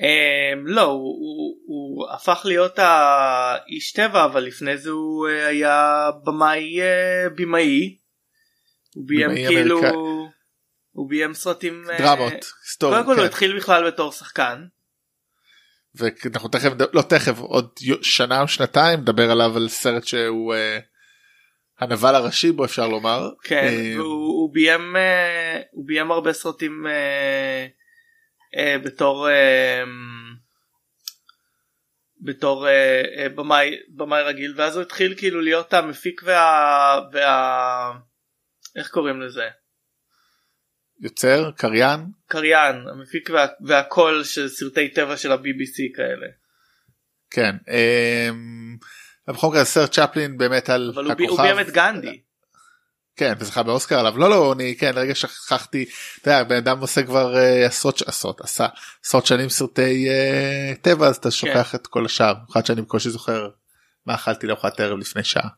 [0.00, 6.10] אמ, לא הוא, הוא, הוא הפך להיות האיש טבע אבל לפני זה הוא אה, היה
[6.24, 7.96] במאי אה, במאי.
[8.94, 9.80] הוא ביים כאילו.
[10.92, 12.96] הוא ביים סרטים אה, דרמות היסטוריה.
[12.96, 13.26] קודם כל הוא כן.
[13.26, 14.64] התחיל בכלל בתור שחקן
[15.94, 17.68] ואנחנו תכף לא תכף עוד
[18.02, 20.78] שנה או שנתיים נדבר עליו על סרט שהוא אה,
[21.78, 23.30] הנבל הראשי בו אפשר לומר.
[23.42, 26.86] כן אה, הוא ביים אה, הוא ביים הרבה סרטים
[28.56, 29.28] אה, בתור
[32.20, 32.66] בתור
[33.34, 37.00] במאי במאי רגיל ואז הוא התחיל כאילו להיות המפיק וה...
[37.12, 37.92] וה...
[38.76, 39.48] איך קוראים לזה?
[41.00, 43.46] יוצר קריין קריין המפיק וה...
[43.66, 46.26] והקול של סרטי טבע של ה-BBC כאלה.
[47.30, 47.56] כן.
[47.68, 48.76] אמ,
[49.28, 51.30] בכל מקרה סרט צ'פלין באמת על אבל הוא, הכוכב.
[51.30, 52.20] הוא ביים את גנדי.
[53.16, 55.84] כן וזכה באוסקר עליו לא לא אני כן רגע שכחתי
[56.20, 58.66] אתה יודע בן אדם עושה כבר אה, עשרות עשרות עשה
[59.04, 63.48] עשרות שנים סרטי אה, טבע אז אתה שוכח את כל השאר במיוחד שאני בקושי זוכר
[64.06, 65.48] מה אכלתי לארוחת ערב לפני שעה.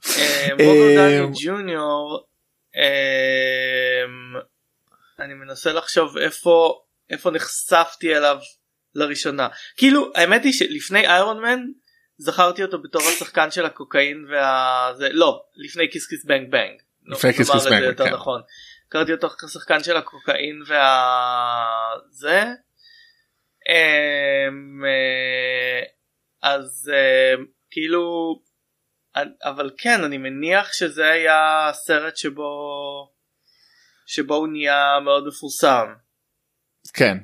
[0.50, 2.26] רוברט אה, ג'וניור
[5.18, 8.36] אני מנסה לחשוב איפה איפה נחשפתי אליו
[8.94, 11.60] לראשונה כאילו האמת היא שלפני Iron Man
[12.18, 14.92] זכרתי אותו בתור השחקן של הקוקאין וה...
[14.96, 16.80] זה, לא לפני Kiss Kiss Bang Bang.
[17.06, 18.14] לפני את זה בנג, יותר כן.
[18.14, 18.40] נכון.
[18.88, 21.96] הכרתי אותו כשחקן של הקוקאין וה...
[22.10, 22.42] זה.
[23.68, 25.82] אמ, אה,
[26.42, 27.34] אז אה,
[27.70, 28.02] כאילו
[29.44, 32.50] אבל כן אני מניח שזה היה הסרט שבו
[34.06, 35.86] שבו הוא נהיה מאוד מפורסם.
[36.94, 37.18] כן.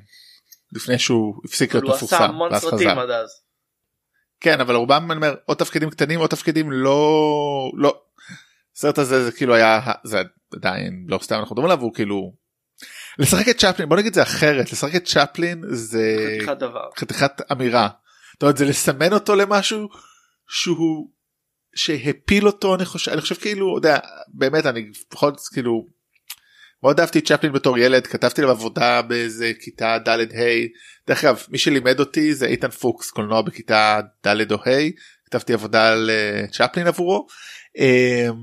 [0.73, 2.89] לפני שהוא הפסיק להיות אבל הוא עשה מפורסם המון סרטים.
[2.89, 3.42] עד אז.
[4.43, 8.01] כן אבל רובם אני אומר או תפקידים קטנים או תפקידים לא לא.
[8.77, 10.23] הסרט הזה זה כאילו היה זה
[10.57, 12.33] עדיין לא סתם אנחנו מדברים עליו הוא כאילו.
[13.19, 16.89] לשחק את צ'פלין בוא נגיד את זה אחרת לשחק את צ'פלין זה חתיכת דבר.
[16.97, 17.89] חתיכת אמירה.
[18.33, 19.89] זאת אומרת זה לסמן אותו למשהו
[20.49, 21.11] שהוא
[21.75, 25.87] שהפיל אותו אני חושב אני חושב כאילו יודע באמת אני זאת כאילו
[26.83, 30.67] מאוד אהבתי את צ'פלין בתור ילד כתבתי עליו עבודה באיזה כיתה ד' ה'
[31.09, 34.91] דרך אגב מי שלימד אותי זה איתן פוקס קולנוע בכיתה ד' או ה'
[35.27, 37.27] כתבתי עבודה על אה, צ'פלין עבורו.
[37.79, 38.35] אמ,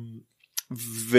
[1.09, 1.17] ו...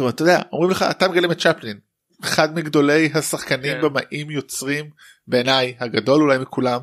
[0.00, 1.78] אומרת, אתה יודע אומרים לך אתה מגלם את צ'פלין
[2.24, 3.80] אחד מגדולי השחקנים כן.
[3.80, 4.90] במאים יוצרים
[5.26, 6.80] בעיניי הגדול אולי מכולם.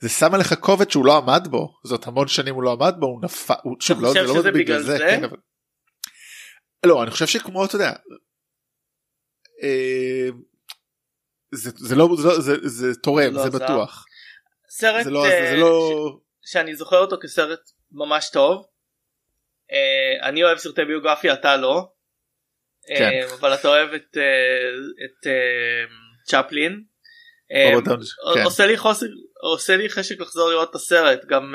[0.00, 3.06] זה שם עליך כובד שהוא לא עמד בו זאת המון שנים הוא לא עמד בו
[3.06, 4.98] הוא נפל לא חושב זה לא שזה בגלל זה?
[6.86, 7.92] לא אני חושב שכמו אתה יודע.
[9.62, 10.28] אה,
[11.52, 13.58] זה, זה לא זה, לא- זה, זה תורם לא זה עזר.
[13.64, 14.04] בטוח
[14.70, 15.90] סרט זה לא אה, זה לא
[16.42, 17.60] ש- שאני זוכר אותו כסרט
[17.92, 18.66] ממש טוב.
[19.72, 21.88] אה, אני אוהב סרטי ביוגרפיה אתה לא.
[22.90, 23.26] אה, כן.
[23.40, 24.68] אבל אתה אוהב את אה,
[25.04, 25.84] את אה,
[26.26, 26.84] צ'פלין.
[28.34, 28.42] כן.
[28.44, 29.06] עושה לי חוסר
[29.52, 31.54] עושה לי חשק לחזור לראות את הסרט גם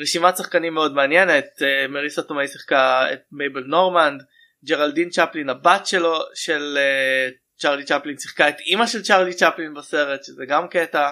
[0.00, 4.22] רשימת שחקנים מאוד מעניינת אה, מריסה תומאי שיחקה את מייבל נורמנד
[4.64, 7.28] ג'רלדין צ'פלין הבת שלו של אה,
[7.58, 11.10] צ'רלי צ'פלין שיחקה את אימא של צ'רלי צ'פלין בסרט שזה גם קטע.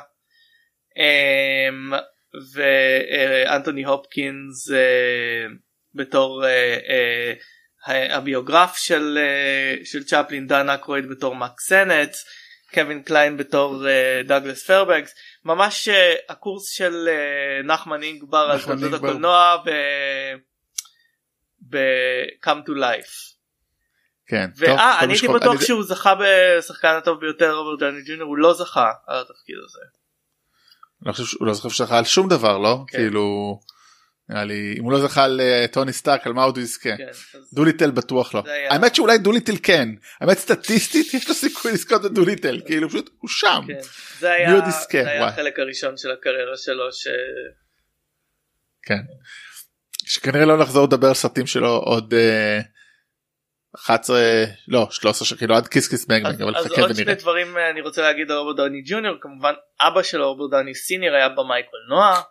[0.97, 1.93] אמ,
[2.53, 5.47] ואנטוני הופקינס אה,
[5.95, 6.45] בתור
[7.87, 9.19] הביוגרף של
[9.85, 12.15] של צ'פלין דן אקרויד בתור מק סנט
[12.75, 13.85] קווין קליין בתור
[14.25, 15.15] דאגלס פיירבנקס
[15.49, 18.93] ממש אה, הקורס של אה, נחמן אינגבר על תולדות.
[18.93, 19.57] הקולנוע.
[21.71, 23.35] ב-come to life.
[24.27, 28.01] כן טוב, ואה כל אני הייתי בטוח אני- שהוא זכה בשחקן הטוב ביותר רוברט דאוני
[28.09, 29.79] ג'וניור הוא לא זכה על התפקיד הזה.
[31.05, 32.99] אני חושב שהוא לא שזכה על שום דבר לא כן.
[32.99, 33.59] כאילו
[34.29, 36.97] נראה לי אם הוא לא זכה על אה, טוני סטארק על מה עוד הוא יזכה.
[36.97, 37.07] כן,
[37.53, 38.43] דוליטל בטוח לא.
[38.71, 39.89] האמת שאולי דוליטל כן.
[40.21, 43.61] האמת סטטיסטית יש לו סיכוי לזכות בדוליטל כאילו פשוט הוא שם.
[43.67, 43.79] כן,
[44.19, 45.27] זה היה.
[45.27, 47.07] החלק הראשון של הקריירה שלו ש...
[48.83, 49.01] כן.
[50.07, 52.61] שכנראה לא נחזור לדבר על סרטים שלו עוד אה,
[53.77, 54.19] 11
[54.69, 57.05] לא 13 שנים כאילו עד כיס כיס בנג אז, בנג אבל אז חכה עוד ונראה.
[57.05, 60.75] שני דברים אה, אני רוצה להגיד על רוברט דני ג'וניור כמובן אבא של רוברט דני
[60.75, 62.23] סיניור היה במאי קולנוע אה,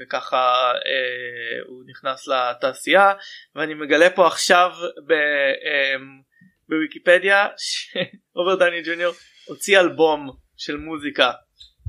[0.00, 3.12] וככה אה, הוא נכנס לתעשייה
[3.54, 4.70] ואני מגלה פה עכשיו
[5.06, 5.94] ב, אה,
[6.68, 9.14] בוויקיפדיה שרוברט דני ג'וניור
[9.46, 11.32] הוציא אלבום של מוזיקה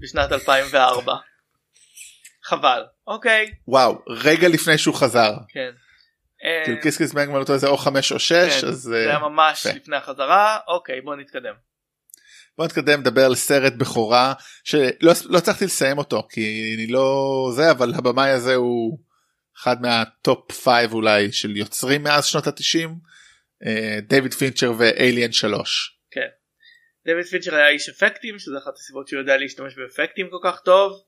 [0.01, 1.13] בשנת 2004.
[2.43, 5.31] חבל אוקיי וואו רגע לפני שהוא חזר.
[5.49, 5.71] כן.
[6.43, 9.09] אה, כאילו Kiss Kiss Bang אותו איזה או 5 או 6 כן, אז זה אה,
[9.09, 9.65] היה ממש.
[9.65, 11.53] לפני החזרה אוקיי בוא נתקדם.
[12.57, 14.33] בוא נתקדם לדבר על סרט בכורה
[14.63, 18.99] שלא לא הצלחתי לסיים אותו כי אני לא זה אבל הבמאי הזה הוא
[19.57, 22.95] אחד מה top 5 אולי של יוצרים מאז שנות התשעים
[24.07, 25.99] דיוויד פינצ'ר ו Alien 3.
[27.05, 31.03] דויד פינצ'ר היה איש אפקטים שזה אחת הסיבות שהוא יודע להשתמש באפקטים כל כך טוב.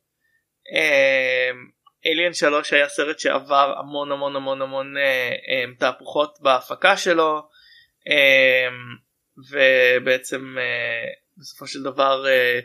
[2.05, 7.49] אליאן 3 היה סרט שעבר המון המון המון המון אה, אה, תהפוכות בהפקה שלו
[8.09, 8.67] אה,
[9.51, 11.07] ובעצם אה,
[11.41, 12.59] בסופו של דבר אה,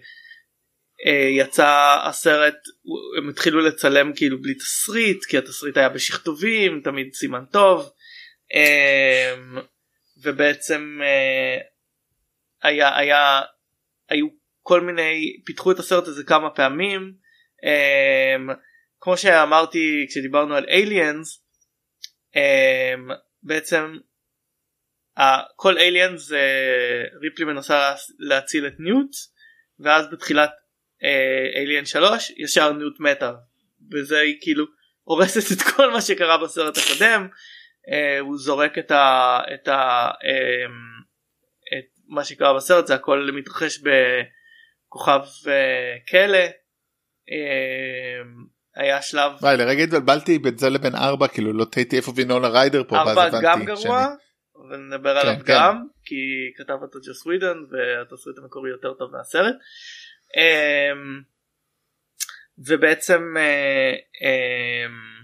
[1.06, 2.56] אה, יצא הסרט
[3.18, 7.90] הם התחילו לצלם כאילו בלי תסריט כי התסריט היה בשכתובים תמיד סימן טוב
[8.54, 9.34] אה,
[10.22, 11.58] ובעצם אה,
[12.62, 13.40] היה היה
[14.08, 14.26] היו
[14.62, 17.14] כל מיני פיתחו את הסרט הזה כמה פעמים
[17.64, 18.52] um,
[19.00, 21.28] כמו שאמרתי כשדיברנו על aliens
[22.34, 23.12] um,
[23.42, 23.96] בעצם
[25.56, 26.40] כל aliens זה
[27.22, 29.10] ריפלי מנסה להציל את ניוט
[29.80, 30.50] ואז בתחילת
[31.56, 33.32] אליאן uh, 3 ישר ניוט מתה
[33.92, 34.64] וזה היא כאילו
[35.02, 41.04] הורסת את כל מה שקרה בסרט הקודם uh, הוא זורק את, ה, את, ה, um,
[41.78, 46.46] את מה שקרה בסרט זה הכל מתרחש בכוכב uh, כלא.
[47.30, 48.46] Uh,
[48.76, 52.82] היה שלב וואי לרגע התבלבלתי בין זה לבין ארבע כאילו לא תהייתי איפה וינולה ריידר
[52.88, 54.06] פה ארבע גם גרוע
[54.70, 55.54] ונדבר עליו כן.
[55.54, 56.16] גם כי
[56.56, 59.54] כתב אותו ג'וס ווידן והתסריט המקורי יותר טוב מהסרט.
[60.36, 61.22] אמ,
[62.58, 63.92] ובעצם אה,
[64.22, 65.16] אמ,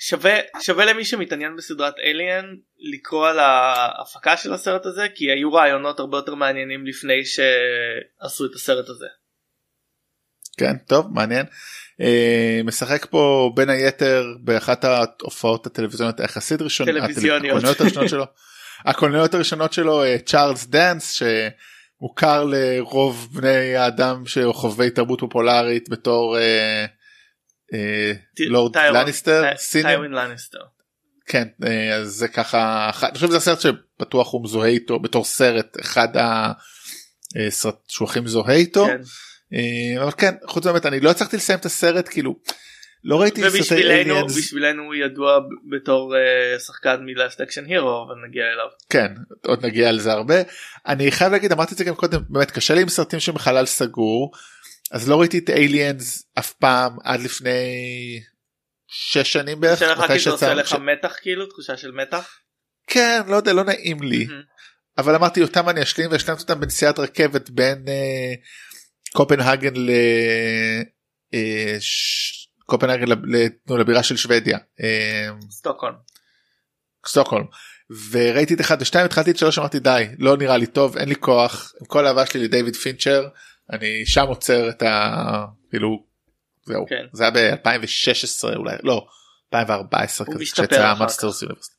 [0.00, 6.00] שווה שווה למי שמתעניין בסדרת אליאן לקרוא על ההפקה של הסרט הזה כי היו רעיונות
[6.00, 9.06] הרבה יותר מעניינים לפני שעשו את הסרט הזה.
[10.58, 11.46] כן טוב מעניין.
[12.00, 17.64] אה, משחק פה בין היתר באחת ההופעות הטלוויזיוניות היחסית ראשונות טלוויזיוניות.
[17.64, 18.24] הראשונות שלו
[18.86, 21.22] הקולנועיות הראשונות שלו אה, צ'ארלס דאנס
[22.00, 26.86] שמוכר לרוב בני האדם שחובבי תרבות פופולרית בתור אה,
[28.38, 29.42] לורד לניסטר
[29.72, 30.58] טיווין לניסטר.
[31.26, 31.48] כן
[31.94, 36.08] אז זה ככה אני חושב שזה הסרט שבטוח הוא מזוהה איתו בתור סרט אחד
[37.46, 38.86] הסרט שהוא הכי מזוהה איתו.
[38.86, 39.00] כן.
[39.54, 42.36] אה, אבל כן חוץ באמת אני לא הצלחתי לסיים את הסרט כאילו
[43.04, 45.38] לא ראיתי סרטי ובשבילנו aliens בשבילנו הוא ידוע
[45.70, 48.66] בתור אה, שחקן מ Last Action Hero אבל נגיע אליו.
[48.90, 49.12] כן
[49.46, 50.34] עוד נגיע לזה הרבה
[50.86, 53.66] אני חייב להגיד אמרתי את זה גם קודם באמת קשה לי עם סרטים שהם בחלל
[53.66, 54.32] סגור
[54.92, 57.50] אז לא ראיתי את aliens אף פעם עד לפני
[58.88, 59.82] שש שנים בערך.
[59.82, 62.38] לך מתי כי זה עושה לך ש- מתח כאילו תחושה של מתח.
[62.86, 64.26] כן לא יודע לא נעים לי.
[64.98, 68.34] אבל אמרתי אותם אני אשלים והשלמתי אותם בנסיעת רכבת בין אה,
[69.14, 69.90] קופנהגן ל...
[71.34, 71.76] אה.
[72.66, 73.06] קופנהגן
[73.68, 74.58] לבירה של שוודיה.
[74.80, 75.94] אה, סטוקהולם.
[77.06, 77.46] סטוקהולם
[78.10, 81.16] וראיתי את אחד ושתיים התחלתי את שלוש אמרתי די לא נראה לי טוב אין לי
[81.16, 83.28] כוח עם כל האהבה שלי לדייוויד פינצ'ר
[83.72, 85.44] אני שם עוצר את ה...
[85.70, 86.04] כאילו
[86.66, 87.04] זהו כן.
[87.12, 89.06] זה היה ב-2016 אולי לא
[89.54, 90.36] 2014 הוא
[90.68, 91.70] כזה מאנסטר סיליבוס.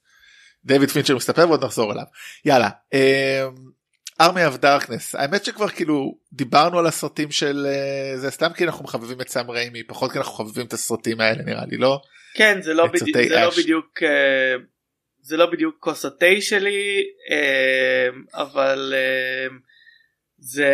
[0.65, 2.05] דייוויד פינצ'ר מסתפר ועוד נחזור אליו
[2.45, 2.69] יאללה
[4.21, 8.84] Army of Darkness האמת שכבר כאילו דיברנו על הסרטים של אה, זה סתם כי אנחנו
[8.84, 12.01] מחבבים את סאם ריימי פחות כי אנחנו חובבים את הסרטים האלה נראה לי לא
[12.36, 13.49] כן זה לא סרטי זה לא.
[13.57, 14.55] בדיוק אה,
[15.22, 18.93] זה לא בדיוק כוס התה שלי אה, אבל
[20.38, 20.72] זה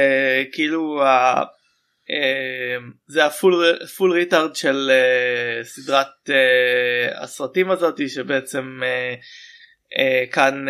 [0.51, 1.43] כאילו ה-
[3.07, 4.91] זה ה full full retard של
[5.63, 6.29] סדרת
[7.15, 8.79] הסרטים הזאתי שבעצם
[10.31, 10.65] כאן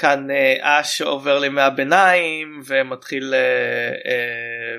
[0.00, 4.76] כאן אה, אש עובר לימי הביניים ומתחיל אה, אה,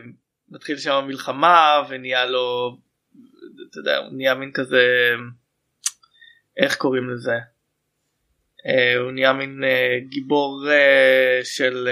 [0.50, 2.78] מתחיל שם מלחמה ונהיה לו
[3.70, 4.86] אתה יודע הוא נהיה מין כזה
[6.58, 7.36] איך קוראים לזה
[9.04, 9.64] הוא נהיה מין
[10.10, 10.66] גיבור
[11.44, 11.90] של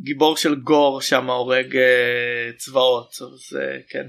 [0.00, 1.76] גיבור של גור שם הורג
[2.56, 4.06] צבאות אז כן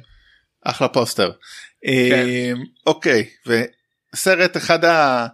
[0.64, 1.32] אחלה פוסטר.
[1.82, 2.26] כן.
[2.86, 5.28] אוקיי וסרט אחד ה...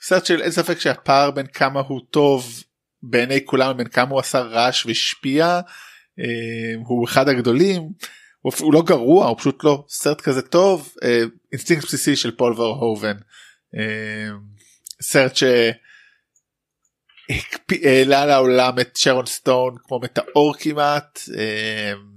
[0.00, 2.62] סרט של אין ספק שהפער בין כמה הוא טוב
[3.02, 5.60] בעיני כולם בין כמה הוא עשה רעש והשפיע
[6.18, 7.82] אמ, הוא אחד הגדולים.
[8.40, 10.94] הוא, הוא לא גרוע הוא פשוט לא סרט כזה טוב.
[11.02, 11.22] אה,
[11.52, 13.16] אינסטינקט בסיסי של פול ורהובן.
[13.74, 14.38] אמ,
[15.02, 15.42] סרט ש...
[17.30, 21.20] הקפיא- העלה לעולם את שרון סטון כמו מטאור כמעט.
[21.28, 22.08] אמ,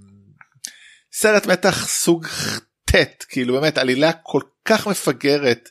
[1.12, 2.26] סרט מתח סוג
[2.90, 5.68] ט' כאילו באמת עלילה כל כך מפגרת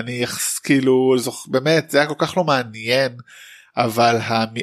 [0.00, 1.46] אני יחס- כאילו זוכ...
[1.50, 3.16] באמת זה היה כל כך לא מעניין
[3.76, 4.16] אבל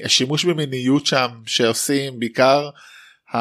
[0.03, 2.69] השימוש במיניות שם שעושים בעיקר
[3.35, 3.37] ה...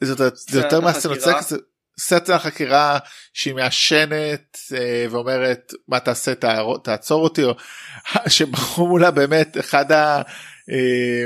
[0.00, 1.42] זה, זה, יותר מהסצנות החקירה.
[1.42, 1.56] סקס זה
[2.00, 2.98] סצנה חקירה
[3.34, 7.54] שהיא מעשנת אה, ואומרת מה תעשה תער- תעצור אותי או
[8.28, 10.22] שבחרו מולה באמת אחד ה...
[10.70, 11.24] אה,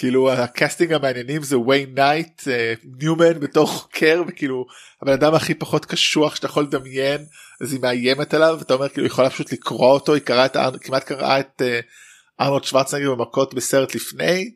[0.00, 2.42] כאילו ה casting המעניינים זה ויין נייט
[2.98, 4.66] ניומן בתור חוקר וכאילו
[5.02, 7.26] הבן אדם הכי פחות קשוח שאתה יכול לדמיין
[7.60, 10.56] אז היא מאיימת עליו ואתה אומר כאילו היא יכולה פשוט לקרוא אותו היא קראה את
[10.80, 11.80] כמעט קראה את אה,
[12.40, 14.54] ארנולד שוורצנגר במכות בסרט לפני.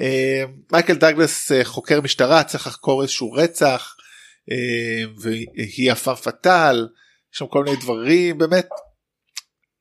[0.00, 3.96] אה, מייקל דאגלס אה, חוקר משטרה צריך לחקור איזשהו רצח
[5.18, 6.88] והיא הפאם פאטל
[7.32, 8.68] יש שם כל מיני דברים באמת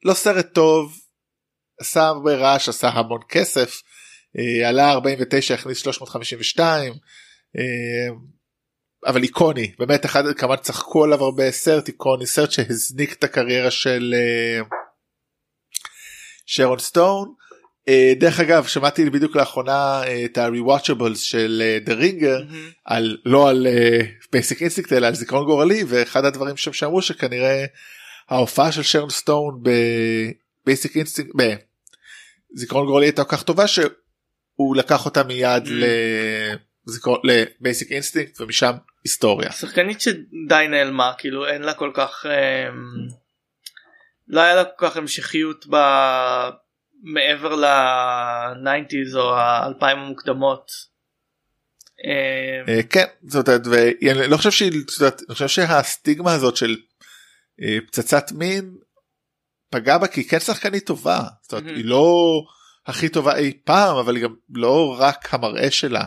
[0.03, 0.97] לא סרט טוב
[1.79, 3.81] עשה הרבה רעש עשה המון כסף
[4.65, 6.93] עלה 49 הכניס 352
[7.57, 8.15] אה,
[9.05, 14.15] אבל איקוני באמת אחד כמובן צחקו עליו הרבה סרט איקוני סרט שהזניק את הקריירה של
[14.17, 14.61] אה,
[16.45, 17.33] שרון סטון
[17.88, 22.69] אה, דרך אגב שמעתי בדיוק לאחרונה אה, את ה-rewatchables של אה, The Ringer מהמם.
[22.86, 23.67] על לא על
[24.32, 27.65] Basic Instinct אלא על זיכרון גורלי ואחד הדברים שם שאמרו שכנראה
[28.29, 29.63] ההופעה של שרון סטון
[30.65, 31.32] ב Basic Instinct
[32.55, 33.89] בזיכרון גורלי הייתה כל כך טובה שהוא
[34.76, 35.70] לקח אותה מיד Mm.
[37.23, 38.72] ל Basic Instinct ומשם
[39.03, 39.51] היסטוריה.
[39.51, 43.08] שחקנית שדי נעלמה כאילו אין לה כל כך אמ,
[44.28, 45.76] לא היה לה כל כך המשכיות ב...
[47.03, 50.72] מעבר ל-90's או ה-2000 המוקדמות.
[52.06, 56.78] אמ, אה, כן זאת אומרת ואני לא חושב שהיא זאת אני חושב שהסטיגמה הזאת של
[57.62, 58.76] אה, פצצת מין
[59.70, 61.78] פגעה בה כי היא כן שחקנית טובה זאת אומרת מהמם.
[61.78, 62.14] היא לא
[62.86, 66.05] הכי טובה אי פעם אבל גם לא רק המראה שלה.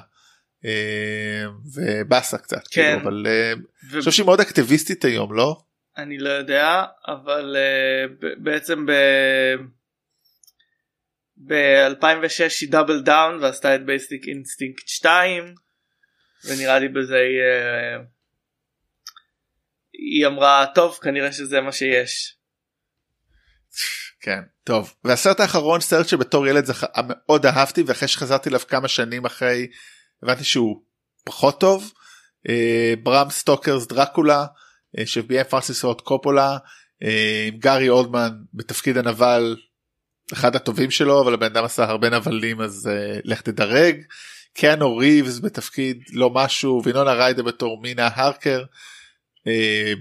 [0.64, 2.82] אה, ובאסה קצת כן.
[2.94, 3.52] כאילו, אבל אה,
[3.90, 5.56] ו- אני חושב שהיא מאוד אקטיביסטית היום לא?
[5.96, 8.92] אני לא יודע אבל אה, בעצם ב...
[11.36, 15.54] ב-2006 היא double down ועשתה את Basic Instinct 2
[16.44, 18.06] ונראה לי בזה היא, אה,
[19.92, 22.36] היא אמרה טוב כנראה שזה מה שיש.
[24.20, 26.84] כן טוב והסרט האחרון סרט שבתור ילד זכ...
[27.08, 29.66] מאוד אהבתי ואחרי שחזרתי אליו כמה שנים אחרי
[30.22, 30.82] הבנתי שהוא
[31.24, 31.92] פחות טוב
[32.48, 34.46] אה, Bram Stoker's Dracula
[34.98, 36.58] אה, שביים פרנסיס פורד קופולה
[37.02, 39.56] אה, עם גארי אולדמן בתפקיד הנבל
[40.32, 44.02] אחד הטובים שלו אבל הבן אדם עשה הרבה נבלים אז אה, לך תדרג.
[44.54, 48.60] קיאנו ריבס בתפקיד לא משהו וינונה ריידר בתור מינה הרקר.
[48.60, 48.64] אה,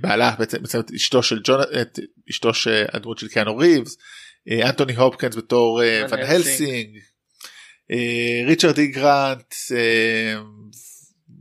[0.02, 3.98] בעלה בעצם, בעצם את אשתו של ג'ון את אשתו שהדמות של קיאנו ריבס
[4.50, 6.98] אה, אנטוני הופקינס בתור אה, ון הלסינג.
[7.92, 10.40] אה, ריצ'רד אי גרנט אה,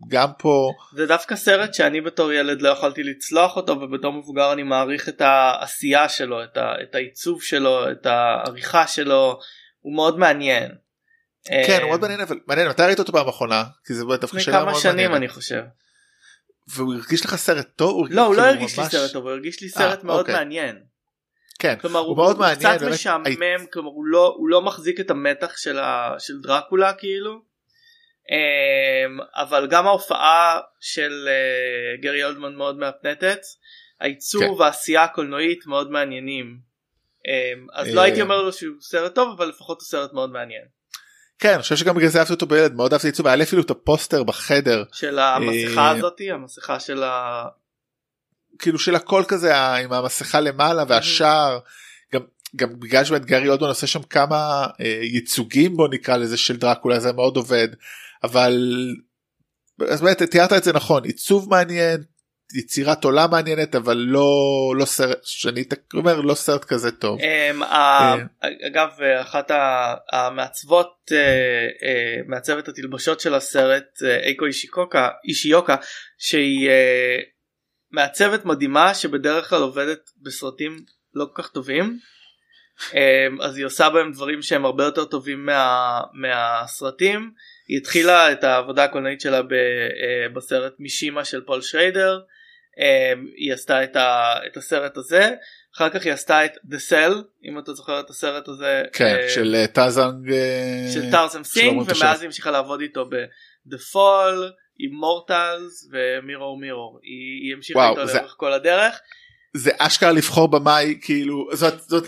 [0.09, 4.63] גם פה זה דווקא סרט שאני בתור ילד לא יכולתי לצלוח אותו ובתור מבוגר אני
[4.63, 9.41] מעריך את העשייה שלו את, ה, את העיצוב שלו את העריכה שלו
[9.81, 10.71] הוא מאוד מעניין.
[11.67, 14.25] כן אה, הוא מאוד מעניין אבל מעניין מתי ראית אותו פעם אחרונה כי זה דווקא
[14.25, 15.17] לפני שאלה כמה מאוד שנים מעניינת.
[15.17, 15.63] אני חושב.
[16.69, 19.61] והוא הרגיש לך סרט טוב לא הוא לא כאילו, הרגיש לי סרט טוב הוא הרגיש
[19.61, 20.35] לי סרט מאוד אוקיי.
[20.35, 20.83] מעניין.
[21.59, 24.63] כן כלומר הוא הוא, מאוד הוא מעניין, קצת באמת, משעמם כלומר הוא לא הוא לא
[24.63, 27.43] מחזיק את המתח של, ה, של דרקולה כאילו.
[28.31, 33.41] אמ, אבל גם ההופעה של אה, גרי אולדמן מאוד מהפנטת.
[34.01, 34.51] העיצוב כן.
[34.51, 36.59] והעשייה הקולנועית מאוד מעניינים.
[37.27, 40.31] אמ, אז אה, לא הייתי אומר לו שהוא סרט טוב אבל לפחות הוא סרט מאוד
[40.31, 40.76] מעניין.
[41.39, 43.63] כן אני חושב שגם בגלל זה אהבתי אותו בילד מאוד אהבתי עיצוב היה לי אפילו
[43.63, 44.85] את הפוסטר בחדר.
[44.93, 47.45] של המסכה אה, הזאתי המסכה של ה...
[48.59, 51.59] כאילו של הכל כזה עם המסכה למעלה והשער.
[52.15, 52.21] גם
[52.57, 57.01] גם בגלל שבאמת גארי אולדמן עושה שם כמה אה, ייצוגים בו נקרא לזה של דרקולה
[57.01, 57.69] זה מאוד עובד.
[58.25, 58.61] אבל
[59.89, 62.03] אז באמת תיארת את זה נכון עיצוב מעניין
[62.55, 64.29] יצירת עולם מעניינת אבל לא
[64.79, 67.19] לא סרט שאני אומר לא סרט כזה טוב.
[67.21, 68.15] אמ, ה-
[68.67, 68.89] אגב
[69.21, 69.51] אחת
[70.13, 71.19] המעצבות אה,
[71.89, 75.77] אה, מעצבת התלבשות של הסרט אה, איקו אישיקוקה אישיוקה
[76.19, 77.17] שהיא אה,
[77.91, 80.77] מעצבת מדהימה שבדרך כלל עובדת בסרטים
[81.15, 81.99] לא כל כך טובים.
[82.95, 87.31] אמ, אז היא עושה בהם דברים שהם הרבה יותר טובים מה, מהסרטים.
[87.69, 92.21] היא התחילה את העבודה הקולנועית שלה ב, אה, בסרט מישימה של פול שריידר
[93.37, 95.35] היא עשתה את, ה, את הסרט הזה.
[95.77, 97.13] אחר כך היא עשתה את The Cell
[97.45, 101.79] אם אתה זוכר את הסרט הזה כן אה, של אה, טאזנג אה, של טרסם סינג
[101.83, 102.21] ומאז.
[102.21, 104.51] היא המשיכה לעבוד איתו ב-The Fall,
[104.81, 106.99] Immortals ומירור מירור.
[107.03, 109.01] היא, היא המשיכה וואו, איתו זה- לאורך כל הדרך.
[109.57, 112.05] זה אשכרה לבחור במאי כאילו זאת זאת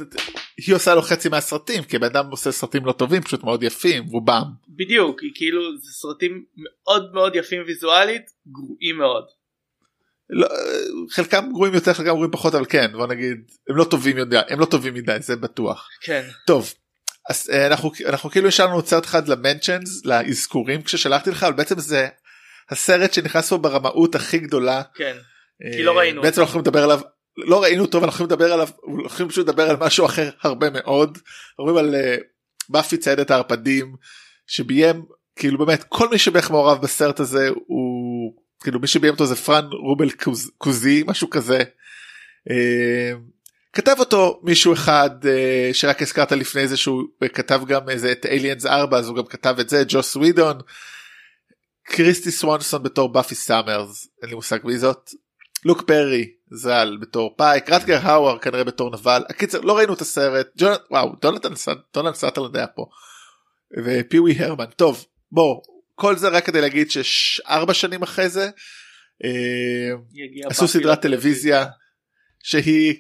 [0.66, 4.05] היא עושה לו חצי מהסרטים כי בן אדם עושה סרטים לא טובים פשוט מאוד יפים
[4.05, 4.43] רובם.
[4.69, 9.25] בדיוק היא כאילו זה סרטים מאוד מאוד יפים ויזואלית גרועים מאוד
[10.31, 10.49] לא,
[11.11, 13.37] חלקם גרועים יותר חלקם גרועים פחות אבל כן בוא נגיד
[13.68, 15.89] הם לא טובים יודע הם לא טובים מדי זה בטוח.
[16.01, 16.22] כן.
[16.47, 16.72] טוב
[17.29, 22.09] אז אה, אנחנו אנחנו כאילו השארנו סרט אחד למנצ'נס לאזכורים כששלחתי לך אבל בעצם זה
[22.70, 24.83] הסרט שנכנס פה ברמאות הכי גדולה.
[24.95, 25.16] כן.
[25.72, 26.22] כי לא אה, ראינו.
[26.22, 27.01] בעצם אנחנו יכולים לדבר עליו
[27.37, 31.18] לא ראינו ואנחנו יכולים לדבר עליו אנחנו יכולים פשוט לדבר על משהו אחר הרבה מאוד.
[31.59, 32.16] אומרים על אה,
[32.68, 33.95] באפי ציידת הערפדים
[34.47, 35.03] שביים
[35.37, 38.08] כאילו באמת כל מי שבערך מעורב בסרט הזה הוא
[38.63, 41.59] כאילו מי שביים אותו זה פרן רובל קוז, קוזי משהו כזה.
[42.51, 43.13] אה,
[43.73, 47.03] כתב אותו מישהו אחד אה, שרק הזכרת לפני זה שהוא
[47.35, 50.59] כתב גם איזה את Aliens 4 אז הוא גם כתב את זה ג'וס ווידון.
[51.83, 55.11] קריסטי סוונסון בתור באפי סאמרס אין לי מושג מי זאת.
[55.65, 60.47] לוק פרי ז"ל בתור פייק רוטגר האוואר כנראה בתור נבל הקיצר לא ראינו את הסרט
[60.59, 60.75] ג'ונ...
[60.91, 62.87] וואו דונלד סאטרלנד היה פה
[63.85, 65.61] ופיווי הרמן טוב בוא
[65.99, 68.49] כל זה רק כדי להגיד שארבע שנים אחרי זה
[69.25, 69.91] אה,
[70.51, 71.03] עשו סדרת.
[71.03, 71.67] טלוויזיה
[72.43, 72.95] שהיא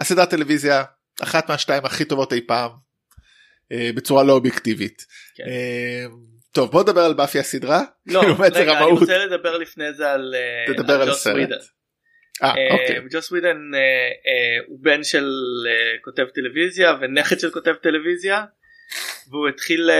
[0.00, 0.84] הסדרת טלוויזיה
[1.22, 2.70] אחת מהשתיים הכי טובות אי פעם
[3.72, 5.02] אה, בצורה לא אובייקטיבית.
[5.36, 5.44] כן.
[5.46, 6.04] אה,
[6.52, 7.82] טוב בוא נדבר על באפי הסדרה.
[8.06, 8.20] לא,
[8.54, 8.90] רגע, אני.
[8.90, 10.34] רוצה לדבר לפני זה על
[10.66, 11.26] תדבר על ג'וס.
[11.26, 11.56] ווידן.
[12.42, 13.00] אוקיי.
[13.10, 13.56] ג'וס ווידן
[14.66, 15.26] הוא בן של
[16.04, 18.44] כותב טלוויזיה ונכד של כותב טלוויזיה
[19.30, 19.90] והוא התחיל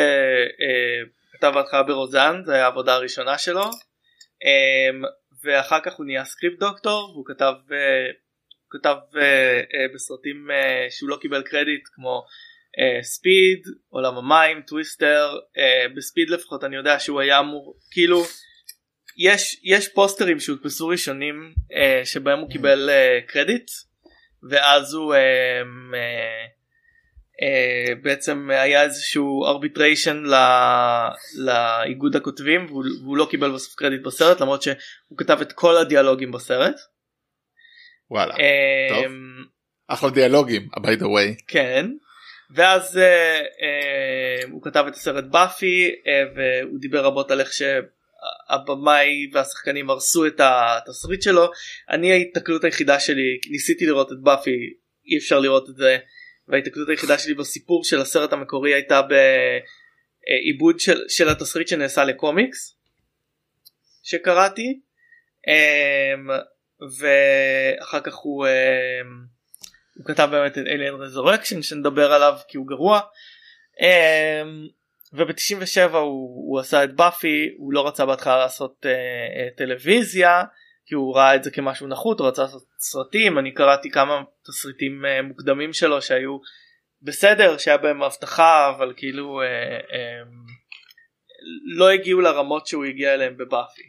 [1.37, 3.65] כתב בהתחלה ב-Roseanne זה היה העבודה הראשונה שלו.
[4.45, 5.09] אה,
[5.45, 8.11] ואחר כך הוא נהיה script doctor והוא כתב אה,
[8.71, 10.49] כתב אה, אה, בסרטים
[10.91, 12.25] שהוא לא קיבל קרדיט כמו
[13.03, 15.39] Speed עולם המים Twister
[15.97, 18.23] ב-Speed לפחות אני יודע שהוא היה אמור כאילו
[19.17, 21.55] יש יש פוסטרים שהודפסו ראשונים
[22.05, 22.91] שבהם הוא קיבל
[23.27, 23.71] קרדיט
[24.51, 25.15] ואז הוא
[27.43, 30.23] אה, בעצם היה איזשהו ארביטריישן
[31.37, 34.77] לאיגוד הכותבים והוא, והוא לא קיבל בסוף קרדיט בסרט למרות שהוא
[35.17, 36.77] כתב את כל הדיאלוגים בסרט.
[38.11, 38.35] וואלה.
[38.35, 39.13] אה, טוב.
[39.89, 41.45] אחלה דיאלוגים by the way.
[41.49, 41.87] כן.
[42.51, 49.31] ואז אה, אה, הוא כתב את הסרט באפי אה, והוא דיבר רבות על איך שהבמאי
[49.33, 51.47] והשחקנים הרסו את התסריט שלו.
[51.91, 54.51] אני ההתקלות היחידה שלי ניסיתי לראות את באפי
[55.07, 55.99] אי אפשר לראות את זה
[56.49, 62.77] וההתקלות היחידה שלי בסיפור של הסרט המקורי הייתה בעיבוד של, של התסריט שנעשה לקומיקס
[64.03, 64.81] שקראתי
[65.49, 66.29] אמ,
[66.99, 69.25] ואחר כך הוא, אמ,
[69.97, 73.01] הוא כתב באמת את Alien Resurrection שנדבר עליו כי הוא גרוע.
[73.81, 74.67] אמ,
[75.13, 80.43] וב-97 הוא, הוא עשה את באפי הוא לא רצה בהתחלה לעשות אה, אה, טלוויזיה
[80.87, 85.05] כי הוא ראה את זה כמשהו נחות הוא רצה לעשות סרטים אני קראתי כמה תסריטים
[85.05, 86.39] אה, מוקדמים שלו שהיו
[87.03, 89.47] בסדר שהיה בהם הבטחה אבל כאילו אה,
[89.93, 90.23] אה,
[91.77, 93.83] לא הגיעו לרמות שהוא הגיע אליהם בבאפי.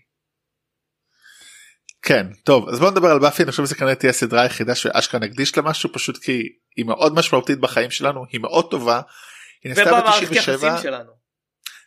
[2.02, 5.20] כן טוב אז בוא נדבר על באפי אני חושב שזה כנראה תהיה הסדרה היחידה שאשכרה
[5.20, 9.02] נקדיש לה משהו פשוט כי היא מאוד משמעותית בחיים שלנו היא מאוד טובה.
[9.64, 11.17] היא נעשתה ובמערכת ב-97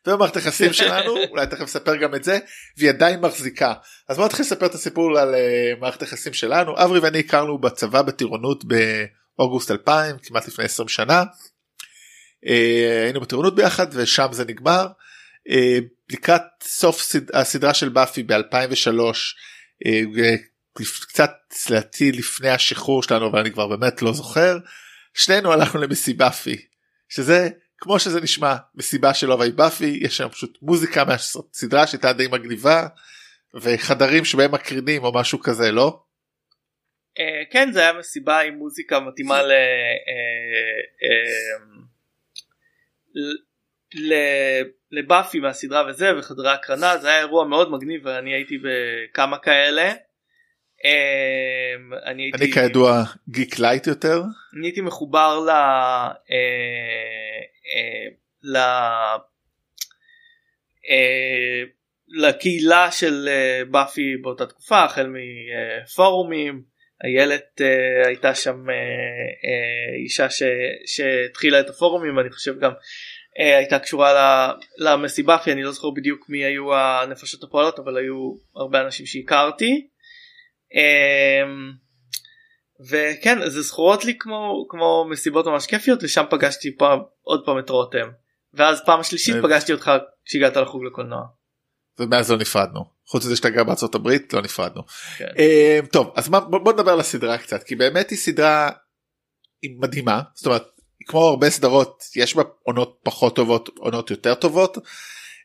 [0.05, 0.15] שלנו.
[0.15, 2.39] ובמערכת היחסים שלנו אולי תכף נספר גם את זה
[2.77, 3.75] והיא עדיין מחזיקה
[4.09, 8.03] אז בוא נתחיל לספר את הסיפור על uh, מערכת היחסים שלנו אברי ואני הכרנו בצבא
[8.03, 8.65] בטירונות
[9.39, 11.23] באוגוסט 2000 כמעט לפני 20 שנה.
[12.45, 12.51] Uh,
[13.05, 14.87] היינו בטירונות ביחד ושם זה נגמר.
[15.49, 17.37] Uh, לקראת סוף סד...
[17.37, 18.91] הסדרה של באפי ב2003
[19.87, 21.31] uh, קצת
[21.71, 24.59] לדעתי לפני השחרור שלנו אבל אני כבר באמת לא זוכר
[25.15, 26.57] שנינו הלכנו למסיבאפי
[27.09, 27.49] שזה
[27.81, 32.87] כמו שזה נשמע מסיבה של אוהבי באפי יש שם פשוט מוזיקה מהסדרה שהייתה די מגניבה
[33.55, 36.03] וחדרים שבהם מקרינים או משהו כזה לא?
[37.19, 39.41] אה, כן זה היה מסיבה עם מוזיקה מתאימה.
[39.41, 39.51] אה, אה,
[43.95, 49.93] ל- לבאפי מהסדרה וזה וחדרי הקרנה זה היה אירוע מאוד מגניב ואני הייתי בכמה כאלה.
[52.07, 54.23] אני הייתי, אני כידוע geek light יותר
[54.57, 55.51] אני הייתי מחובר ל...
[57.71, 58.09] אה,
[58.43, 58.57] ל...
[60.91, 61.63] אה,
[62.09, 66.63] לקהילה של אה, באפי באותה תקופה החל מפורומים
[67.05, 67.61] איילת
[68.05, 68.67] הייתה שם
[70.05, 70.43] אישה ש,
[70.87, 72.73] שהתחילה את הפורומים ואני חושב גם
[73.37, 78.81] הייתה קשורה ל- למסיבאפי אני לא זוכר בדיוק מי היו הנפשות הפועלות אבל היו הרבה
[78.81, 79.89] אנשים שהכרתי.
[80.75, 81.45] אה,
[82.89, 87.71] וכן זה זכורות לי כמו כמו מסיבות ממש כיפיות ושם פגשתי פעם עוד פעם את
[87.71, 88.11] רותם
[88.55, 89.43] ואז פעם שלישית אה.
[89.43, 89.91] פגשתי אותך
[90.25, 91.23] כשהגעת לחוג לקולנוע.
[91.99, 94.83] ומאז לא נפרדנו חוץ מזה שאתה גר בארצות הברית לא נפרדנו.
[95.19, 95.29] כן.
[95.39, 98.71] אה, טוב אז מה, בוא, בוא נדבר על הסדרה קצת כי באמת היא סדרה
[99.63, 100.67] היא מדהימה זאת אומרת
[101.07, 104.79] כמו הרבה סדרות יש בה עונות פחות טובות עונות יותר טובות.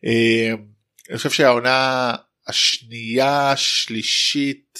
[0.06, 0.54] אה,
[1.10, 2.14] אני חושב שהעונה
[2.48, 4.80] השנייה שלישית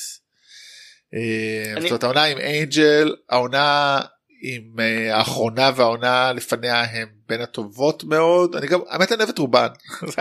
[1.80, 4.00] זאת אומרת העונה עם אנג'ל העונה
[4.42, 9.38] עם אה, האחרונה והעונה לפניה הם בין הטובות מאוד אני גם האמת אני אוהב את
[9.38, 9.68] רובן.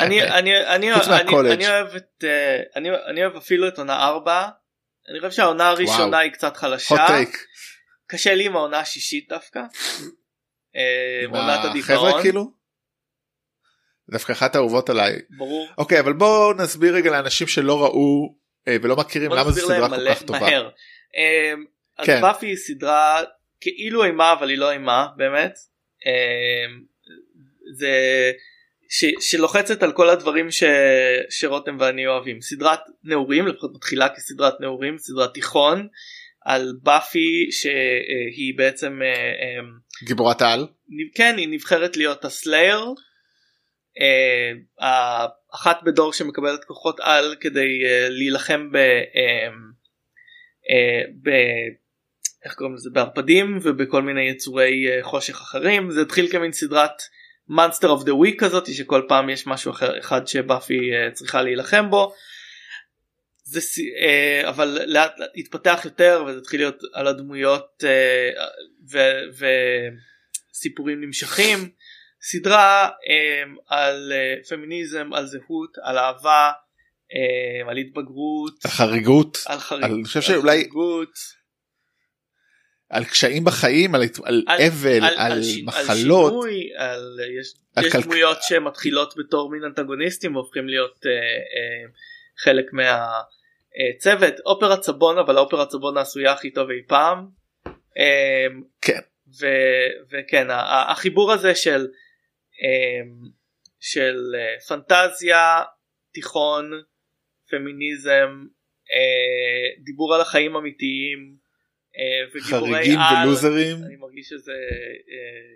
[1.53, 4.49] אני אוהב את אה, אני אני אוהב אפילו את עונה 4.
[5.11, 6.21] אני חושב שהעונה הראשונה וואו.
[6.21, 7.07] היא קצת חלשה.
[8.07, 9.61] קשה לי עם העונה השישית דווקא.
[10.77, 12.23] אה, עונת הדיכאון.
[12.23, 12.51] כאילו?
[14.11, 15.19] דווקא אחת האהובות עליי.
[15.39, 15.69] ברור.
[15.79, 20.15] אוקיי אבל בואו נסביר רגע לאנשים שלא ראו אה, ולא מכירים למה זו סדרה כל
[20.15, 20.41] כך טובה.
[20.41, 20.71] מהר.
[21.17, 21.65] אמ,
[21.99, 22.21] אז כן.
[22.23, 23.23] באפי היא סדרה
[23.61, 25.59] כאילו אימה אבל היא לא אימה באמת.
[26.07, 26.83] אמ,
[27.75, 27.91] זה
[28.89, 30.65] ש, שלוחצת על כל הדברים ש,
[31.31, 35.89] שרותם ואני אוהבים סדרת נעורים לפחות מתחילה כסדרת נעורים סדרת תיכון
[36.45, 39.73] על באפי שהיא בעצם אה, אמ,
[40.05, 40.67] גיבורת על.
[41.15, 42.85] כן היא נבחרת להיות ה-slayer.
[45.55, 48.77] אחת בדור שמקבלת כוחות על כדי אה, להילחם ב...
[48.77, 49.49] אה,
[51.23, 51.31] ב...
[52.45, 52.91] איך קוראים לזה?
[52.93, 57.03] בערפדים ובכל מיני יצורי חושך אחרים זה התחיל כמין סדרת
[57.49, 61.91] monster of the week כזאת שכל פעם יש משהו אחר אחד שבאפי אה, צריכה להילחם
[61.91, 62.13] בו.
[63.45, 67.85] זה אה, אבל לאט התפתח יותר וזה התחיל להיות על הדמויות
[68.91, 68.97] uh,
[70.53, 71.59] וסיפורים נמשכים
[72.31, 76.51] סדרה um, על uh, פמיניזם על זהות על אהבה
[77.11, 81.15] um, על התבגרות על חריגות על חריג- אני חושב על שאולי- חריגות.
[82.91, 85.97] על קשיים בחיים על, על, על- אבל על, על ש- מחלות
[86.33, 91.91] שינוי, על, יש, על יש כלכ- דמויות שמתחילות בתור מין אנטגוניסטים והופכים להיות אה, אה,
[92.45, 97.27] חלק מהצוות אופרת סבון אבל האופרת סבון העשויה הכי טוב אי פעם.
[97.99, 98.47] אה,
[98.83, 99.01] כן.
[99.41, 100.47] ו- וכן
[100.89, 102.04] החיבור הזה של אה,
[103.81, 105.63] של אה, פנטזיה
[106.13, 106.71] תיכון
[107.51, 108.47] פמיניזם
[108.93, 111.45] אה, דיבור על החיים אמיתיים.
[111.99, 114.53] אה, חריגים על, ולוזרים אני מרגיש שזה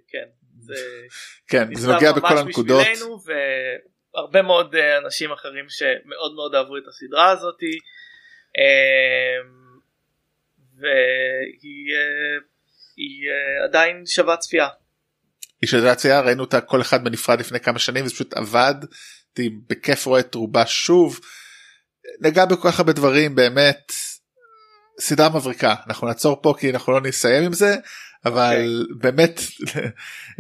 [0.09, 0.25] כן
[0.59, 0.75] זה
[1.51, 2.87] כן זה נוגע בכל הנקודות
[4.15, 7.79] והרבה מאוד אנשים אחרים שמאוד מאוד אהבו את הסדרה הזאתי
[8.59, 9.39] אה,
[10.77, 11.95] והיא
[12.97, 13.31] היא
[13.65, 14.69] עדיין שווה צפייה.
[15.63, 18.75] איש הדציה ראינו אותה כל אחד בנפרד לפני כמה שנים וזה פשוט עבד.
[19.39, 21.21] הייתי בכיף רואה את רובה שוב.
[22.21, 23.93] נגע בכל כך הרבה דברים באמת.
[25.01, 27.77] סדרה מבריקה אנחנו נעצור פה כי אנחנו לא נסיים עם זה
[28.25, 29.41] אבל באמת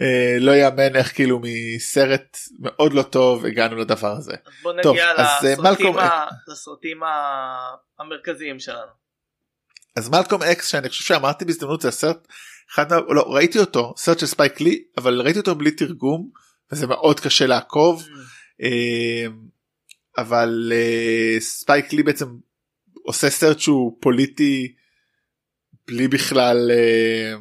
[0.01, 4.33] אה, לא יאמן איך כאילו מסרט מאוד לא טוב הגענו לדבר הזה.
[4.33, 6.27] אז בוא טוב, נגיע אז, אה, לסרטים, מלקום- ה...
[6.49, 7.01] לסרטים.
[7.99, 8.91] המרכזיים שלנו.
[9.97, 12.29] אז מלקולם אקס שאני חושב שאמרתי בהזדמנות זה הסרט
[12.71, 12.93] אחד.
[12.93, 16.31] לא ראיתי אותו סרט של ספייק לי אבל ראיתי אותו בלי תרגום
[16.73, 18.07] וזה מאוד קשה לעקוב
[18.63, 19.27] אה,
[20.19, 22.27] אבל אה, ספייק לי בעצם
[23.03, 24.75] עושה סרט שהוא פוליטי
[25.87, 27.35] בלי בכלל אה,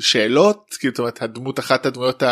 [0.00, 2.22] שאלות כאילו זאת אומרת הדמות אחת הדמויות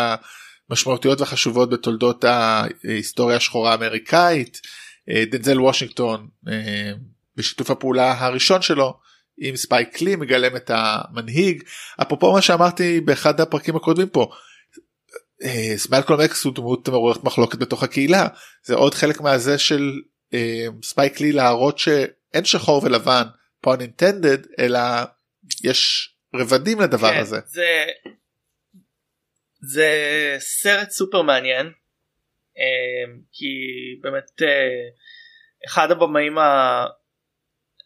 [0.69, 4.61] המשמעותיות והחשובות בתולדות ההיסטוריה השחורה האמריקאית
[5.09, 6.91] אה, דנזל וושינגטון אה,
[7.35, 8.99] בשיתוף הפעולה הראשון שלו
[9.41, 11.63] עם ספייק לי מגלם את המנהיג
[12.01, 14.31] אפרופו מה שאמרתי באחד הפרקים הקודמים פה.
[15.43, 18.27] אה, מלקולם אקס הוא דמות מעוררת מחלוקת בתוך הקהילה
[18.63, 20.01] זה עוד חלק מהזה של
[20.33, 23.23] אה, ספייק לי להראות שאין שחור ולבן
[23.61, 24.79] pun intended אלא
[25.63, 27.39] יש רבדים לדבר כן, הזה.
[27.45, 27.85] זה
[29.61, 29.89] זה
[30.39, 31.65] סרט סופר מעניין
[32.57, 33.45] אה, כי
[34.01, 34.89] באמת אה,
[35.67, 36.85] אחד הבמאים ה...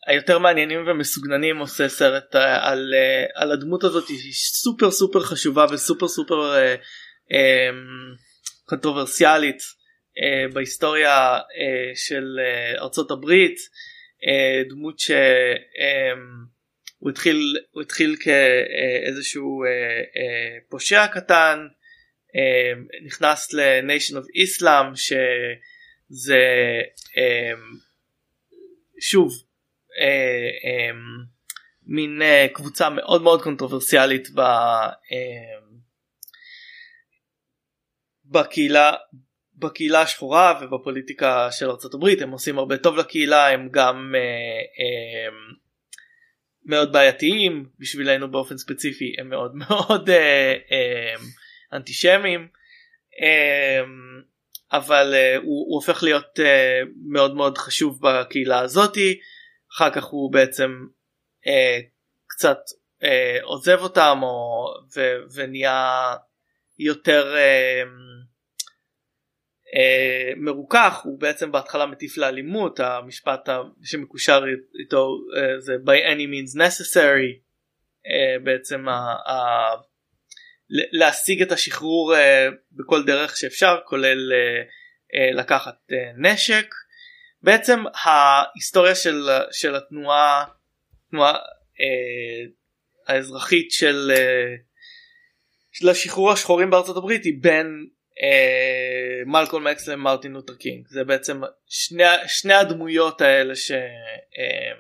[0.08, 5.66] היותר מעניינים ומסוגננים עושה סרט אה, על, אה, על הדמות הזאת שהיא סופר סופר חשובה
[5.72, 6.76] וסופר סופר אה,
[7.32, 7.70] אה,
[8.66, 9.60] קונטרוברסיאלית
[10.22, 13.58] אה, בהיסטוריה אה, של אה, ארצות הברית
[14.28, 15.16] אה, דמות שהוא
[15.80, 16.14] אה,
[17.10, 21.68] התחיל התחיל כאיזשהו אה, אה, פושע קטן
[22.36, 22.74] אה,
[23.06, 26.38] נכנס ל-Nation of Islam שזה
[27.18, 27.54] אה,
[28.99, 29.34] שוב
[30.00, 30.91] אה, אה,
[31.86, 35.60] מין אה, קבוצה מאוד מאוד קונטרוברסיאלית ב, אה,
[38.26, 38.94] בקהילה
[39.56, 42.22] בקהילה השחורה ובפוליטיקה של ארה"ב.
[42.22, 44.22] הם עושים הרבה טוב לקהילה הם גם אה,
[44.80, 45.38] אה,
[46.66, 47.70] מאוד בעייתיים.
[47.80, 51.16] בשבילנו באופן ספציפי הם מאוד מאוד אה, אה,
[51.74, 52.47] אנטישמים.
[53.22, 53.82] אה,
[54.72, 59.20] אבל אה, הוא, הוא הופך להיות אה, מאוד מאוד חשוב בקהילה הזאתי
[59.75, 60.71] אחר כך הוא בעצם
[61.47, 61.79] אה,
[62.28, 62.58] קצת
[63.04, 65.01] אה, עוזב אותם או, ו,
[65.36, 66.13] ונהיה
[66.79, 67.83] יותר אה,
[69.75, 71.01] אה, מרוכך.
[71.04, 73.50] הוא בעצם בהתחלה מטיף לאלימות המשפט
[73.83, 74.43] שמקושר
[74.79, 77.39] איתו אה, זה by any means necessary
[78.08, 79.82] אה, בעצם ה- ה-
[80.70, 84.62] להשיג את השחרור אה, בכל דרך שאפשר כולל אה,
[85.16, 86.74] אה, לקחת אה, נשק
[87.43, 90.45] בעצם ההיסטוריה של, של התנועה
[91.09, 91.33] תנועה
[91.82, 92.45] אה,
[93.07, 94.55] האזרחית של, אה,
[95.71, 97.87] של השחרור השחורים בארצות הברית היא בין
[98.21, 100.87] אה, מלקולם אקס למרטין לותר קינג.
[100.87, 104.71] זה בעצם שני, שני הדמויות האלה ש, אה,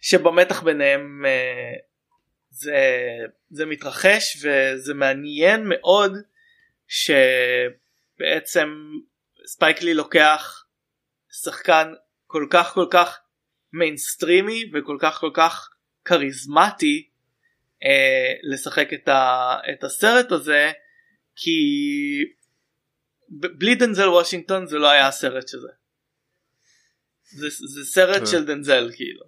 [0.00, 1.72] שבמתח ביניהם אה,
[2.50, 2.78] זה,
[3.50, 6.12] זה מתרחש וזה מעניין מאוד
[6.88, 8.68] שבעצם
[9.46, 10.63] ספייק לי לוקח
[11.42, 11.92] שחקן
[12.26, 13.20] כל כך כל כך
[13.72, 15.68] מיינסטרימי וכל כך כל כך
[16.04, 17.08] כריזמטי
[17.84, 20.72] אה, לשחק את, ה, את הסרט הזה
[21.36, 21.50] כי
[23.28, 25.68] בלי דנזל וושינגטון זה לא היה הסרט שזה.
[27.24, 28.26] זה, זה סרט כן.
[28.26, 29.24] של דנזל כאילו.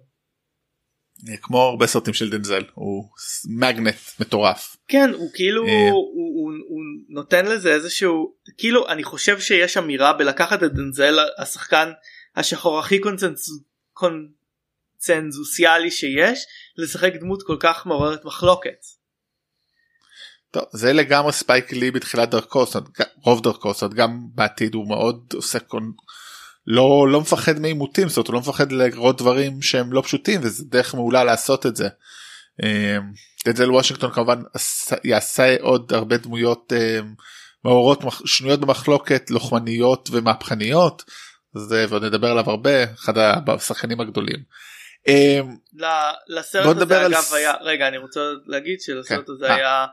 [1.41, 3.09] כמו הרבה סרטים של דנזל הוא
[3.49, 4.77] מגנט מטורף.
[4.87, 5.89] כן הוא כאילו אה.
[5.89, 11.91] הוא, הוא, הוא נותן לזה איזשהו כאילו אני חושב שיש אמירה בלקחת את דנזל השחקן
[12.35, 13.63] השחור הכי קונצנז...
[13.93, 16.45] קונצנזוסיאלי שיש
[16.77, 18.85] לשחק דמות כל כך מעוררת מחלוקת.
[20.51, 22.89] טוב, זה לגמרי ספייק לי בתחילת דרכו, זאת אומרת,
[23.23, 25.91] רוב דרכו, זאת אומרת, גם בעתיד הוא מאוד עושה קונ...
[26.67, 30.63] לא לא מפחד מעימותים זאת אומרת הוא לא מפחד לראות דברים שהם לא פשוטים וזה
[30.67, 31.87] דרך מעולה לעשות את זה.
[33.45, 34.41] דנזל וושינגטון כמובן
[35.03, 36.73] יעשה עוד הרבה דמויות
[37.65, 41.03] מאורות שנויות במחלוקת לוחמניות ומהפכניות
[41.55, 43.13] זה ועוד נדבר עליו הרבה אחד
[43.47, 44.43] השחקנים הגדולים.
[46.27, 49.31] לסרט הזה אגב היה רגע אני רוצה להגיד שלסרט כן.
[49.31, 49.55] הזה אה.
[49.55, 49.85] היה אה,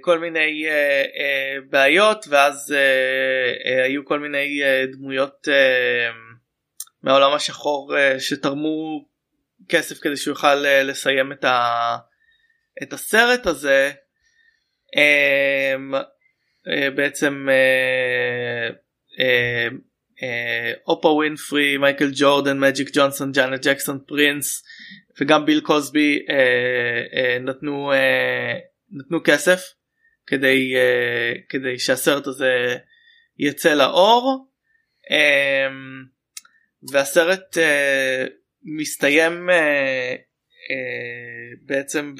[0.00, 6.10] כל מיני אה, אה, בעיות ואז אה, אה, היו כל מיני אה, דמויות אה,
[7.02, 9.06] מהעולם השחור אה, שתרמו
[9.68, 11.96] כסף כדי שהוא יוכל אה, לסיים את, ה,
[12.82, 13.92] את הסרט הזה.
[14.96, 15.74] אה,
[16.68, 18.68] אה, בעצם אה,
[19.20, 19.68] אה,
[20.22, 24.64] אה, אופה ווינפרי, מייקל ג'ורדן, מג'יק ג'ונסון, ג'אנט ג'קסון, פרינס
[25.20, 28.58] וגם ביל קוסבי אה, אה, נתנו אה,
[28.96, 29.60] נתנו כסף
[30.26, 32.76] כדי uh, כדי שהסרט הזה
[33.38, 34.48] יצא לאור.
[35.06, 36.08] um,
[36.92, 38.30] והסרט uh,
[38.62, 39.52] מסתיים uh,
[40.12, 42.14] uh, בעצם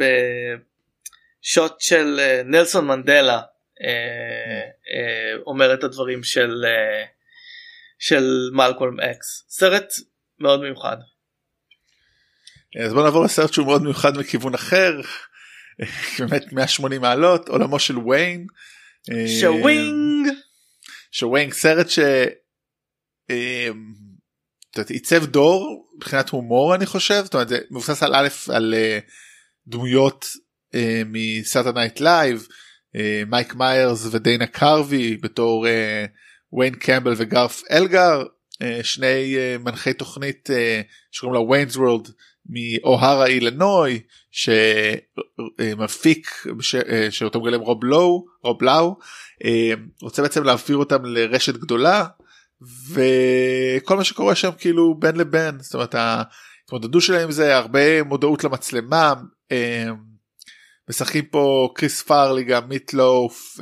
[1.42, 7.06] בשוט של uh, נלסון מנדלה uh, uh, אומר את הדברים של uh,
[7.98, 9.46] של מלקולם אקס.
[9.48, 9.92] סרט
[10.38, 10.96] מאוד מיוחד.
[12.84, 15.00] אז בוא נעבור לסרט שהוא מאוד מיוחד מכיוון אחר
[16.18, 18.46] באמת 180 מעלות עולמו של ויין.
[19.40, 20.28] Schwing.
[21.12, 21.98] Schwing סרט ש...
[24.88, 28.74] עיצב דור מבחינת הומור אני חושב זאת אומרת זה מבוסס על א' על
[29.66, 30.26] דמויות
[31.06, 32.46] מ Saturday Night Live
[33.26, 35.66] מייק מיירס ודיינה קרווי בתור
[36.52, 38.22] ויין קמבל וגרף אלגר
[38.82, 40.48] שני מנחי תוכנית
[41.10, 42.08] שקוראים לה ויינס וורלד
[42.48, 44.01] מאוהרה אילנוי
[44.31, 46.31] שמפיק
[47.10, 48.97] שאותו מגלם רוב לואו רוב לאו
[50.02, 52.05] רוצה בעצם להעביר אותם לרשת גדולה
[52.93, 59.14] וכל מה שקורה שם כאילו בין לבין זאת אומרת ההתמודדות שלהם זה הרבה מודעות למצלמה
[60.90, 63.59] משחקים פה קריס פארלי גם מיטלוף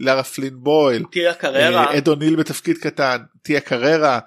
[0.00, 1.98] לארה פלין בויל טיה קררה.
[1.98, 4.18] אד אוניל בתפקיד קטן טיה קררה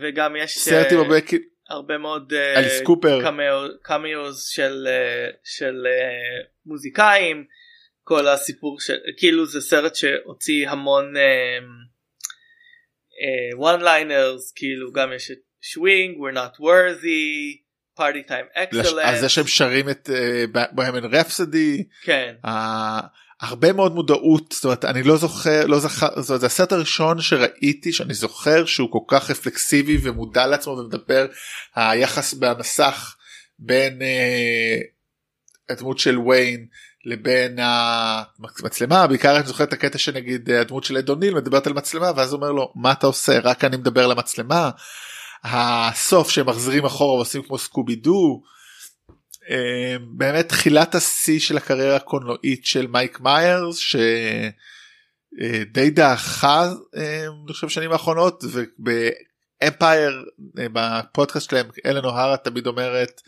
[0.00, 1.16] וגם יש סרטים הרבה
[1.70, 3.20] הרבה מאוד אליס קופר.
[3.82, 4.88] קמיוז של
[5.44, 5.86] של
[6.66, 7.44] מוזיקאים
[8.04, 11.14] כל הסיפור של כאילו זה סרט שהוציא המון
[13.58, 17.56] one liners כאילו גם יש את שווינג we're not worthy
[17.98, 20.10] party time excellent על זה שהם שרים את
[20.72, 22.34] בוהמן רפסדי כן
[23.40, 27.20] הרבה מאוד מודעות זאת אומרת אני לא זוכר לא זכר זאת אומרת, זה הסרט הראשון
[27.20, 31.26] שראיתי שאני זוכר שהוא כל כך רפלקסיבי ומודע לעצמו ומדבר
[31.74, 33.14] היחס במסך
[33.58, 34.78] בין אה,
[35.70, 36.66] הדמות של ויין
[37.04, 42.32] לבין המצלמה בעיקר אני זוכר את הקטע שנגיד הדמות של אדוניל מדברת על מצלמה ואז
[42.32, 44.70] אומר לו מה אתה עושה רק אני מדבר למצלמה.
[45.44, 48.42] הסוף שהם מחזירים אחורה ועושים כמו סקובי דו.
[50.16, 53.76] באמת תחילת השיא של הקריירה הקולנועית של מייק מיירס
[55.38, 56.72] שדי דעכה
[57.46, 60.24] אני חושב שנים האחרונות ובאמפייר
[60.54, 63.20] בפודקאסט שלהם הלן אוהרה תמיד אומרת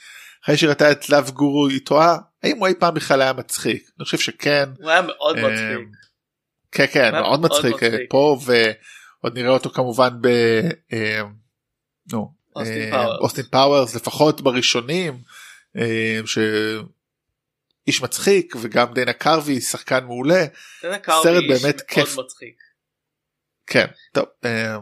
[0.45, 3.91] אחרי שראתה את Love Guru היא טועה האם הוא אי פעם בכלל היה מצחיק?
[3.99, 4.69] אני חושב שכן.
[4.81, 5.89] הוא היה מאוד מצחיק.
[6.73, 7.77] כן כן מאוד מצחיק
[8.11, 10.29] פה ועוד נראה אותו כמובן ב...
[12.13, 12.33] נו,
[13.21, 15.19] אוסטין פאוורס לפחות בראשונים
[16.27, 20.45] שאיש מצחיק וגם דנה קרווי שחקן מעולה.
[21.23, 22.19] סרט באמת כיף.
[22.19, 22.57] מצחיק.
[23.67, 24.25] כן טוב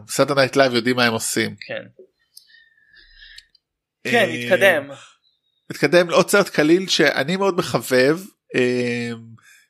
[0.09, 1.55] Saturday Night Live יודעים מה הם עושים.
[1.67, 1.83] כן.
[4.03, 4.89] כן נתקדם.
[5.71, 8.19] נתקדם לעוד סרט קליל שאני מאוד מחבב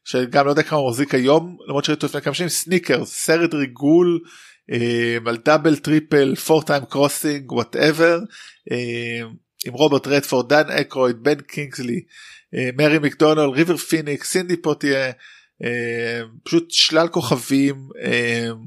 [0.05, 4.19] שגם לא יודע כמה מחזיק היום למרות שראיתי לפני כמה שנים סניקרס סרט ריגול
[5.25, 8.19] על double triple four time crossing whatever
[9.65, 12.01] עם רוברט רדפורד דן אקרויד בן קינגסלי
[12.53, 15.11] מרי מקדונלד ריבר פיניקס סידני פואטייה
[16.43, 17.89] פשוט שלל כוכבים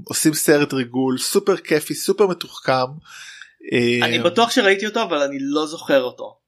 [0.04, 2.72] עושים סרט ריגול סופר כיפי סופר מתוחכם.
[4.02, 6.38] אני בטוח שראיתי אותו אבל אני לא זוכר אותו.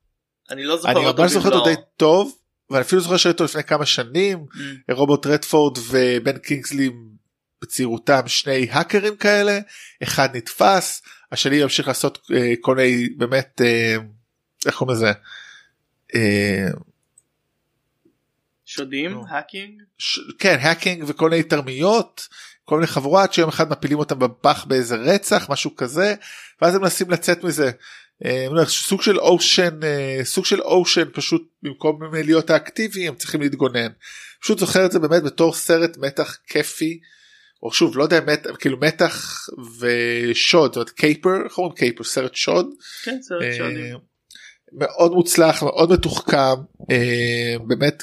[0.51, 2.37] אני לא זוכר אני אותו ממש זוכר אותו די טוב
[2.71, 4.47] ואני אפילו זוכר שראיתי אותו לפני כמה שנים
[4.91, 6.91] רוברט רדפורד ובן קינגסלי
[7.63, 9.59] בצעירותם שני האקרים כאלה
[10.03, 11.03] אחד נתפס
[11.33, 12.29] השני ימשיך לעשות
[12.61, 13.61] כל מיני באמת
[14.67, 15.13] איך קוראים לזה?
[16.15, 16.69] אה,
[18.65, 19.21] שודים.
[19.29, 20.21] האקינג ש...
[20.39, 22.29] כן hacking וכל מיני תרמיות
[22.65, 26.15] כל מיני חבורת שיום אחד מפילים אותם בפח באיזה רצח משהו כזה
[26.63, 27.71] ואז הם מנסים לצאת מזה.
[28.25, 33.89] אה, סוג של אושן אה, סוג של אושן פשוט במקום להיות האקטיבי הם צריכים להתגונן.
[34.41, 37.01] פשוט זוכר את זה באמת בתור סרט מתח כיפי.
[37.63, 39.47] או שוב לא יודע מת, כאילו מתח
[39.81, 42.67] ושוד זאת אומרת קייפר איך אומרים קייפר סרט שוד.
[43.05, 43.43] כן סרט
[44.73, 46.39] מאוד מוצלח מאוד מתוחכם
[46.91, 48.03] אה, באמת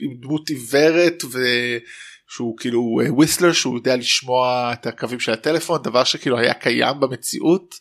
[0.00, 6.04] עם דמות עיוורת ושהוא כאילו אה, וויסלר שהוא יודע לשמוע את הקווים של הטלפון דבר
[6.04, 7.74] שכאילו היה קיים במציאות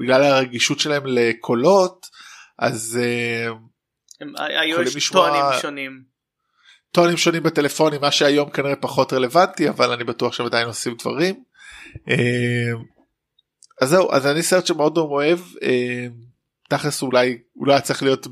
[0.00, 2.06] בגלל הרגישות שלהם לקולות
[2.58, 3.46] אז אה,
[4.20, 6.02] הם- היו יכולים יש לשמוע- טונים שונים
[6.92, 11.34] טונים שונים בטלפונים מה שהיום כנראה פחות רלוונטי אבל אני בטוח שהם עדיין עושים דברים.
[12.10, 12.16] אה,
[13.82, 16.06] אז זהו אז אני סרט שמאוד מאוד אוהב אה,
[16.68, 18.26] תכלס אולי הוא לא היה צריך להיות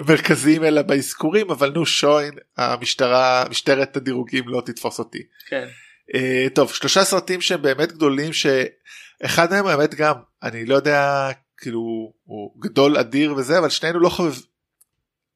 [0.00, 5.22] במרכזיים אלא באזכורים אבל נו שוין המשטרה משטרת הדירוגים לא תתפוס אותי.
[5.48, 5.68] כן
[6.14, 12.12] אה, טוב שלושה סרטים שהם באמת גדולים שאחד מהם האמת גם אני לא יודע כאילו
[12.24, 14.34] הוא גדול אדיר וזה אבל שנינו לא חובב.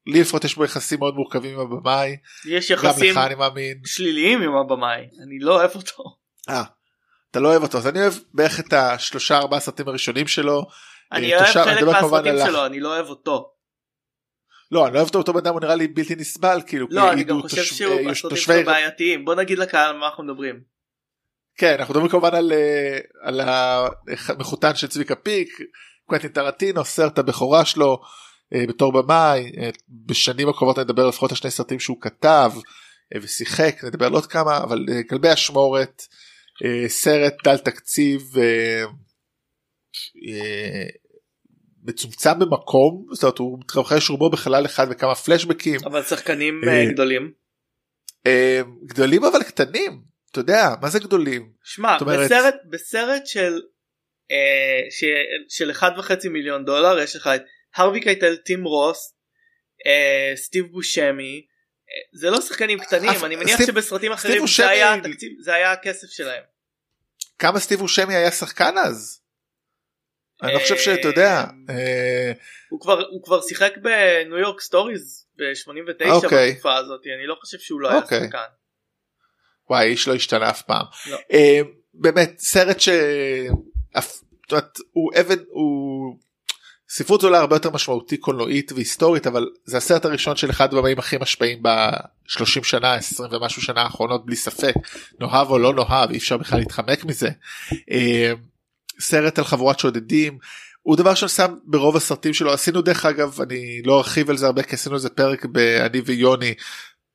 [0.07, 3.77] לי לפחות יש בו יחסים מאוד מורכבים עם הבמאי יש יחסים לך אני מאמין.
[3.85, 6.03] שליליים עם הבמאי אני לא אוהב אותו
[6.49, 6.63] אה,
[7.31, 10.65] אתה לא אוהב אותו אז אני אוהב בערך את השלושה ארבעה סרטים הראשונים שלו.
[11.11, 13.51] אני אה, אוהב חלק מהסרטים שלו אני לא אוהב אותו.
[14.71, 17.23] לא אני לא אוהב אותו בן אדם הוא נראה לי בלתי נסבל כאילו לא אני
[17.23, 19.25] גם חושב תושבי- אה, שהסרטים תושבי- שלו בעייתיים.
[19.25, 20.61] בוא נגיד לקהל על מה אנחנו מדברים.
[21.57, 23.41] כן אנחנו מדברים כמובן על אה, על
[24.29, 25.49] המחותן של צביקה פיק
[26.05, 27.99] קוונטין טרנטינו סרט הבכורה שלו
[28.55, 29.69] אה, בתור במאי אה,
[30.05, 32.51] בשנים הקרובות נדבר לפחות על שני סרטים שהוא כתב
[33.15, 36.01] אה, ושיחק נדבר על עוד כמה אבל אה, כלבי אשמורת
[36.65, 38.83] אה, סרט דל תקציב אה, אה,
[41.83, 46.85] מצומצם במקום זאת אומרת הוא מתרחש רובו בחלל אחד וכמה פלשבקים אבל שחקנים אה, אה,
[46.93, 47.31] גדולים
[48.27, 50.01] אה, גדולים אבל קטנים
[50.31, 53.53] אתה יודע מה זה גדולים שמע אומרת- בסרט בסרט של
[54.31, 57.41] אה, ש- של אחד וחצי מיליון דולר יש לך את
[57.75, 59.13] הרווי קייטל טים רות'
[59.87, 61.45] אה, סטיב בושמי
[61.89, 65.31] אה, זה לא שחקנים קטנים אף- אני מניח סטיב- שבסרטים אחרים בושמי- זה היה התקציב
[65.43, 66.43] זה היה הכסף שלהם.
[67.39, 69.21] כמה סטיב בושמי היה שחקן אז?
[70.43, 71.43] אני לא חושב שאתה יודע.
[71.69, 72.31] אה,
[72.69, 76.51] הוא כבר שיחק ב New York Stories ב-89 אוקיי.
[76.51, 78.19] בתקופה הזאת אני לא חושב שהוא לא היה אוקיי.
[78.23, 78.45] שחקן.
[79.69, 80.85] וואי איש לא השתנה אף פעם.
[81.09, 81.17] לא.
[81.33, 81.59] אה,
[81.93, 82.89] באמת סרט ש...
[84.91, 86.15] הוא אבן הוא
[86.89, 91.17] ספרות זולה הרבה יותר משמעותי קולנועית והיסטורית אבל זה הסרט הראשון של אחד הבמאים הכי
[91.17, 94.73] משפיעים ב-30 שנה 20 ומשהו שנה האחרונות בלי ספק
[95.19, 97.29] נאהב או לא נאהב אי אפשר בכלל להתחמק מזה.
[98.99, 100.37] סרט על חבורת שודדים
[100.81, 104.63] הוא דבר ששם ברוב הסרטים שלו עשינו דרך אגב אני לא ארחיב על זה הרבה
[104.63, 106.53] כי עשינו איזה פרק באני ויוני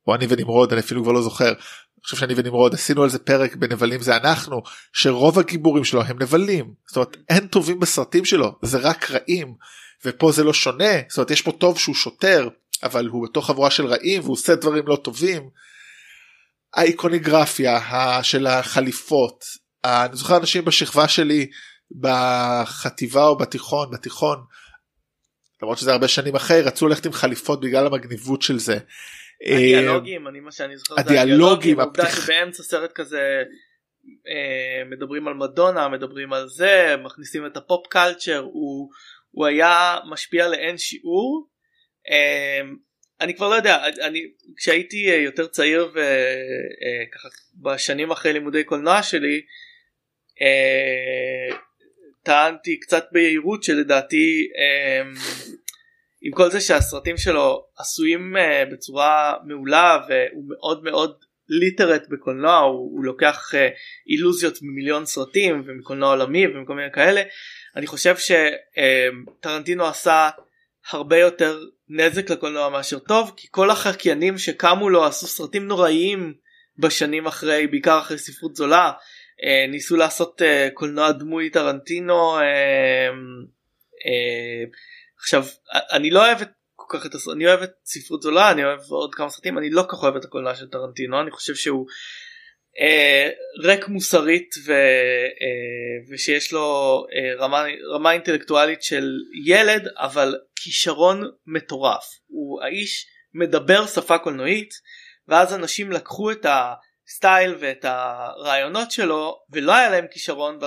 [0.06, 1.48] או אני ונמרוד אני אפילו כבר לא זוכר.
[1.48, 6.22] אני חושב שאני ונמרוד עשינו על זה פרק בנבלים זה אנחנו שרוב הגיבורים שלו הם
[6.22, 9.54] נבלים זאת אומרת אין טובים בסרטים שלו זה רק רעים
[10.04, 12.48] ופה זה לא שונה זאת אומרת יש פה טוב שהוא שוטר
[12.82, 15.48] אבל הוא בתוך חבורה של רעים והוא עושה דברים לא טובים.
[16.74, 17.80] האיקוניגרפיה
[18.22, 19.44] של החליפות
[19.84, 21.46] אני זוכר אנשים בשכבה שלי
[22.00, 24.38] בחטיבה או בתיכון בתיכון
[25.62, 28.78] למרות שזה הרבה שנים אחרי רצו ללכת עם חליפות בגלל המגניבות של זה.
[29.46, 33.42] הדיאלוגים אני מה שאני זוכר הדיאלוגים, הפתיח- שבאמצע סרט כזה
[34.28, 38.90] אה, מדברים על מדונה מדברים על זה מכניסים את הפופ קלצ'ר הוא
[39.30, 41.48] הוא היה משפיע לאין שיעור.
[42.10, 42.60] אה,
[43.20, 44.18] אני כבר לא יודע אני
[44.56, 47.28] כשהייתי אה, יותר צעיר וככה
[47.62, 49.40] בשנים אחרי לימודי קולנוע שלי
[50.42, 51.56] אה,
[52.22, 55.02] טענתי קצת ביהירות שלדעתי אה,
[56.22, 61.16] עם כל זה שהסרטים שלו עשויים uh, בצורה מעולה והוא מאוד מאוד
[61.48, 63.56] ליטרט בקולנוע הוא, הוא לוקח uh,
[64.08, 67.22] אילוזיות ממיליון סרטים ומקולנוע עולמי ומכל מיני כאלה
[67.76, 70.30] אני חושב שטרנטינו עשה
[70.90, 76.34] הרבה יותר נזק לקולנוע מאשר טוב כי כל החקיינים שקמו לו עשו סרטים נוראיים
[76.78, 78.92] בשנים אחרי בעיקר אחרי ספרות זולה
[79.68, 82.42] ניסו לעשות uh, קולנוע דמוי טרנטינו uh,
[85.20, 85.44] עכשיו
[85.92, 88.80] אני לא אוהב את כל כך את הסרט אני אוהב את ספרות זולה אני אוהב
[88.90, 91.86] עוד כמה סרטים אני לא כל כך אוהב את הקולנוע של טרנטינו אני חושב שהוא
[92.80, 93.30] אה,
[93.64, 97.64] ריק מוסרית ו, אה, ושיש לו אה, רמה
[97.94, 102.04] רמה אינטלקטואלית של ילד אבל כישרון מטורף.
[102.26, 104.70] הוא האיש מדבר שפה קולנועית
[105.28, 106.46] ואז אנשים לקחו את
[107.08, 110.58] הסטייל ואת הרעיונות שלו ולא היה להם כישרון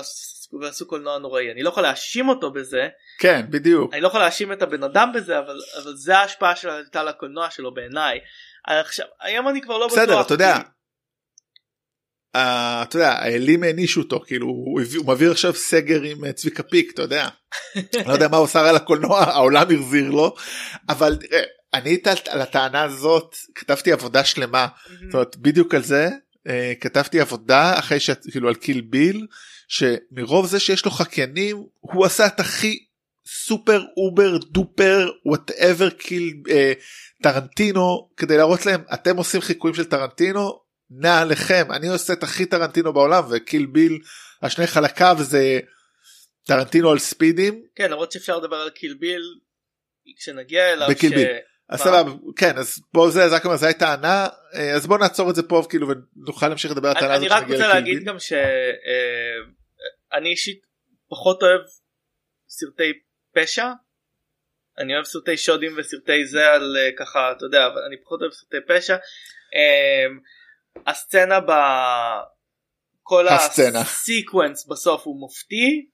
[0.62, 2.88] ועשו, קולנוע נוראי אני לא יכול להאשים אותו בזה.
[3.20, 3.94] כן בדיוק.
[3.94, 7.50] אני לא יכול להאשים את הבן אדם בזה אבל אבל זה ההשפעה של הייתה לקולנוע
[7.52, 8.20] שלו בעיניי.
[8.68, 10.00] עכשיו היום אני כבר לא בטוח.
[10.00, 10.56] בסדר אתה יודע.
[10.58, 10.70] כי-
[12.36, 12.38] Uh,
[12.84, 16.64] אתה יודע האלים הענישו אותו כאילו הוא, הביא, הוא מעביר עכשיו סגר עם אה, צביקה
[16.64, 17.28] פיק אתה יודע.
[18.08, 20.36] לא יודע מה הוא עושה על הקולנוע העולם החזיר לו
[20.90, 21.44] אבל תראה,
[21.74, 21.98] אני
[22.30, 24.68] על הטענה הזאת כתבתי עבודה שלמה.
[25.06, 26.10] זאת אומרת בדיוק על זה
[26.80, 29.28] כתבתי עבודה אחרי שכאילו על Kill Bill
[29.68, 32.86] שמרוב זה שיש לו חקיינים הוא עשה את הכי
[33.28, 36.74] super over duper whatever kill אה,
[37.24, 40.60] טרנטינו כדי להראות להם אתם עושים חיקויים של טרנטינו
[40.90, 44.00] נה עליכם אני עושה את הכי טרנטינו בעולם ו Kill Bill
[44.42, 45.60] השני חלקיו זה
[46.44, 49.22] טרנטינו על ספידים כן למרות שאפשר לדבר על קיל ביל
[50.18, 50.88] כשנגיע אליו.
[50.90, 51.28] בקיל ביל.
[51.70, 51.80] אז?
[51.80, 55.36] סבבה כן אז בוא זה זה כלומר זה הייתה טענה אה, אז בוא נעצור את
[55.36, 58.04] זה פה כאילו ונוכל להמשיך לדבר על הטענה הזאת אני רק רוצה להגיד.
[58.04, 58.40] גם שאני
[60.30, 60.62] אישית
[61.10, 61.62] פחות אוהב
[62.50, 62.94] סרטי
[63.36, 63.68] פשע.
[64.78, 68.32] אני אוהב סרטי שודים וסרטי זה על אה, ככה אתה יודע אבל אני פחות אוהב
[68.32, 68.96] סרטי פשע.
[69.56, 70.20] אמ,
[70.88, 71.52] הסצנה ב...
[73.04, 73.82] כל הסצנה.
[73.82, 75.90] הסיקוונס בסוף הוא מופתי.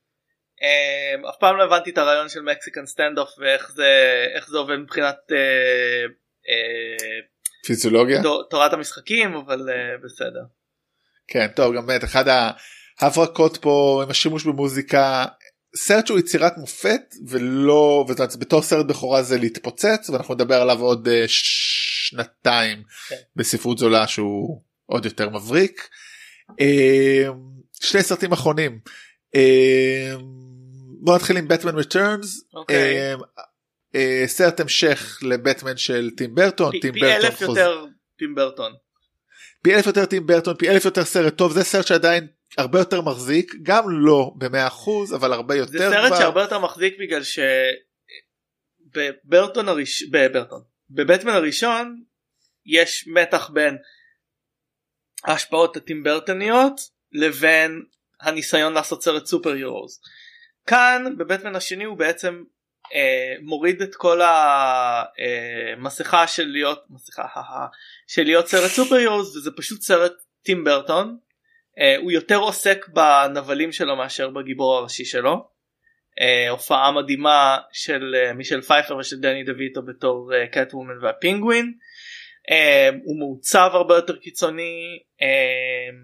[0.62, 3.88] אמ, אף פעם לא הבנתי את הרעיון של Mexican standoff ואיך זה
[4.36, 5.38] איך זה עובד מבחינת אה,
[6.50, 7.20] אה,
[7.66, 10.44] פיזיולוגיה תור- תורת המשחקים אבל אה, בסדר.
[11.28, 12.26] כן טוב גם באמת אחד
[13.00, 15.26] ההברקות פה עם השימוש במוזיקה
[15.76, 21.08] סרט שהוא יצירת מופת ולא וזה בתור סרט בכורה זה להתפוצץ ואנחנו נדבר עליו עוד
[21.08, 23.16] אה, שנתיים כן.
[23.36, 25.88] בספרות זולה שהוא עוד יותר מבריק.
[26.62, 27.28] אה,
[27.82, 28.80] שני סרטים אחרונים.
[29.36, 30.16] אה,
[31.03, 32.44] בוא נתחיל עם בטמן ריטרנס.
[32.53, 33.15] אוקיי.
[34.26, 36.72] סרט המשך לבטמן של טים ברטון.
[36.72, 37.86] פי- אלף יותר
[38.18, 38.73] טים ברטון.
[39.64, 43.02] פי אלף יותר טים ברטון פי אלף יותר סרט טוב זה סרט שעדיין הרבה יותר
[43.02, 46.18] מחזיק גם לא במאה אחוז אבל הרבה יותר זה סרט כבר.
[46.19, 47.22] שהרבה יותר מחזיק בגלל
[48.94, 52.03] שבברטון הראשון בברטון בבטמן הראשון
[52.65, 53.78] יש מתח בין
[55.23, 57.86] ההשפעות הטים ברטוניות לבין
[58.22, 59.99] הניסיון לעשות סרט סופר הירוז.
[60.66, 62.44] כאן בבטמן השני הוא בעצם
[62.94, 64.22] אה, מוריד את כל
[65.78, 67.26] המסכה של להיות מסכה
[68.08, 70.14] של להיות סרט סופר הירוז וזה פשוט סרט
[70.44, 71.18] טים ברטון.
[71.80, 75.48] אה, הוא יותר עוסק בנבלים שלו מאשר בגיבור הראשי שלו.
[76.22, 81.74] אה, הופעה מדהימה של אה, מישל פייפר ושל דני דויטו בתור קאט וומן והפינגווין.
[82.52, 85.98] אה, הוא מעוצב הרבה יותר קיצוני אה,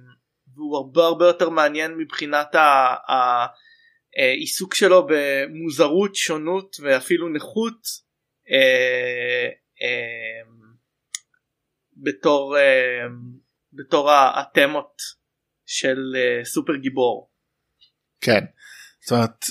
[0.56, 3.48] והוא הרבה הרבה יותר מעניין מבחינת ה- ה-
[4.18, 7.88] העיסוק שלו במוזרות שונות ואפילו נכות
[8.52, 9.50] אה,
[9.82, 10.52] אה,
[11.98, 13.08] בתור אה,
[13.74, 15.02] בתור התמות
[15.66, 17.30] של אה, סופר גיבור.
[18.22, 18.46] כן.
[19.02, 19.46] זאת אומרת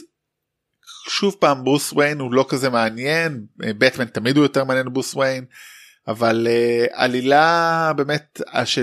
[1.09, 5.45] שוב פעם ברוס וויין הוא לא כזה מעניין בטמן תמיד הוא יותר מעניין מברוס וויין
[6.09, 8.79] אבל uh, עלילה באמת אה, ש...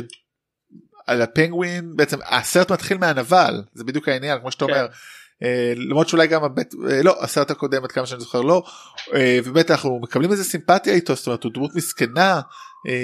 [1.08, 4.72] על הפנגווין בעצם הסרט מתחיל מהנבל זה בדיוק העניין כמו שאתה כן.
[4.72, 4.88] אומר.
[5.34, 5.46] Uh,
[5.90, 6.74] למרות שאולי גם הבט...
[6.74, 8.64] uh, לא הסרט הקודם עד כמה שאני זוכר לא.
[8.98, 9.12] uh,
[9.46, 12.42] ובאמת אנחנו מקבלים איזה סימפתיה איתו זאת אומרת הוא דמות מסכנה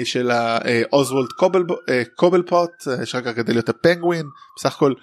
[0.04, 1.74] של האוזוולד קובל, אה,
[2.16, 4.26] קובלפוט אה, שרק גדל להיות הפנגווין
[4.56, 4.94] בסך הכל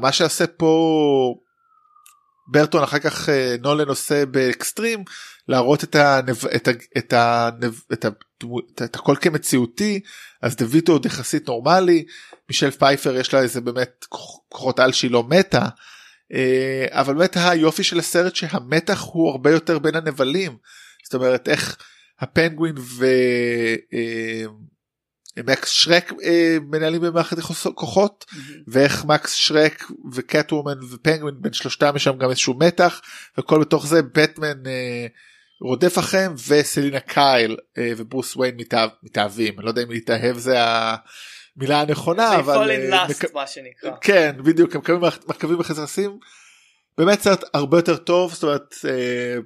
[0.00, 1.34] מה שעושה פה
[2.48, 5.04] ברטון אחר כך אה, נולן עושה באקסטרים
[5.48, 6.46] להראות את הנב...
[6.56, 6.70] את, ה...
[6.98, 7.80] את, הנב...
[7.92, 8.08] את, ה...
[8.84, 10.00] את הכל כמציאותי
[10.42, 12.04] אז דה ויטו עוד יחסית נורמלי
[12.48, 15.68] מישל פייפר יש לה איזה באמת כוח- כוחות על שהיא לא מתה
[16.32, 20.56] אה, אבל באמת היופי של הסרט שהמתח הוא הרבה יותר בין הנבלים
[21.04, 21.76] זאת אומרת איך
[22.20, 23.06] הפנגווין ו...
[23.94, 24.44] אה,
[25.44, 27.36] מקס שרק אה, מנהלים במערכת
[27.74, 28.24] כוחות
[28.68, 33.00] ואיך מקס שרק וקט וומן ופנגווין בין שלושתם יש שם גם איזשהו מתח
[33.38, 35.06] וכל בתוך זה בטמן אה,
[35.60, 39.54] רודף אחריהם וסלינה קייל אה, וברוס וויין מתאהב, מתאהבים.
[39.58, 43.90] אני לא יודע אם להתאהב זה המילה הנכונה אבל אה, lust מק- מה שנקרא.
[44.00, 46.18] כן בדיוק הם מקבלים מרכבים בחסרסים
[46.98, 49.36] באמת סרט הרבה יותר טוב זאת אומרת אה,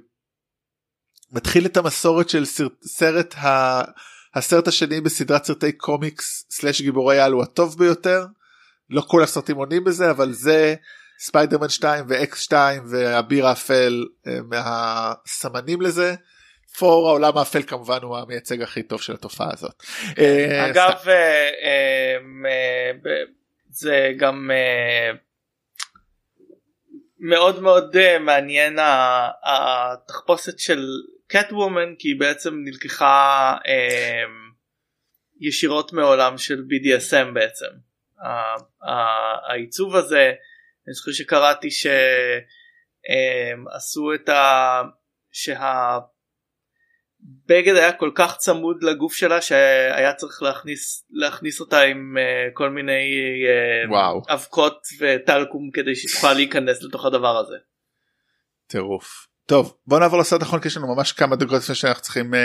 [1.31, 3.81] מתחיל את המסורת של סרט, סרט ה,
[4.35, 8.25] הסרט השני בסדרת סרטי קומיקס slash גיבורי על הוא הטוב ביותר.
[8.89, 10.75] לא כל הסרטים עונים בזה אבל זה
[11.21, 16.15] ספיידרמן 2 ואקס-מן 2 והאביר האפל אה, מהסימנים לזה.
[16.79, 19.83] ת'ור העולם האפל כמובן הוא המייצג הכי טוב של התופעה הזאת.
[20.19, 22.17] אה, אגב אה,
[23.69, 24.51] זה גם
[27.19, 28.79] מאוד מאוד מעניין
[29.43, 30.85] התחפושת של
[31.27, 33.57] קט וומן כי היא בעצם נלקחה
[35.39, 37.69] ישירות מעולם של BDSM בעצם.
[39.47, 40.31] העיצוב הזה,
[40.87, 41.71] אני חושב שקראתי
[43.71, 44.81] שעשו את ה...
[45.31, 46.05] שהבגד
[47.75, 52.21] היה כל כך צמוד לגוף שלה שהיה צריך להכניס להכניס אותה עם uh,
[52.53, 53.11] כל מיני
[53.89, 57.55] uh, אבקות וטלקום כדי שתוכל להיכנס לתוך הדבר הזה.
[58.67, 59.30] טירוף.
[59.51, 62.37] טוב בוא נעבור לסרט האחרון כי יש לנו ממש כמה דקות לפני שאנחנו צריכים uh,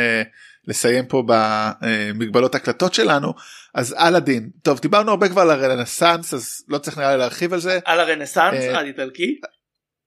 [0.67, 3.35] לסיים פה במגבלות הקלטות שלנו
[3.75, 7.61] אז אלאדין טוב דיברנו הרבה כבר על הרנסאנס אז לא צריך נראה לי להרחיב על
[7.61, 7.79] זה.
[7.85, 9.41] על הרנסאנס uh, על איטלקי?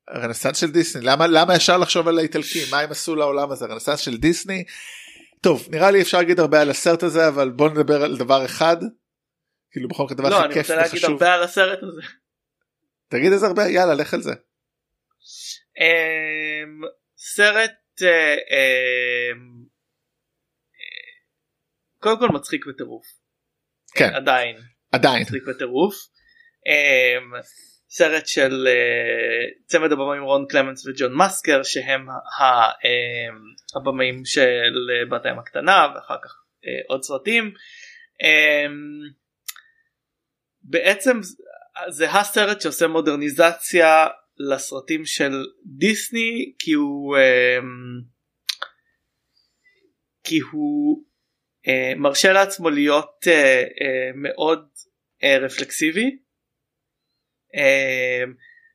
[0.07, 3.99] הרנסאנס של דיסני למה למה אפשר לחשוב על האיטלקים מה הם עשו לעולם הזה הרנסאנס
[3.99, 4.63] של דיסני.
[5.41, 8.77] טוב נראה לי אפשר להגיד הרבה על הסרט הזה אבל בוא נדבר על דבר אחד.
[9.71, 10.75] כאילו בכל זאת דבר לא, הכי כיף וחשוב.
[10.75, 12.01] לא אני רוצה להגיד הרבה על הסרט הזה.
[13.07, 14.33] תגיד איזה הרבה יאללה לך על זה.
[15.79, 16.81] אמ,
[17.17, 19.65] סרט אה, אמ,
[21.99, 23.05] קודם כל מצחיק בטירוף.
[23.95, 24.13] כן.
[24.13, 24.57] עדיין.
[24.91, 25.21] עדיין.
[25.21, 25.95] מצחיק בטירוף.
[26.67, 27.41] אמ,
[27.91, 32.07] סרט של uh, צמד הבמאים רון קלמנס וג'ון מסקר שהם
[33.75, 34.73] הבמאים של
[35.11, 36.35] בת הים הקטנה ואחר כך
[36.87, 37.53] עוד סרטים.
[40.61, 41.19] בעצם
[41.89, 44.07] זה הסרט שעושה מודרניזציה
[44.39, 48.05] לסרטים של דיסני כי הוא um,
[50.23, 51.03] כי הוא
[51.67, 54.67] uh, מרשה לעצמו להיות uh, uh, מאוד
[55.41, 56.17] רפלקסיבי.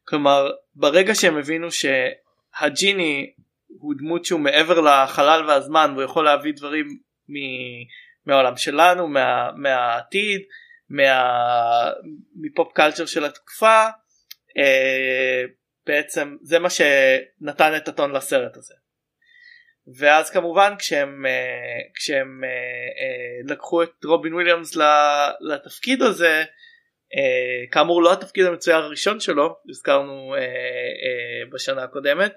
[0.05, 3.35] כלומר ברגע שהם הבינו שהג'יני
[3.67, 6.87] הוא דמות שהוא מעבר לחלל והזמן והוא יכול להביא דברים
[7.29, 7.85] מ-
[8.27, 10.41] מהעולם שלנו מה- מהעתיד
[10.89, 11.91] מה-
[12.35, 13.85] מפופ קלצ'ר של התקופה
[15.87, 18.75] בעצם זה מה שנתן את הטון לסרט הזה.
[19.99, 22.47] ואז כמובן כשהם uh, כשהם uh,
[23.47, 24.77] uh, לקחו את רובין וויליאמס
[25.41, 32.33] לתפקיד הזה uh, כאמור לא התפקיד המצויר הראשון שלו הזכרנו uh, uh, בשנה הקודמת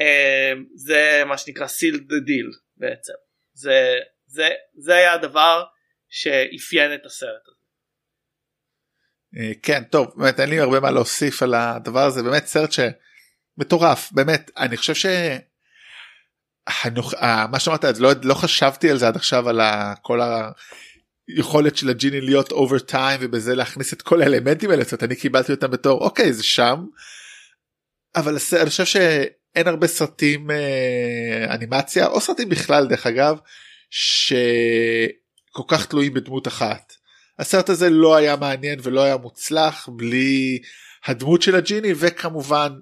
[0.00, 3.14] uh, זה מה שנקרא the deal בעצם
[3.52, 5.64] זה זה זה היה הדבר
[6.08, 7.55] שאפיין את הסרט הזה.
[9.62, 14.50] כן טוב באמת אין לי הרבה מה להוסיף על הדבר הזה באמת סרט שמטורף באמת
[14.56, 15.06] אני חושב ש...
[17.50, 19.60] מה שאמרת לא, לא חשבתי על זה עד עכשיו על
[20.02, 20.20] כל
[21.28, 25.52] היכולת של הג'יני להיות אובר טיים ובזה להכניס את כל האלמנטים האלה זאת אני קיבלתי
[25.52, 26.84] אותם בתור אוקיי זה שם.
[28.16, 33.38] אבל אני חושב שאין הרבה סרטים אה, אנימציה או סרטים בכלל דרך אגב
[33.90, 36.95] שכל כך תלויים בדמות אחת.
[37.38, 40.58] הסרט הזה לא היה מעניין ולא היה מוצלח בלי
[41.06, 42.72] הדמות של הג'יני וכמובן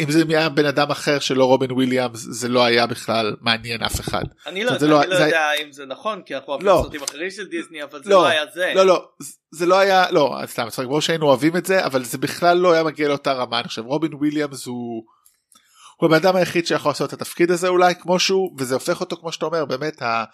[0.00, 4.00] אם זה היה בן אדם אחר שלא רובין וויליאמס זה לא היה בכלל מעניין אף
[4.00, 4.24] אחד.
[4.46, 5.24] אני לא, אני לא, לא זה...
[5.24, 6.80] יודע אם זה נכון כי אנחנו אוהבים לא.
[6.84, 8.72] סרטים אחרים של דיסני אבל זה לא, לא היה זה.
[8.74, 9.08] לא לא
[9.50, 12.82] זה לא היה לא סתם ברור שהיינו אוהבים את זה אבל זה בכלל לא היה
[12.82, 15.04] מגיע לאותה רמה אני חושב רובין וויליאמס הוא.
[15.96, 19.16] הוא הבן אדם היחיד שיכול לעשות את התפקיד הזה אולי כמו שהוא וזה הופך אותו
[19.16, 20.24] כמו שאתה אומר באמת ה...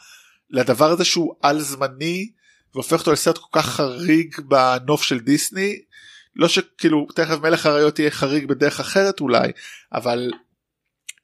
[0.51, 2.31] לדבר הזה שהוא על זמני
[2.75, 5.79] והופך אותו לסרט כל כך חריג בנוף של דיסני.
[6.37, 9.53] לא שכאילו תכף מלך האריות יהיה חריג בדרך אחרת אולי
[9.93, 10.31] אבל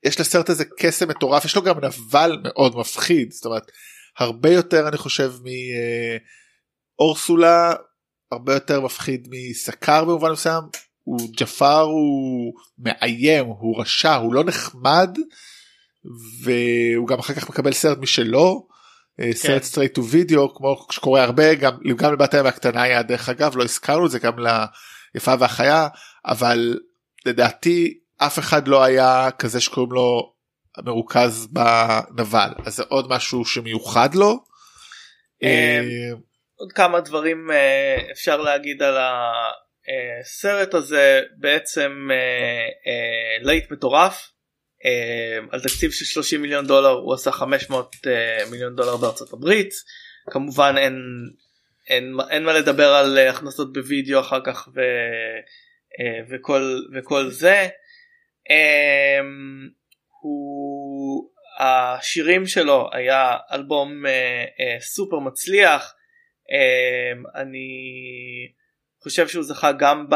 [0.05, 3.33] יש לסרט הזה קסם מטורף יש לו גם נבל מאוד מפחיד.
[3.33, 3.71] זאת אומרת
[4.19, 5.33] הרבה יותר אני חושב
[6.99, 7.75] מאורסולה
[8.33, 10.63] הרבה יותר מפחיד מסקאר במובן מסוים.
[11.05, 15.19] הוא ג'פאר הוא מאיים הוא רשע הוא לא נחמד
[16.43, 18.69] והוא גם אחר כך מקבל סרט משלו.
[19.33, 23.57] סרט straight to video כמו שקורה הרבה גם גם לבת הים הקטנה היה דרך אגב
[23.57, 24.37] לא הזכרנו את זה גם
[25.15, 25.89] ליפה והחיה
[26.27, 26.79] אבל
[27.27, 30.33] לדעתי אף אחד לא היה כזה שקוראים לו
[30.85, 32.49] מרוכז בנבל.
[32.67, 34.31] אז זה עוד משהו שמיוחד לו.
[35.43, 35.81] אמ, אה,
[36.57, 38.97] עוד כמה דברים אה, אפשר להגיד על
[40.21, 41.21] הסרט הזה.
[41.37, 44.13] בעצם אה, להיט מטורף.
[44.13, 44.38] אה,
[45.51, 49.71] על תקציב של 30 מיליון דולר הוא עשה 500 אה, מיליון דולר בארצות הברית
[50.31, 50.95] כמובן אין
[51.89, 54.81] אין, אין מה לדבר על אה, הכנסות בווידאו אחר כך ו,
[56.31, 57.69] וכל, וכל זה.
[60.23, 61.31] הוא
[61.61, 64.05] השירים שלו היה אלבום
[64.81, 65.95] סופר מצליח
[67.35, 67.69] אני
[69.03, 70.15] חושב שהוא זכה גם ב...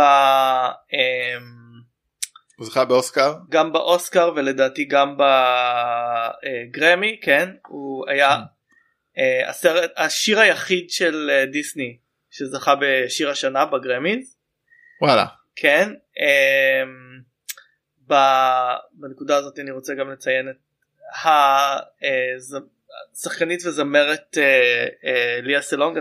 [2.56, 3.34] הוא זכה באוסקר?
[3.48, 5.16] גם באוסקר ולדעתי גם
[6.70, 11.96] בגרמי כן הוא היה uh, הסרט השיר היחיד של uh, דיסני
[12.30, 14.36] שזכה בשיר השנה בגרמיז.
[15.02, 15.26] וואלה.
[15.56, 15.88] כן.
[18.92, 20.56] בנקודה הזאת אני רוצה גם לציין את
[23.22, 26.00] שחקנית וזמרת אה, אה, ליה סלונגה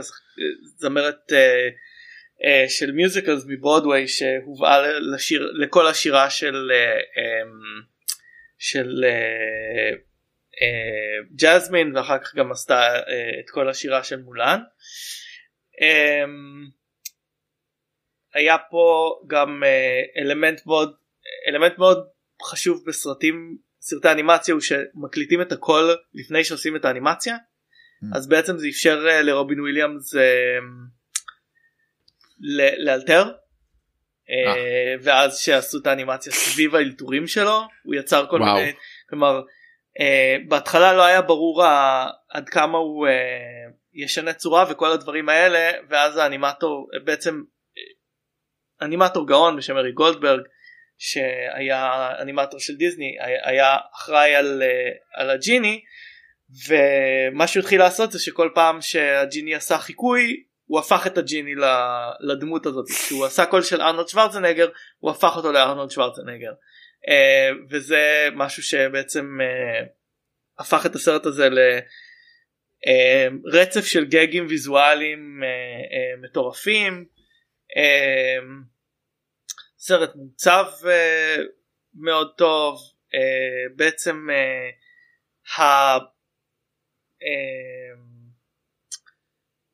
[0.77, 1.31] זמרת
[2.45, 7.51] אה, אה, של מיוזיקלס מברודוויי שהובאה לשיר לכל השירה של אה, אה,
[8.57, 9.91] של אה,
[10.61, 14.59] אה, ג'זמין ואחר כך גם עשתה אה, את כל השירה של מולן.
[15.81, 16.25] אה,
[18.33, 20.95] היה פה גם אה, אלמנט מאוד
[21.47, 22.07] אלמנט מאוד
[22.43, 28.17] חשוב בסרטים סרטי אנימציה הוא שמקליטים את הכל לפני שעושים את האנימציה mm.
[28.17, 30.21] אז בעצם זה אפשר לרובין וויליאמס אה,
[32.77, 33.23] לאלתר
[34.29, 34.95] אה.
[35.01, 38.39] ואז שעשו את האנימציה סביב האלתורים שלו הוא יצר כל.
[38.39, 38.71] מיני
[39.09, 39.41] כלומר
[40.47, 41.63] בהתחלה לא היה ברור
[42.29, 43.07] עד כמה הוא
[43.93, 47.41] ישנה צורה וכל הדברים האלה ואז האנימטור בעצם
[48.81, 50.41] אנימטור גאון בשם ארי גולדברג
[50.97, 55.81] שהיה אנימטור של דיסני היה אחראי על, אה, על הג'יני
[56.67, 61.55] ומה שהוא התחיל לעשות זה שכל פעם שהג'יני עשה חיקוי הוא הפך את הג'יני
[62.19, 62.89] לדמות הזאת.
[62.89, 64.69] כשהוא עשה קול של ארנולד שוורצנגר
[64.99, 66.51] הוא הפך אותו לארנולד שוורצנגר.
[67.07, 69.85] אה, וזה משהו שבעצם אה,
[70.59, 71.47] הפך את הסרט הזה
[73.45, 75.41] לרצף של גגים ויזואליים
[76.21, 77.05] מטורפים.
[79.77, 81.41] סרט מוצב uh,
[81.93, 82.79] מאוד טוב.
[83.07, 85.97] uh, בעצם uh, ה...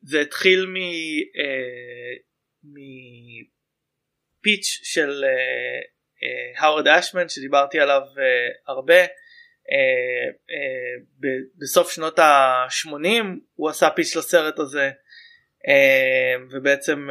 [0.08, 0.76] זה התחיל מ...
[0.76, 0.80] uh,
[4.42, 5.24] מפיץ' של
[6.58, 8.00] האוורד uh, אשמן שדיברתי עליו
[8.66, 9.04] הרבה
[11.58, 13.24] בסוף שנות ה-80
[13.54, 14.90] הוא עשה פיץ' לסרט הזה
[16.50, 17.08] ובעצם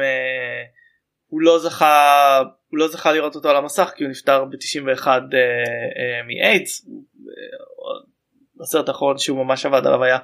[1.26, 5.06] הוא לא זכה הוא לא זכה לראות אותו על המסך כי הוא נפטר ב-91 uh,
[5.06, 5.20] uh,
[6.26, 6.86] מאיידס.
[8.60, 10.18] הסרט האחרון שהוא ממש עבד עליו היה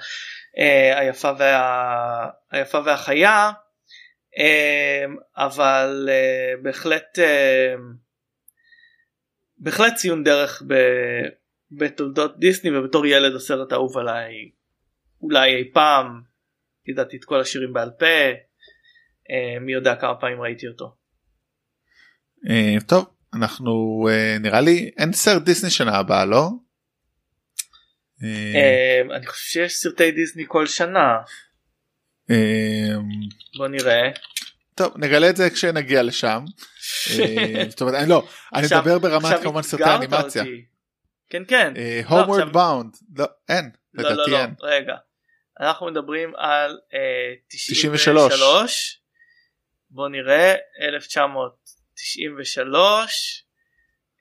[0.97, 2.31] היפה, וה...
[2.51, 3.51] היפה והחיה
[4.39, 7.19] uh, אבל uh, בהחלט
[9.59, 10.75] בהחלט ציון דרך ב...
[11.71, 14.51] בתולדות דיסני ובתור ילד הסרט האהוב עליי
[15.21, 16.21] אולי אי פעם
[16.87, 18.07] ידעתי את כל השירים בעל פה
[19.61, 20.95] מי יודע כמה פעמים ראיתי אותו.
[22.87, 24.07] טוב אנחנו
[24.41, 26.51] נראה לי אין סרט דיסני שנה הבאה לא?
[28.25, 31.19] Uh, אני חושב שיש סרטי דיסני כל שנה.
[32.31, 32.35] Uh,
[33.57, 34.11] בוא נראה.
[34.75, 36.45] טוב נגלה את זה כשנגיע לשם.
[37.71, 40.45] זאת אומרת אני לא אני מדבר ברמת כמובן סרטי אנימציה.
[41.31, 41.75] כן כן.
[42.07, 43.71] הומוורד באונד לא אין.
[43.95, 44.95] לא לא לא רגע.
[45.61, 46.79] אנחנו מדברים על
[47.49, 49.01] 93.
[49.91, 53.45] בוא נראה 1993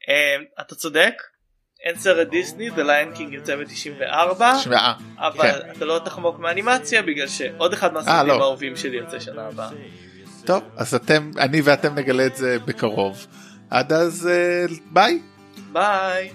[0.08, 1.14] אמ, אתה צודק
[1.84, 4.44] אין סרט דיסני The Lion King יוצא ב-94
[5.18, 5.58] אבל כן.
[5.78, 8.44] אתה לא תחמוק מאנימציה בגלל שעוד אחד מהסרטים אה, לא.
[8.44, 9.70] האהובים שלי יוצא שנה הבאה.
[10.46, 13.28] טוב אז אתם אני ואתם נגלה את זה בקרוב
[13.70, 15.20] עד אז אה, ביי.
[15.72, 16.32] ביי.